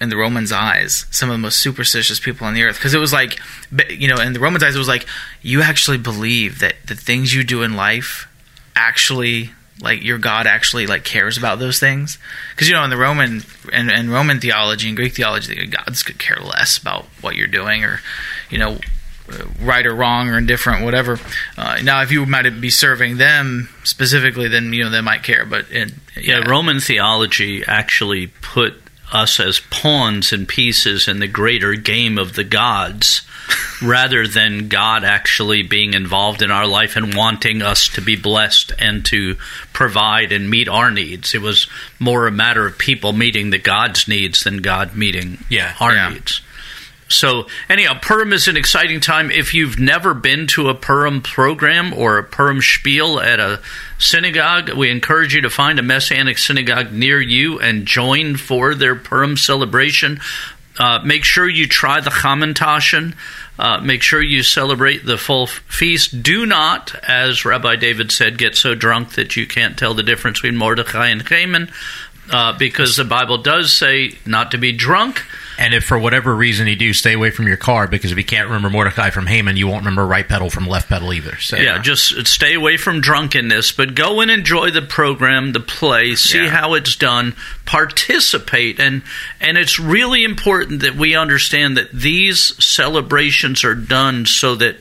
in 0.00 0.08
the 0.08 0.16
Romans' 0.16 0.52
eyes 0.52 1.06
some 1.10 1.30
of 1.30 1.34
the 1.34 1.38
most 1.38 1.58
superstitious 1.60 2.18
people 2.18 2.46
on 2.46 2.54
the 2.54 2.62
earth 2.62 2.76
because 2.76 2.94
it 2.94 2.98
was 2.98 3.12
like 3.12 3.38
you 3.88 4.08
know 4.08 4.20
in 4.20 4.32
the 4.32 4.40
Romans' 4.40 4.62
eyes 4.62 4.74
it 4.74 4.78
was 4.78 4.88
like 4.88 5.06
you 5.40 5.62
actually 5.62 5.98
believe 5.98 6.58
that 6.58 6.74
the 6.86 6.94
things 6.94 7.32
you 7.34 7.44
do 7.44 7.62
in 7.62 7.74
life 7.76 8.28
actually 8.74 9.50
like 9.80 10.02
your 10.02 10.18
God 10.18 10.46
actually 10.46 10.86
like 10.86 11.04
cares 11.04 11.38
about 11.38 11.58
those 11.58 11.78
things 11.78 12.18
because 12.50 12.68
you 12.68 12.74
know 12.74 12.84
in 12.84 12.90
the 12.90 12.96
Roman 12.96 13.42
and, 13.72 13.90
and 13.90 14.10
Roman 14.10 14.40
theology 14.40 14.88
and 14.88 14.96
Greek 14.96 15.14
theology 15.14 15.54
the 15.54 15.66
gods 15.66 16.02
could 16.02 16.18
care 16.18 16.38
less 16.38 16.76
about 16.76 17.04
what 17.20 17.36
you're 17.36 17.46
doing 17.46 17.84
or 17.84 18.00
you 18.50 18.58
know 18.58 18.78
right 19.60 19.86
or 19.86 19.94
wrong 19.94 20.28
or 20.28 20.36
indifferent 20.38 20.84
whatever 20.84 21.18
uh, 21.56 21.78
now 21.82 22.02
if 22.02 22.10
you 22.12 22.26
might 22.26 22.42
be 22.60 22.68
serving 22.70 23.16
them 23.16 23.68
specifically 23.82 24.48
then 24.48 24.72
you 24.72 24.84
know 24.84 24.90
they 24.90 25.00
might 25.00 25.22
care 25.22 25.44
but 25.46 25.70
in, 25.70 25.92
yeah, 26.20 26.38
Roman 26.46 26.78
theology 26.80 27.64
actually 27.64 28.26
put 28.26 28.74
us 29.12 29.38
as 29.38 29.60
pawns 29.70 30.32
and 30.32 30.48
pieces 30.48 31.06
in 31.08 31.20
the 31.20 31.26
greater 31.28 31.74
game 31.74 32.18
of 32.18 32.34
the 32.34 32.44
gods 32.44 33.22
rather 33.82 34.26
than 34.26 34.68
God 34.68 35.04
actually 35.04 35.62
being 35.62 35.94
involved 35.94 36.42
in 36.42 36.50
our 36.50 36.66
life 36.66 36.96
and 36.96 37.14
wanting 37.14 37.62
us 37.62 37.86
to 37.90 38.00
be 38.00 38.16
blessed 38.16 38.72
and 38.78 39.04
to 39.06 39.36
provide 39.72 40.32
and 40.32 40.48
meet 40.50 40.68
our 40.68 40.90
needs. 40.90 41.34
It 41.34 41.42
was 41.42 41.68
more 41.98 42.26
a 42.26 42.32
matter 42.32 42.66
of 42.66 42.78
people 42.78 43.12
meeting 43.12 43.50
the 43.50 43.58
God's 43.58 44.08
needs 44.08 44.42
than 44.44 44.58
God 44.58 44.96
meeting 44.96 45.44
Yeah. 45.50 45.74
our 45.78 45.94
Yeah. 45.94 46.08
needs. 46.08 46.40
So, 47.08 47.46
anyhow, 47.68 47.98
Purim 48.00 48.32
is 48.32 48.48
an 48.48 48.56
exciting 48.56 49.00
time. 49.00 49.30
If 49.30 49.52
you've 49.52 49.78
never 49.78 50.14
been 50.14 50.46
to 50.48 50.68
a 50.68 50.74
Purim 50.74 51.20
program 51.20 51.92
or 51.92 52.18
a 52.18 52.24
Purim 52.24 52.60
spiel 52.62 53.20
at 53.20 53.38
a 53.38 53.60
synagogue, 53.98 54.70
we 54.70 54.90
encourage 54.90 55.34
you 55.34 55.42
to 55.42 55.50
find 55.50 55.78
a 55.78 55.82
Messianic 55.82 56.38
synagogue 56.38 56.92
near 56.92 57.20
you 57.20 57.60
and 57.60 57.86
join 57.86 58.36
for 58.36 58.74
their 58.74 58.96
Purim 58.96 59.36
celebration. 59.36 60.18
Uh, 60.78 61.00
make 61.04 61.24
sure 61.24 61.48
you 61.48 61.68
try 61.68 62.00
the 62.00 62.10
Hamantaschen. 62.10 63.14
Uh, 63.56 63.78
make 63.78 64.02
sure 64.02 64.20
you 64.20 64.42
celebrate 64.42 65.06
the 65.06 65.16
full 65.16 65.46
feast. 65.46 66.22
Do 66.22 66.44
not, 66.44 66.94
as 67.06 67.44
Rabbi 67.44 67.76
David 67.76 68.10
said, 68.10 68.38
get 68.38 68.56
so 68.56 68.74
drunk 68.74 69.10
that 69.10 69.36
you 69.36 69.46
can't 69.46 69.78
tell 69.78 69.94
the 69.94 70.02
difference 70.02 70.38
between 70.40 70.56
Mordechai 70.56 71.08
and 71.08 71.22
Haman, 71.22 71.70
uh, 72.30 72.56
because 72.58 72.96
the 72.96 73.04
Bible 73.04 73.38
does 73.38 73.72
say 73.72 74.12
not 74.26 74.50
to 74.52 74.58
be 74.58 74.72
drunk. 74.72 75.22
And 75.56 75.72
if 75.72 75.84
for 75.84 75.96
whatever 75.96 76.34
reason 76.34 76.66
you 76.66 76.74
do, 76.74 76.92
stay 76.92 77.12
away 77.12 77.30
from 77.30 77.46
your 77.46 77.56
car 77.56 77.86
because 77.86 78.10
if 78.10 78.18
you 78.18 78.24
can't 78.24 78.46
remember 78.48 78.70
Mordecai 78.70 79.10
from 79.10 79.26
Haman, 79.28 79.56
you 79.56 79.68
won't 79.68 79.82
remember 79.82 80.04
right 80.04 80.26
pedal 80.26 80.50
from 80.50 80.66
left 80.66 80.88
pedal 80.88 81.12
either. 81.12 81.36
So 81.38 81.56
Yeah, 81.56 81.78
just 81.78 82.26
stay 82.26 82.54
away 82.54 82.76
from 82.76 83.00
drunkenness, 83.00 83.70
but 83.70 83.94
go 83.94 84.20
and 84.20 84.32
enjoy 84.32 84.72
the 84.72 84.82
program, 84.82 85.52
the 85.52 85.60
play, 85.60 86.16
see 86.16 86.42
Yeah. 86.42 86.48
how 86.50 86.74
it's 86.74 86.96
done, 86.96 87.36
participate, 87.66 88.80
and 88.80 89.02
and 89.40 89.56
it's 89.56 89.78
really 89.78 90.24
important 90.24 90.80
that 90.80 90.96
we 90.96 91.14
understand 91.14 91.76
that 91.76 91.92
these 91.92 92.52
celebrations 92.64 93.62
are 93.62 93.74
done 93.76 94.26
so 94.26 94.56
that 94.56 94.76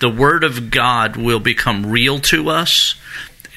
the 0.00 0.10
Word 0.10 0.44
of 0.44 0.70
God 0.70 1.16
will 1.16 1.40
become 1.40 1.86
real 1.86 2.18
to 2.20 2.50
us, 2.50 2.94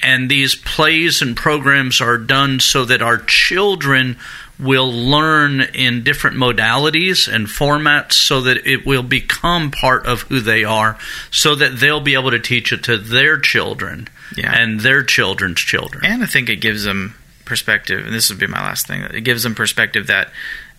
and 0.04 0.30
these 0.30 0.56
plays 0.56 1.22
and 1.22 1.36
programs 1.38 2.02
are 2.02 2.18
done 2.18 2.60
so 2.60 2.86
that 2.86 3.02
our 3.02 3.18
children 3.18 4.18
will 4.60 4.92
learn 4.92 5.62
in 5.62 6.04
different 6.04 6.38
modalities 6.38 7.28
and 7.32 7.48
formats 7.48 8.14
so 8.14 8.42
that 8.42 8.58
it 8.68 8.86
will 8.86 9.02
become 9.04 9.72
part 9.72 10.06
of 10.06 10.22
who 10.24 10.40
they 10.40 10.64
are 10.64 10.98
so 11.32 11.56
that 11.56 11.80
they'll 11.80 12.00
be 12.00 12.14
able 12.14 12.30
to 12.30 12.40
teach 12.40 12.72
it 12.72 12.84
to 12.84 12.96
their 12.98 13.40
children 13.40 14.08
Yeah. 14.36 14.54
and 14.56 14.82
their 14.82 15.02
children's 15.04 15.60
children. 15.62 16.06
And 16.06 16.22
I 16.24 16.28
think 16.28 16.48
it 16.50 16.58
gives 16.58 16.84
them 16.84 17.16
perspective, 17.46 18.06
and 18.06 18.14
this 18.14 18.30
would 18.30 18.38
be 18.40 18.46
my 18.48 18.62
last 18.62 18.86
thing. 18.88 19.02
It 19.02 19.22
gives 19.24 19.42
them 19.44 19.56
perspective 19.56 20.08
that 20.08 20.30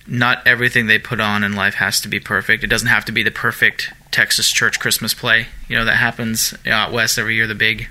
not 0.06 0.46
everything 0.46 0.86
they 0.86 0.98
put 0.98 1.20
on 1.20 1.42
in 1.44 1.54
life 1.54 1.74
has 1.74 2.00
to 2.02 2.08
be 2.08 2.18
perfect. 2.20 2.62
It 2.64 2.68
doesn't 2.68 2.88
have 2.88 3.04
to 3.06 3.12
be 3.12 3.22
the 3.22 3.30
perfect 3.30 3.90
Texas 4.10 4.50
church 4.50 4.78
Christmas 4.80 5.12
play, 5.12 5.46
you 5.68 5.76
know, 5.76 5.84
that 5.84 5.96
happens 5.96 6.54
out 6.66 6.92
west 6.92 7.18
every 7.18 7.34
year. 7.34 7.46
The 7.46 7.54
big, 7.54 7.88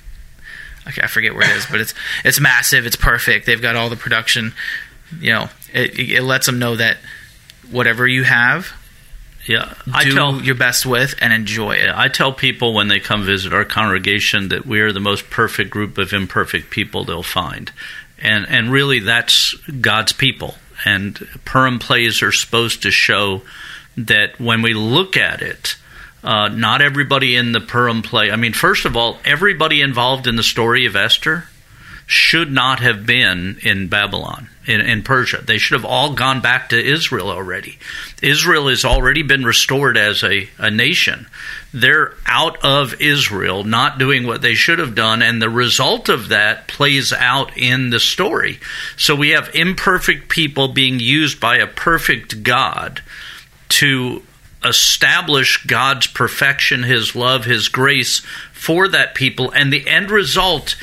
I 0.86 1.08
forget 1.08 1.34
where 1.34 1.50
it 1.50 1.56
is, 1.58 1.66
but 1.66 1.80
it's 1.80 1.94
it's 2.24 2.40
massive. 2.40 2.86
It's 2.86 2.96
perfect. 2.96 3.46
They've 3.46 3.62
got 3.62 3.76
all 3.76 3.90
the 3.90 3.96
production. 3.96 4.54
You 5.20 5.32
know, 5.32 5.50
it, 5.74 6.00
it 6.00 6.24
lets 6.24 6.46
them 6.46 6.60
know 6.60 6.76
that 6.76 6.98
whatever 7.70 8.08
you 8.08 8.24
have, 8.24 8.72
yeah, 9.46 9.74
I 9.92 10.04
do 10.04 10.14
tell 10.14 10.42
your 10.42 10.56
best 10.56 10.86
with 10.86 11.16
and 11.22 11.34
enjoy 11.34 11.74
it. 11.74 11.86
Yeah, 11.86 12.00
I 12.00 12.08
tell 12.08 12.32
people 12.32 12.74
when 12.74 12.88
they 12.88 13.00
come 13.00 13.24
visit 13.24 13.54
our 13.54 13.66
congregation 13.66 14.50
that 14.50 14.66
we 14.66 14.82
are 14.82 14.92
the 14.92 15.00
most 15.00 15.30
perfect 15.30 15.70
group 15.72 15.98
of 15.98 16.14
imperfect 16.14 16.70
people 16.70 17.04
they'll 17.04 17.24
find. 17.24 17.72
And 18.20 18.46
and 18.48 18.72
really 18.72 19.00
that's 19.00 19.56
God's 19.82 20.14
people. 20.14 20.56
And 20.86 21.28
Purim 21.46 21.80
plays 21.80 22.22
are 22.22 22.32
supposed 22.32 22.84
to 22.84 22.92
show 22.92 23.42
that 23.98 24.40
when 24.40 24.62
we 24.62 24.74
look 24.74 25.18
at 25.18 25.42
it, 25.42 25.76
uh, 26.24 26.50
not 26.50 26.82
everybody 26.82 27.36
in 27.36 27.52
the 27.52 27.62
Purim 27.62 28.02
play. 28.02 28.32
I 28.32 28.36
mean, 28.36 28.54
first 28.54 28.86
of 28.86 28.96
all, 28.96 29.20
everybody 29.26 29.82
involved 29.82 30.28
in 30.28 30.36
the 30.36 30.44
story 30.44 30.86
of 30.86 30.96
Esther 30.96 31.46
should 32.06 32.52
not 32.52 32.82
have 32.82 33.06
been 33.06 33.58
in 33.64 33.88
Babylon, 33.88 34.50
in, 34.68 34.82
in 34.82 35.02
Persia. 35.02 35.42
They 35.42 35.58
should 35.58 35.80
have 35.80 35.90
all 35.90 36.14
gone 36.14 36.42
back 36.42 36.70
to 36.70 36.86
Israel 36.86 37.30
already. 37.30 37.80
Israel 38.22 38.68
has 38.68 38.84
already 38.84 39.24
been 39.24 39.46
restored 39.46 39.98
as 39.98 40.22
a, 40.22 40.50
a 40.58 40.70
nation. 40.70 41.28
They're 41.74 42.14
out 42.28 42.64
of 42.66 43.00
Israel, 43.00 43.64
not 43.64 43.98
doing 43.98 44.28
what 44.28 44.42
they 44.42 44.56
should 44.56 44.80
have 44.80 44.94
done, 44.94 45.22
and 45.22 45.42
the 45.42 45.50
result 45.50 46.10
of 46.10 46.30
that 46.30 46.68
plays 46.68 47.14
out 47.14 47.58
in 47.58 47.92
the 47.92 48.00
story. 48.00 48.60
So 48.98 49.16
we 49.16 49.30
have 49.30 49.56
imperfect 49.56 50.28
people 50.28 50.68
being 50.68 51.00
used 51.00 51.40
by 51.40 51.58
a 51.58 51.68
perfect 51.68 52.44
God 52.44 53.02
to 53.70 54.22
establish 54.64 55.64
God's 55.66 56.08
perfection, 56.08 56.84
His 56.84 57.16
love, 57.16 57.46
His 57.46 57.68
grace 57.68 58.22
for 58.54 58.88
that 58.88 59.16
people. 59.16 59.52
And 59.52 59.72
the 59.72 59.88
end 59.88 60.12
result 60.12 60.76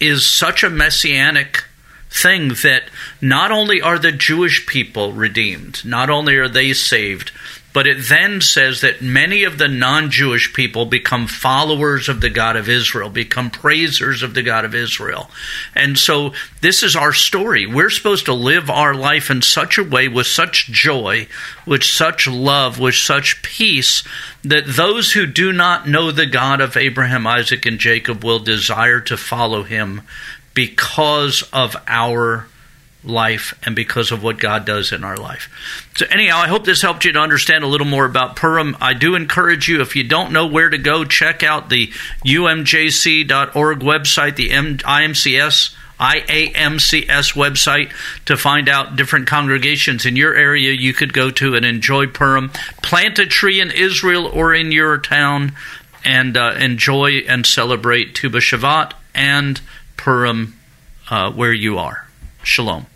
is 0.00 0.26
such 0.26 0.62
a 0.62 0.70
messianic 0.70 1.64
thing 2.10 2.48
that 2.62 2.84
not 3.20 3.52
only 3.52 3.80
are 3.82 3.98
the 3.98 4.12
Jewish 4.12 4.66
people 4.66 5.12
redeemed, 5.12 5.84
not 5.84 6.08
only 6.08 6.36
are 6.36 6.48
they 6.48 6.72
saved, 6.72 7.30
But 7.76 7.86
it 7.86 8.08
then 8.08 8.40
says 8.40 8.80
that 8.80 9.02
many 9.02 9.44
of 9.44 9.58
the 9.58 9.68
non 9.68 10.10
Jewish 10.10 10.54
people 10.54 10.86
become 10.86 11.26
followers 11.26 12.08
of 12.08 12.22
the 12.22 12.30
God 12.30 12.56
of 12.56 12.70
Israel, 12.70 13.10
become 13.10 13.50
praisers 13.50 14.22
of 14.22 14.32
the 14.32 14.42
God 14.42 14.64
of 14.64 14.74
Israel. 14.74 15.28
And 15.74 15.98
so 15.98 16.32
this 16.62 16.82
is 16.82 16.96
our 16.96 17.12
story. 17.12 17.66
We're 17.66 17.90
supposed 17.90 18.24
to 18.24 18.32
live 18.32 18.70
our 18.70 18.94
life 18.94 19.30
in 19.30 19.42
such 19.42 19.76
a 19.76 19.84
way 19.84 20.08
with 20.08 20.26
such 20.26 20.68
joy, 20.68 21.28
with 21.66 21.84
such 21.84 22.26
love, 22.26 22.78
with 22.80 22.94
such 22.94 23.42
peace 23.42 24.02
that 24.42 24.64
those 24.66 25.12
who 25.12 25.26
do 25.26 25.52
not 25.52 25.86
know 25.86 26.10
the 26.10 26.24
God 26.24 26.62
of 26.62 26.78
Abraham, 26.78 27.26
Isaac, 27.26 27.66
and 27.66 27.78
Jacob 27.78 28.24
will 28.24 28.38
desire 28.38 29.00
to 29.00 29.18
follow 29.18 29.64
him 29.64 30.00
because 30.54 31.42
of 31.52 31.76
our 31.86 32.46
life 33.06 33.58
and 33.64 33.74
because 33.74 34.12
of 34.12 34.22
what 34.22 34.38
God 34.38 34.64
does 34.64 34.92
in 34.92 35.04
our 35.04 35.16
life. 35.16 35.48
So, 35.96 36.06
anyhow, 36.10 36.38
I 36.38 36.48
hope 36.48 36.64
this 36.64 36.82
helped 36.82 37.04
you 37.04 37.12
to 37.12 37.18
understand 37.18 37.64
a 37.64 37.68
little 37.68 37.86
more 37.86 38.04
about 38.04 38.36
Purim. 38.36 38.76
I 38.80 38.94
do 38.94 39.14
encourage 39.14 39.68
you, 39.68 39.80
if 39.80 39.96
you 39.96 40.04
don't 40.04 40.32
know 40.32 40.46
where 40.46 40.68
to 40.68 40.78
go, 40.78 41.04
check 41.04 41.42
out 41.42 41.70
the 41.70 41.88
umjc.org 42.24 43.80
website, 43.80 44.36
the 44.36 44.50
IMCS. 44.50 45.74
IAMCS 45.98 47.32
website 47.32 47.90
to 48.26 48.36
find 48.36 48.68
out 48.68 48.96
different 48.96 49.26
congregations 49.26 50.04
in 50.04 50.14
your 50.14 50.34
area 50.34 50.72
you 50.72 50.92
could 50.92 51.14
go 51.14 51.30
to 51.30 51.54
and 51.54 51.64
enjoy 51.64 52.06
Purim. 52.06 52.50
Plant 52.82 53.18
a 53.18 53.24
tree 53.24 53.62
in 53.62 53.70
Israel 53.70 54.26
or 54.26 54.54
in 54.54 54.72
your 54.72 54.98
town 54.98 55.52
and 56.04 56.36
uh, 56.36 56.54
enjoy 56.58 57.24
and 57.26 57.46
celebrate 57.46 58.14
Tu 58.14 58.28
B'Shavat 58.28 58.92
and 59.14 59.58
Purim 59.96 60.54
uh, 61.08 61.32
where 61.32 61.52
you 61.52 61.78
are. 61.78 62.05
Shalom. 62.46 62.86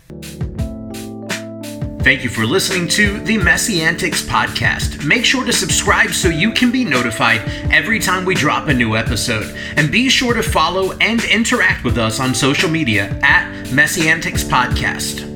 Thank 2.03 2.23
you 2.23 2.29
for 2.29 2.45
listening 2.45 2.87
to 2.89 3.19
the 3.19 3.37
MessianTics 3.37 4.25
podcast. 4.25 5.05
Make 5.05 5.25
sure 5.25 5.45
to 5.45 5.51
subscribe 5.51 6.11
so 6.11 6.29
you 6.29 6.51
can 6.53 6.71
be 6.71 6.85
notified 6.85 7.41
every 7.69 7.99
time 7.99 8.23
we 8.23 8.33
drop 8.33 8.69
a 8.69 8.73
new 8.73 8.95
episode. 8.95 9.53
And 9.75 9.91
be 9.91 10.07
sure 10.09 10.33
to 10.33 10.41
follow 10.41 10.93
and 10.99 11.21
interact 11.25 11.83
with 11.83 11.97
us 11.97 12.21
on 12.21 12.33
social 12.33 12.69
media 12.69 13.09
at 13.21 13.51
Messiantics 13.65 14.45
Podcast. 14.45 15.30